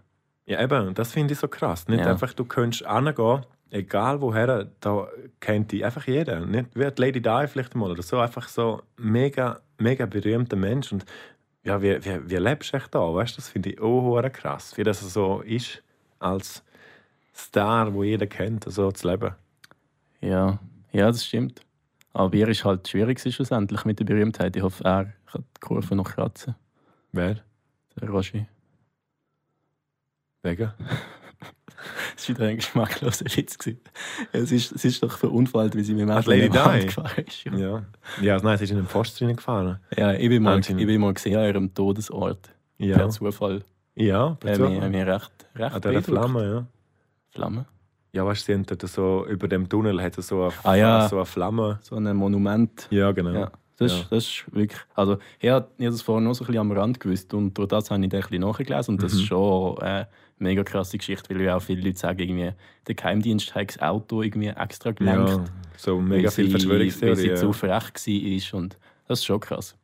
Ja, 0.46 0.62
eben, 0.62 0.94
das 0.94 1.12
finde 1.12 1.34
ich 1.34 1.40
so 1.40 1.48
krass. 1.48 1.88
Nicht 1.88 2.00
Ja. 2.00 2.12
einfach, 2.12 2.34
du 2.34 2.46
könntest 2.46 2.86
hingehen, 2.90 3.42
egal 3.72 4.22
woher, 4.22 4.68
da 4.80 5.08
kennt 5.42 5.72
dich 5.74 5.84
einfach 5.84 6.08
jeder. 6.08 6.46
Nicht 6.46 6.70
wie 6.76 6.90
die 6.90 7.02
Lady 7.02 7.22
Di 7.22 7.48
vielleicht 7.48 7.76
mal 7.76 7.92
oder 7.92 8.02
so, 8.04 8.20
einfach 8.20 8.48
so 8.48 8.82
mega, 8.98 9.60
mega 9.78 10.06
berühmter 10.06 10.56
Mensch. 10.56 10.92
Und 10.94 11.06
ja, 11.68 11.82
wie, 11.82 12.04
wie, 12.06 12.30
wie 12.30 12.36
lebst 12.38 12.72
du 12.72 12.78
echt 12.78 12.96
da? 12.96 13.14
Weißt 13.14 13.38
das 13.38 13.50
finde 13.50 13.72
ich 13.72 13.82
auch 13.82 14.22
krass, 14.32 14.78
wie 14.78 14.84
das 14.84 15.02
so 15.02 15.42
ist, 15.42 15.84
als 16.18 16.64
Star, 17.36 17.94
wo 17.94 18.04
jeder 18.04 18.26
kennt, 18.26 18.64
so 18.64 18.90
zu 18.90 19.10
leben. 19.10 19.36
Ja, 20.22 20.60
ja, 20.94 21.08
das 21.08 21.26
stimmt. 21.26 21.62
Aber 22.14 22.30
bei 22.30 22.38
ihr 22.38 22.48
ist 22.48 22.64
halt 22.64 22.88
schwierig 22.88 23.20
schlussendlich 23.20 23.84
mit 23.84 24.00
der 24.00 24.06
Berühmtheit. 24.06 24.56
Ich 24.56 24.64
hoffe, 24.64 24.82
er 24.86 25.14
kann 25.26 25.44
die 25.44 25.60
Kurve 25.60 25.94
noch 25.94 26.10
kratzen. 26.10 26.56
Wer? 27.12 27.44
Der 28.00 28.10
Roger. 28.10 28.48
Wegen? 30.44 30.72
Das 32.16 32.28
war 32.30 32.36
wieder 32.38 32.48
ein 32.48 32.56
geschmackloser 32.58 33.26
Witz. 33.26 33.58
gewesen. 33.58 33.80
Es 34.32 34.52
ist, 34.52 34.72
es 34.74 34.86
ist 34.86 35.04
doch 35.04 35.18
verunfallt, 35.18 35.76
wie 35.76 35.84
sie 35.84 35.94
mit 35.94 36.02
dem 36.04 36.12
Auto 36.12 36.30
Lady 36.32 36.50
Di? 36.50 36.86
gefahren 36.86 37.24
ist. 37.26 37.44
Ja, 37.46 37.56
Ja. 37.58 37.84
Ja, 38.22 38.34
also 38.34 38.46
nein, 38.48 38.58
sie 38.58 38.64
ist 38.66 38.72
in 38.72 38.78
den 38.78 38.88
Pfosten 38.88 39.26
reingefahren. 39.28 39.80
ja 39.96 40.14
ich, 40.14 40.30
bin 40.30 40.44
mal, 40.44 40.60
ich 40.60 40.68
bin 40.76 41.02
mal 41.02 41.14
gesehen 41.14 41.38
an 41.38 41.46
ihrem 41.46 41.74
Todesort. 41.74 42.50
Ja. 42.78 42.98
Per 42.98 43.10
Zufall. 43.10 43.64
Ja, 43.96 44.32
per 44.40 44.52
Äh, 44.52 44.56
Zufall. 44.56 44.80
mir, 44.80 44.90
mir 44.90 45.08
recht, 45.14 45.32
recht 45.56 45.74
An 45.76 45.82
dieser. 45.82 46.02
Flamme, 46.04 46.44
ja. 46.52 46.66
Flamme. 47.32 47.66
Ja, 48.14 48.26
weißt 48.26 48.42
du, 48.48 48.54
sie 48.66 48.74
haben 48.76 48.88
so, 48.88 49.26
über 49.28 49.48
dem 49.48 49.68
Tunnel 49.70 50.02
hat 50.02 50.18
es 50.18 50.28
so 50.28 50.44
eine, 50.44 50.54
Ah, 50.64 50.76
ja. 50.76 51.08
so 51.08 51.18
eine 51.18 51.26
Flamme. 51.26 51.80
So 51.84 51.96
ein 51.96 52.16
Monument. 52.16 52.88
Ja, 52.90 53.12
genau. 53.12 53.32
Ja. 53.32 53.52
Das, 53.78 53.92
Ja. 53.92 53.98
ist- 54.00 54.12
das 54.12 54.24
ist 54.26 54.44
wirklich. 54.56 54.82
Also, 54.96 55.18
ich 55.40 55.50
habe 55.52 55.68
das 55.78 56.02
vorher 56.02 56.22
noch 56.28 56.34
so 56.34 56.44
ein 56.44 56.48
bisschen 56.48 56.62
am 56.62 56.72
Rand 56.72 57.00
gewusst 57.00 57.32
und 57.36 57.56
durch 57.56 57.68
das 57.68 57.92
habe 57.92 58.04
ich 58.04 58.10
dann 58.10 58.20
ein 58.22 58.28
bisschen 58.28 58.42
nachgelesen. 58.42 58.96
Und 58.96 59.04
das 59.04 59.14
Mhm. 59.14 59.20
ist 59.20 59.26
schon 59.28 59.78
eine 59.80 60.08
mega 60.40 60.64
krasse 60.64 60.98
Geschichte, 60.98 61.34
weil 61.34 61.42
ja 61.42 61.56
auch 61.58 61.62
viele 61.62 61.82
Leute 61.82 61.98
sagen, 61.98 62.20
irgendwie, 62.20 62.52
der 62.88 62.96
Geheimdienst 62.96 63.56
hat 63.56 63.70
das 63.70 63.80
Auto 63.82 64.22
irgendwie 64.22 64.48
extra 64.48 64.92
gelenkt. 64.92 65.30
Ja, 65.30 65.46
so 65.78 66.00
mega 66.00 66.30
viel 66.32 66.46
sie- 66.60 66.70
Weil 67.02 67.16
sie 67.16 67.28
zu 67.36 67.54
frech 67.54 67.72
war. 68.54 68.60
Und 68.60 68.78
das 69.08 69.20
ist 69.20 69.26
schon 69.26 69.40
krass. 69.40 69.76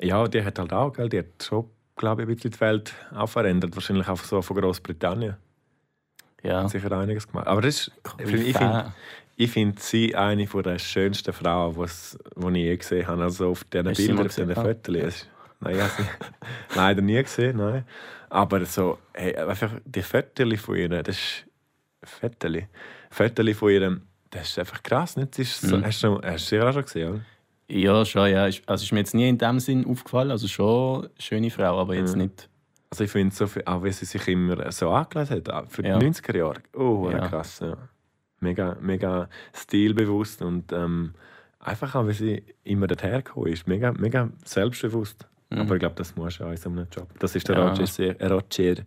ja, 0.00 0.26
die 0.28 0.42
hat 0.44 0.58
halt 0.58 0.72
auch, 0.72 0.92
gell, 0.92 1.08
die 1.08 1.18
hat 1.18 1.26
schon, 1.42 1.68
glaube 1.96 2.22
ich, 2.22 2.28
ein 2.28 2.34
bisschen 2.34 2.50
die 2.52 2.60
Welt 2.60 2.94
auch 3.14 3.28
verändert. 3.28 3.74
Wahrscheinlich 3.74 4.08
auch 4.08 4.18
so 4.22 4.40
von 4.42 4.56
Großbritannien. 4.56 5.36
Ja. 6.42 6.62
Hat 6.64 6.70
sicher 6.70 6.90
einiges 6.92 7.26
gemacht. 7.28 7.46
Aber 7.46 7.60
das 7.60 7.88
ist, 7.88 7.92
ich 8.18 8.56
finde 8.56 8.92
ich 9.36 9.50
find 9.50 9.80
sie 9.80 10.14
eine 10.14 10.46
von 10.46 10.62
der 10.62 10.78
schönsten 10.78 11.32
Frauen, 11.32 11.74
die 11.76 12.46
ich 12.48 12.54
je 12.64 12.76
gesehen 12.76 13.06
habe. 13.06 13.22
Also 13.22 13.50
auf 13.50 13.64
diesen 13.64 13.84
Bildern, 14.06 14.26
auf 14.26 14.34
diesen? 14.34 14.54
Fotos. 14.54 15.28
Nein, 15.60 15.74
ich 15.76 15.80
habe 15.82 15.90
sie 15.98 16.08
leider 16.76 17.02
nie 17.02 17.22
gesehen. 17.22 17.56
Nein. 17.58 17.84
Aber 18.30 18.64
so, 18.64 18.98
hey, 19.12 19.36
einfach 19.36 19.72
die 19.84 20.02
Fotos 20.02 20.60
von 20.60 20.76
ihr, 20.76 20.88
das 20.88 21.16
ist 21.16 21.46
Fotos. 22.04 22.62
Fotos 23.10 23.56
von 23.56 23.70
ihr, 23.70 24.00
das 24.30 24.48
ist 24.50 24.58
einfach 24.58 24.82
krass. 24.82 25.16
Nicht? 25.16 25.32
Das 25.32 25.38
ist 25.40 25.60
so, 25.62 25.76
Mhm. 25.76 25.84
hast, 25.84 26.02
du, 26.02 26.18
du 26.18 26.38
sicher 26.38 26.68
auch 26.68 26.72
schon 26.72 26.82
gesehen, 26.84 27.10
oder? 27.10 27.20
Ja, 27.68 28.04
schon, 28.04 28.30
ja. 28.30 28.46
Ist- 28.46 28.62
Also 28.68 28.84
ist 28.84 28.92
mir 28.92 29.00
jetzt 29.00 29.14
nie 29.14 29.28
in 29.28 29.38
dem 29.38 29.60
Sinn 29.60 29.84
aufgefallen. 29.86 30.30
Also 30.30 30.48
schon 30.48 31.02
eine 31.04 31.10
schöne 31.18 31.50
Frau, 31.50 31.78
aber 31.80 31.94
jetzt 31.94 32.14
Mhm. 32.16 32.22
nicht. 32.22 32.48
Also 32.90 33.04
ich 33.04 33.10
finde 33.10 33.34
so 33.34 33.46
viel, 33.46 33.62
auch 33.66 33.84
wie 33.84 33.92
sie 33.92 34.04
sich 34.04 34.26
immer 34.28 34.70
so 34.72 34.90
angelegt 34.90 35.48
hat, 35.48 35.70
für 35.70 35.82
die 35.82 35.88
Ja. 35.88 35.98
90er 35.98 36.36
Jahre. 36.36 36.60
Oh, 36.74 37.08
Ja. 37.10 37.28
krass, 37.28 37.60
ja. 37.60 37.76
Mega, 38.40 38.76
mega 38.80 39.28
stilbewusst 39.54 40.42
und 40.42 40.72
ähm, 40.72 41.14
einfach 41.60 41.94
auch, 41.94 42.08
wie 42.08 42.12
sie 42.12 42.42
immer 42.64 42.86
dorthin 42.88 43.12
gekommen 43.22 43.48
ist. 43.48 43.68
Mega, 43.68 43.92
mega 43.92 44.30
selbstbewusst. 44.44 45.28
Mhm. 45.50 45.58
Aber 45.60 45.74
ich 45.74 45.80
glaube, 45.80 45.94
das 45.96 46.14
muss 46.16 46.38
du 46.38 46.44
auch 46.44 46.50
in 46.50 46.56
so 46.56 46.70
einem 46.70 46.86
Job. 46.90 47.08
Das 47.18 47.34
ist 47.34 47.48
der 47.48 47.56
Ja. 47.58 47.68
Roger, 47.70 48.20
äh, 48.20 48.26
Roger, 48.26 48.82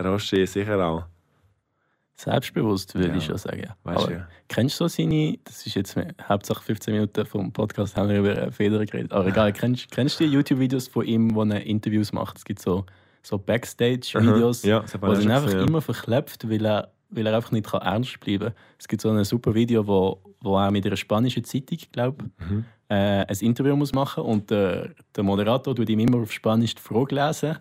Roger 0.00 0.46
sicher 0.46 0.84
auch. 0.86 1.04
Selbstbewusst, 2.18 2.94
würde 2.94 3.08
Ja. 3.08 3.16
ich 3.16 3.24
schon 3.24 3.36
sagen. 3.36 3.68
Weißt 3.84 4.08
ja. 4.08 4.26
Kennst 4.48 4.80
du 4.80 4.84
so 4.84 4.88
seine, 4.88 5.38
das 5.44 5.66
ist 5.66 5.74
jetzt 5.74 5.96
hauptsache 6.26 6.62
15 6.62 6.94
Minuten 6.94 7.26
vom 7.26 7.52
Podcast, 7.52 7.94
haben 7.96 8.08
wir 8.08 8.20
über 8.20 8.50
Federer 8.52 8.86
geredet, 8.86 9.12
aber 9.12 9.26
egal, 9.28 9.52
kennst, 9.52 9.90
kennst 9.90 10.18
du 10.18 10.24
die 10.24 10.30
YouTube-Videos 10.32 10.88
von 10.88 11.04
ihm, 11.04 11.34
wo 11.34 11.42
er 11.44 11.60
Interviews 11.66 12.12
macht? 12.14 12.38
Es 12.38 12.44
gibt 12.46 12.60
so, 12.62 12.86
so 13.22 13.36
Backstage-Videos, 13.36 14.64
Aha. 14.64 14.68
Ja, 14.70 14.84
wo 15.00 15.06
er 15.08 15.18
einfach 15.18 15.44
gesehen, 15.44 15.68
immer 15.68 15.82
verklebt, 15.82 16.48
weil 16.48 16.64
er, 16.64 16.90
weil 17.10 17.26
er 17.26 17.36
einfach 17.36 17.52
nicht 17.52 17.66
kann 17.66 17.82
ernst 17.82 18.18
bleiben 18.20 18.44
kann. 18.46 18.54
Es 18.78 18.88
gibt 18.88 19.02
so 19.02 19.10
ein 19.10 19.22
super 19.24 19.54
Video, 19.54 19.86
wo, 19.86 20.22
wo 20.40 20.56
er 20.58 20.70
mit 20.70 20.86
einer 20.86 20.96
spanischen 20.96 21.44
Zeitung, 21.44 21.78
glaube 21.92 22.24
Mhm. 22.48 22.64
Äh, 22.88 23.24
ein 23.26 23.36
Interview 23.40 23.76
muss 23.76 23.92
machen 23.92 24.24
und 24.24 24.50
der, 24.50 24.90
der 25.14 25.24
Moderator 25.24 25.74
tut 25.74 25.88
ihm 25.88 25.98
immer 26.00 26.18
auf 26.22 26.32
Spanisch 26.32 26.74
die 26.74 26.82
Frage 26.82 27.14
lesen 27.14 27.58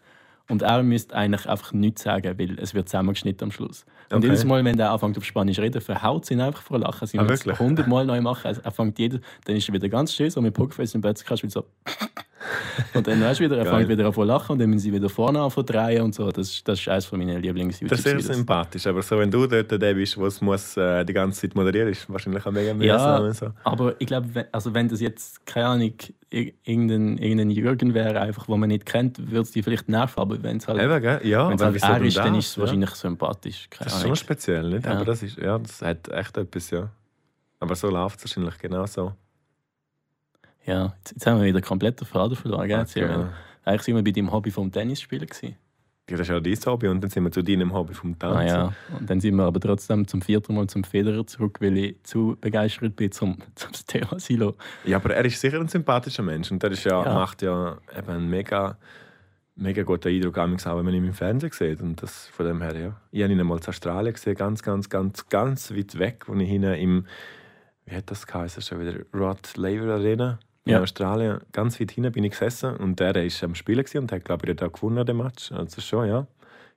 und 0.50 0.62
er 0.62 0.84
müsste 0.84 1.16
eigentlich 1.16 1.48
einfach 1.50 1.74
nichts 1.74 2.04
sagen, 2.04 2.38
weil 2.38 2.60
es 2.60 2.74
wird 2.74 2.88
zusammengeschnitten 2.88 3.46
am 3.48 3.52
Schluss. 3.52 3.86
Und 4.12 4.18
Okay. 4.18 4.28
jedes 4.28 4.46
Mal, 4.46 4.64
wenn 4.64 4.78
er 4.78 4.92
anfängt 4.92 5.18
auf 5.18 5.26
Spanisch 5.26 5.56
zu 5.56 5.62
reden, 5.64 5.82
verhaut 5.82 6.26
sie 6.26 6.36
ihn 6.36 6.42
einfach 6.42 6.62
vor 6.62 6.78
Lachen. 6.78 7.08
Sie 7.08 7.18
Ah, 7.18 7.24
müssen 7.24 7.34
es 7.34 7.46
wirklich? 7.48 7.60
100 7.60 7.88
Mal 7.88 8.06
neu 8.06 8.22
machen. 8.22 8.56
Er 8.64 8.72
fängt 8.72 9.00
jeder, 9.00 9.20
dann 9.46 9.56
ist 9.56 9.68
er 9.68 9.74
wieder 9.74 9.90
ganz 9.90 10.14
still, 10.14 10.30
so 10.30 10.42
mit 10.42 10.54
Pokerface 10.54 10.94
und 10.96 11.02
plötzlich 11.02 11.28
kannst 11.28 11.42
du 11.44 11.48
wieder 11.48 11.62
so 11.62 11.66
Und 12.94 13.08
dann 13.08 13.22
weißt 13.22 13.40
du 13.40 13.44
wieder, 13.46 13.58
er 13.58 13.66
fängt 13.66 13.90
wieder 13.90 14.06
an 14.06 14.14
zu 14.14 14.24
lachen 14.24 14.54
und 14.54 14.60
dann 14.60 14.70
müssen 14.70 14.82
sie 14.84 14.94
wieder 14.94 15.10
vorne 15.10 15.40
an 15.42 15.50
drehen 15.66 16.02
und 16.04 16.16
so. 16.16 16.32
Das, 16.32 16.64
das 16.64 16.80
ist 16.80 16.88
eines 16.88 17.12
meiner 17.12 17.40
lieblings 17.40 17.80
Das 17.80 18.00
ist 18.00 18.04
sehr 18.04 18.20
sympathisch, 18.22 18.86
aber 18.88 19.02
so, 19.02 19.18
wenn 19.20 19.30
du 19.32 19.46
dort 19.48 19.72
der 19.72 19.94
bist, 19.94 20.16
der 20.18 20.24
es 20.26 20.42
muss, 20.42 20.78
äh, 20.78 21.04
die 21.06 21.14
ganze 21.14 21.42
Zeit 21.42 21.56
moderieren 21.56 21.90
ist 21.90 22.10
wahrscheinlich 22.10 22.46
auch 22.46 22.52
mega 22.52 22.74
mühsam. 22.74 23.24
und 23.26 23.36
So. 23.36 23.48
Aber 23.64 23.96
ich 24.00 24.08
glaube, 24.08 24.28
wenn, 24.34 24.46
also 24.52 24.74
wenn 24.74 24.88
das 24.90 25.02
jetzt, 25.02 25.46
keine 25.46 25.68
Ahnung, 25.68 25.94
ir- 26.32 26.54
irgendein, 26.64 27.18
irgendein 27.18 27.50
Jürgen 27.52 27.94
wäre, 27.94 28.20
einfach, 28.22 28.48
wo 28.48 28.58
man 28.58 28.70
nicht 28.70 28.86
kennt, 28.86 29.18
würde 29.20 29.42
es 29.42 29.52
die 29.52 29.64
vielleicht 29.64 29.90
nerven. 29.90 30.20
Aber 30.20 30.42
wenn 30.44 30.58
es 30.58 30.68
halt, 30.68 30.82
Eben, 30.82 31.02
gell? 31.02 31.20
Ja, 31.24 31.50
wenn's 31.50 31.62
halt 31.62 31.82
er 31.84 32.02
ist, 32.02 32.18
dann 32.18 32.36
ist 32.36 32.48
es 32.48 32.56
Ja. 32.56 32.62
wahrscheinlich 32.62 32.90
sympathisch. 32.92 33.68
Keine 33.70 33.90
Das 33.90 33.98
ist 33.98 34.08
schon 34.08 34.16
speziell, 34.16 34.70
nicht? 34.70 34.86
Ja. 34.86 34.94
Aber 34.94 35.06
das 35.06 35.24
ist, 35.24 35.38
ja, 35.38 35.58
das 35.58 35.82
hat 35.82 36.08
echt 36.10 36.38
etwas, 36.38 36.70
ja. 36.72 36.90
Aber 37.60 37.76
so 37.76 37.90
läuft 37.90 38.20
es 38.20 38.26
wahrscheinlich 38.26 38.58
genau 38.60 38.86
so. 38.86 39.14
Ja, 40.66 40.94
jetzt, 40.98 41.12
jetzt 41.12 41.28
haben 41.28 41.40
wir 41.40 41.46
wieder 41.46 41.62
komplett 41.62 42.00
den 42.00 42.06
Faden 42.08 42.36
verloren. 42.36 42.68
Gell? 42.68 42.86
Genau. 42.94 43.08
wir, 43.08 43.34
eigentlich 43.66 43.82
sind 43.84 43.96
wir 43.96 44.04
bei 44.04 44.12
deinem 44.12 44.32
Hobby 44.32 44.52
vom 44.52 44.72
Tennisspielen. 44.72 45.28
Gewesen. 45.28 45.56
Ja, 46.10 46.18
das 46.18 46.28
ist 46.28 46.34
ja 46.34 46.40
dein 46.40 46.56
Hobby 46.72 46.88
und 46.88 47.02
dann 47.02 47.10
sind 47.10 47.24
wir 47.24 47.32
zu 47.32 47.44
deinem 47.44 47.74
Hobby 47.74 47.96
vom 47.96 48.18
Tanzen. 48.18 48.38
Ah, 48.38 48.46
ja. 48.46 48.74
Und 49.00 49.10
dann 49.10 49.20
sind 49.20 49.36
wir 49.36 49.44
aber 49.44 49.60
trotzdem 49.60 50.08
zum 50.08 50.22
vierten 50.22 50.54
Mal 50.54 50.68
zum 50.68 50.84
Federer 50.84 51.26
zurück, 51.26 51.58
weil 51.62 51.76
ich 51.78 52.04
zu 52.04 52.38
begeistert 52.40 52.96
bin 52.96 53.12
zum, 53.12 53.38
zum 53.56 53.72
Thema 53.88 54.20
Silo. 54.20 54.56
Ja, 54.84 54.98
aber 54.98 55.16
er 55.16 55.26
ist 55.26 55.42
sicher 55.42 55.60
ein 55.60 55.68
sympathischer 55.68 56.22
Mensch 56.22 56.52
und 56.52 56.62
der 56.62 56.72
ist 56.72 56.84
ja, 56.84 57.04
Ja. 57.04 57.14
macht 57.14 57.42
ja 57.42 57.78
eben 57.98 58.10
einen 58.10 58.30
mega, 58.30 58.78
mega 59.56 59.82
guten 59.82 60.10
Eindruck, 60.10 60.38
auch 60.38 60.78
wenn 60.78 60.86
man 60.86 60.94
ihn 60.94 61.06
im 61.06 61.14
Fernsehen 61.14 61.52
sieht. 61.52 61.82
Und 61.82 62.04
das 62.04 62.28
von 62.28 62.46
dem 62.46 62.62
her, 62.62 62.78
ja. 62.78 63.02
Ich 63.10 63.24
habe 63.24 63.34
ihn 63.34 63.40
einmal 63.40 63.58
in 63.58 63.66
Australien 63.68 64.14
gesehen, 64.14 64.36
ganz, 64.36 64.62
ganz, 64.62 64.90
ganz, 64.90 65.28
ganz 65.30 65.72
weit 65.72 65.98
weg, 65.98 66.26
wo 66.28 66.36
ich 66.36 66.48
hinten 66.48 66.76
im, 66.76 67.06
wie 67.86 67.96
hat 67.96 68.12
das 68.12 68.28
geheißen, 68.28 68.62
schon 68.62 68.80
wieder, 68.80 69.00
Rod 69.12 69.58
Laver 69.58 69.96
Arena 69.96 70.38
in 70.66 70.72
Ja. 70.74 70.82
Australien, 70.82 71.40
ganz 71.52 71.80
weit 71.80 71.92
hinten 71.92 72.12
bin 72.12 72.24
ich 72.24 72.32
gesessen 72.32 72.76
und 72.78 73.00
der 73.00 73.16
ist 73.24 73.44
am 73.44 73.56
Spielen 73.56 73.86
und 73.96 74.12
hat, 74.12 74.26
glaube 74.26 74.50
ich, 74.50 74.56
da 74.58 74.68
gewonnen, 74.68 75.06
den 75.06 75.18
Match. 75.18 75.52
Also 75.52 75.80
schon, 75.82 76.08
ja. 76.08 76.28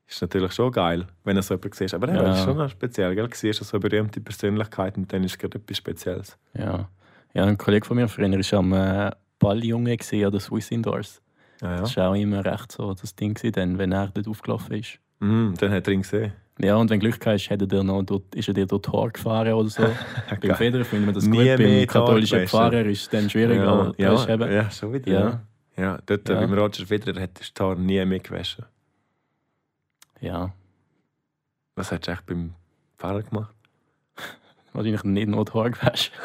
Ist 0.07 0.23
natürlich 0.23 0.53
schon 0.53 0.73
geil, 0.73 1.07
wenn 1.25 1.37
er 1.37 1.43
so 1.43 1.55
jemanden 1.55 1.75
sieht. 1.77 1.93
Aber 1.95 2.09
Ja. 2.09 2.23
ja. 2.23 2.33
ist 2.33 2.45
schon 2.45 2.69
speziell, 2.69 3.15
gell? 3.15 3.29
Du 3.29 3.37
siehst 3.37 3.63
so 3.65 3.77
eine 3.77 3.89
berühmte 3.89 4.21
Persönlichkeit 4.21 4.97
und 4.97 5.13
dann 5.13 5.25
ist 5.25 5.33
es 5.33 5.39
gerade 5.39 5.59
etwas 5.59 5.77
Spezielles. 5.77 6.39
Ja. 6.55 6.89
ja, 7.35 7.45
ein 7.45 7.59
Kollege 7.59 7.87
von 7.87 7.97
mir 7.97 8.09
früher 8.09 8.31
war 8.31 8.59
am 8.59 8.73
äh, 8.73 9.11
Balljunge 9.39 9.93
an 9.93 10.31
der 10.33 10.41
Swiss 10.41 10.71
Indoors. 10.71 11.21
Ja, 11.61 11.71
ja. 11.75 11.81
Das 11.81 11.97
war 11.97 12.11
auch 12.11 12.15
immer 12.15 12.45
recht 12.45 12.73
so 12.73 12.95
das 12.95 13.15
Ding, 13.17 13.35
dann, 13.53 13.79
wenn 13.79 13.93
er 13.93 14.09
dort 14.09 14.29
aufgelaufen 14.29 14.75
ist. 14.77 14.99
Mm, 15.21 15.55
dann 15.59 15.73
hat 15.73 15.87
er 15.89 15.93
ihn 15.93 16.03
gesehen. 16.03 16.33
Ja, 16.61 16.75
und 16.77 16.91
wenn 16.91 16.99
du 16.99 17.09
Glück 17.09 17.25
hast, 17.25 17.51
hat 17.51 17.61
er 17.61 17.67
dir 17.69 17.85
noch 17.85 18.03
dort, 18.03 18.35
ist 18.35 18.49
er 18.49 18.55
dir 18.55 18.67
dort 18.67 18.85
Tor 18.85 19.11
gefahren 19.11 19.53
oder 19.53 19.69
so. 19.69 19.83
Beim. 20.41 20.57
Federer 20.57 20.85
finden 20.85 21.07
wir 21.07 21.13
das 21.13 21.25
Nie 21.25 21.51
gut. 21.51 21.59
Beim 21.59 21.87
katholischen. 21.87 22.49
Pfarrer 22.49 22.85
ist 22.87 23.03
es 23.03 23.09
dann 23.09 23.31
schwierig, 23.31 23.61
aber 23.61 23.95
ja, 23.97 24.13
ist 24.15 24.29
eben, 24.29 24.53
ja, 24.53 24.69
schon 24.71 24.93
wieder. 24.93 25.13
Ja. 25.13 25.21
Ja, 25.77 25.83
ja 25.83 25.99
dort 26.05 26.29
Ja. 26.29 26.41
beim 26.41 26.53
Roger 26.53 26.85
Federer 26.87 27.21
hat 27.23 27.39
das 27.39 27.55
Tor 27.55 27.77
nie 27.77 28.05
mehr 28.05 28.19
gewaschen. 28.19 28.65
ja, 30.21 30.53
Was 31.77 31.93
hast 31.93 32.09
du 32.09 32.13
echt 32.13 32.27
beim 32.27 32.55
Pfarrer 32.99 33.23
gemacht? 33.23 33.55
wahrscheinlich 34.73 35.05
nicht 35.05 35.29
nur 35.29 35.47
Tor 35.47 35.71
gewaschen. 35.71 36.13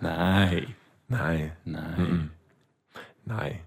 Nein, 0.00 0.74
Nein. 1.08 1.52
nein. 1.64 2.30
Nein. 3.24 3.58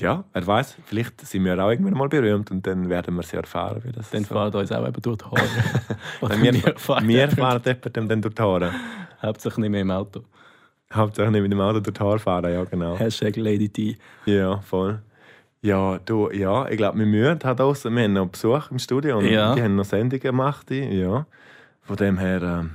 Ja, 0.00 0.24
wer 0.32 0.46
weiß, 0.46 0.76
vielleicht 0.86 1.20
sind 1.22 1.44
wir 1.44 1.58
auch 1.62 1.70
irgendwann 1.70 1.94
mal 1.94 2.08
berühmt 2.08 2.50
und 2.52 2.66
dann 2.66 2.88
werden 2.88 3.14
wir 3.16 3.20
es 3.20 3.32
ja 3.32 3.40
erfahren, 3.40 3.80
wie 3.84 3.90
das 3.92 4.10
Dann 4.10 4.24
so. 4.24 4.34
fahren 4.34 4.54
uns 4.54 4.70
auch 4.70 4.86
eben 4.86 5.02
durch 5.02 5.16
die 5.18 5.24
Haare. 5.24 5.40
Oder 6.20 6.40
wir, 6.42 6.54
fahren 6.78 7.08
wir 7.08 7.28
fahren 7.30 7.62
jemandem 7.64 8.08
dann 8.08 8.22
durch 8.22 8.34
die 8.34 8.42
Haare. 8.42 8.72
Hauptsächlich 9.22 9.58
nicht 9.62 9.70
mehr 9.70 9.80
im 9.82 9.90
Auto. 9.90 10.22
Hauptsache 10.92 11.30
nicht 11.30 11.42
mit 11.42 11.52
dem 11.52 11.60
Auto 11.60 11.80
durch 11.80 11.94
die 11.96 12.00
Haare 12.02 12.18
fahren, 12.18 12.52
ja 12.52 12.64
genau. 12.64 12.96
Hashtag 12.98 13.36
Lady 13.36 13.68
T. 13.68 13.96
Ja, 14.26 14.58
voll. 14.60 15.00
Ja, 15.60 15.98
du, 16.04 16.30
ja, 16.30 16.68
ich 16.68 16.76
glaube, 16.76 16.98
wir 17.00 17.06
müssen 17.06 17.40
halt 17.42 17.60
auch, 17.60 17.74
wir 17.84 18.02
haben 18.04 18.12
noch 18.12 18.28
Besuch 18.28 18.70
im 18.70 18.78
Studio 18.78 19.18
und 19.18 19.24
Ja. 19.26 19.54
die 19.56 19.62
haben 19.62 19.74
noch 19.74 19.84
Sendungen 19.84 20.20
gemacht, 20.20 20.70
ja. 20.70 21.26
Von 21.82 21.96
dem 21.96 22.18
her 22.18 22.40
ähm, 22.42 22.70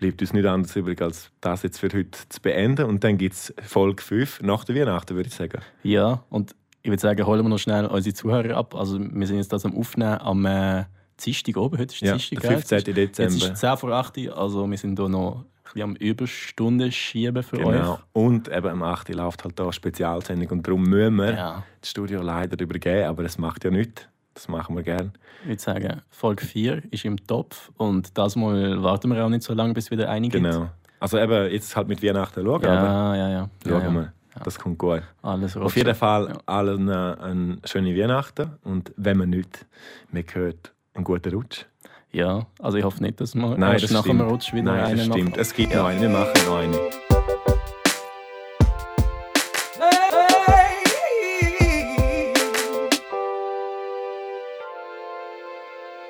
bleibt 0.00 0.20
uns 0.20 0.32
nicht 0.32 0.46
anders 0.46 0.74
übrig, 0.74 1.00
als 1.00 1.30
das 1.40 1.62
jetzt 1.62 1.78
für 1.78 1.88
heute 1.88 2.18
zu 2.28 2.40
beenden. 2.40 2.86
Und 2.86 3.04
dann 3.04 3.18
gibt 3.18 3.34
es 3.34 3.54
Folge 3.62 4.02
5 4.02 4.40
nach 4.42 4.64
der 4.64 4.74
Weihnachten, 4.74 5.14
würde 5.14 5.28
ich 5.28 5.34
sagen. 5.34 5.60
Ja, 5.82 6.24
und 6.30 6.54
ich 6.82 6.90
würde 6.90 7.00
sagen, 7.00 7.24
holen 7.26 7.42
wir 7.44 7.48
noch 7.50 7.58
schnell 7.58 7.86
unsere 7.86 8.14
Zuhörer 8.14 8.56
ab. 8.56 8.74
Also 8.74 8.98
wir 8.98 9.26
sind 9.26 9.36
jetzt 9.36 9.52
das 9.52 9.64
am 9.66 9.76
Aufnehmen 9.76 10.18
am 10.18 10.44
äh, 10.46 10.84
Dienstag 11.24 11.56
oben. 11.58 11.78
Heute 11.78 11.94
ist 11.94 12.00
Ja, 12.00 12.12
Dienstag, 12.14 12.40
der 12.40 12.50
gell? 12.50 12.58
15. 12.58 12.78
Jetzt 12.78 12.88
ist- 12.88 12.96
Dezember. 12.96 13.32
Jetzt 13.34 13.42
ist 13.44 13.52
es 13.52 13.60
10 13.60 13.76
vor 13.76 13.90
8 13.92 14.18
Uhr, 14.18 14.38
also 14.38 14.70
wir 14.70 14.78
sind 14.78 14.98
hier 14.98 15.08
noch 15.08 15.36
ein 15.36 15.44
bisschen 15.64 15.82
am 15.82 15.96
Überstunden 15.96 16.90
schieben 16.90 17.42
für 17.42 17.58
Genau. 17.58 17.92
euch. 17.94 17.98
Und 18.14 18.48
eben 18.48 18.66
am 18.68 18.82
8. 18.82 19.10
läuft 19.10 19.44
halt 19.44 19.58
da 19.58 19.64
eine 19.64 19.72
Spezialsendung 19.74 20.48
und 20.48 20.66
darum 20.66 20.82
müssen 20.82 21.16
wir 21.16 21.32
Ja, 21.34 21.64
das 21.80 21.90
Studio 21.90 22.22
leider 22.22 22.58
übergeben, 22.58 23.04
aber 23.08 23.24
es 23.24 23.36
macht 23.38 23.64
ja 23.64 23.70
nichts. 23.70 24.08
Das 24.40 24.48
machen 24.48 24.74
wir 24.74 24.82
gerne. 24.82 25.12
ich 25.42 25.48
würde 25.48 25.60
sagen, 25.60 26.00
Folge 26.08 26.46
4 26.46 26.82
ist 26.90 27.04
im 27.04 27.18
Topf 27.26 27.70
und 27.76 28.16
das 28.16 28.36
Mal 28.36 28.82
warten 28.82 29.10
wir 29.12 29.22
auch 29.22 29.28
nicht 29.28 29.42
so 29.42 29.52
lange, 29.52 29.74
bis 29.74 29.90
wieder 29.90 30.08
einige 30.08 30.40
Genau. 30.40 30.70
Also 30.98 31.18
eben 31.18 31.52
jetzt 31.52 31.76
halt 31.76 31.88
mit 31.88 32.02
Weihnachten 32.02 32.42
schauen, 32.42 32.64
aber 32.64 32.72
Ja, 32.74 33.16
ja, 33.16 33.28
ja. 33.28 33.50
schauen 33.66 33.80
ja, 33.82 33.84
ja. 33.86 33.92
wir. 33.92 34.12
Das 34.42 34.58
kommt 34.58 34.78
gut. 34.78 35.02
Alles 35.20 35.58
Auf 35.58 35.76
jeden 35.76 35.94
Fall 35.94 36.28
Ja. 36.28 36.38
allen 36.46 36.88
äh, 36.88 36.92
eine 37.20 37.58
schöne 37.66 37.94
Weihnachten 37.94 38.52
und 38.64 38.92
wenn 38.96 39.18
man 39.18 39.28
nicht 39.28 39.66
mehr 40.10 40.24
hört, 40.32 40.72
einen 40.94 41.04
guten 41.04 41.34
Rutsch. 41.34 41.66
Ja, 42.10 42.46
also 42.60 42.78
ich 42.78 42.84
hoffe 42.84 43.02
nicht, 43.02 43.20
dass 43.20 43.34
wir 43.34 43.42
Nein, 43.58 43.72
erst 43.72 43.84
das 43.84 43.90
nach 43.90 44.04
dem 44.04 44.16
stimmt. 44.16 44.32
Rutsch 44.32 44.52
wieder 44.54 44.72
Nein, 44.72 44.84
einen 44.84 44.96
das 44.96 45.06
stimmt. 45.06 45.36
Es 45.36 45.52
gibt 45.54 45.72
Ja. 45.74 45.80
noch 45.82 45.88
einen, 45.88 46.00
wir 46.00 46.08
machen 46.08 46.32
noch 46.46 46.56
einen. 46.56 46.74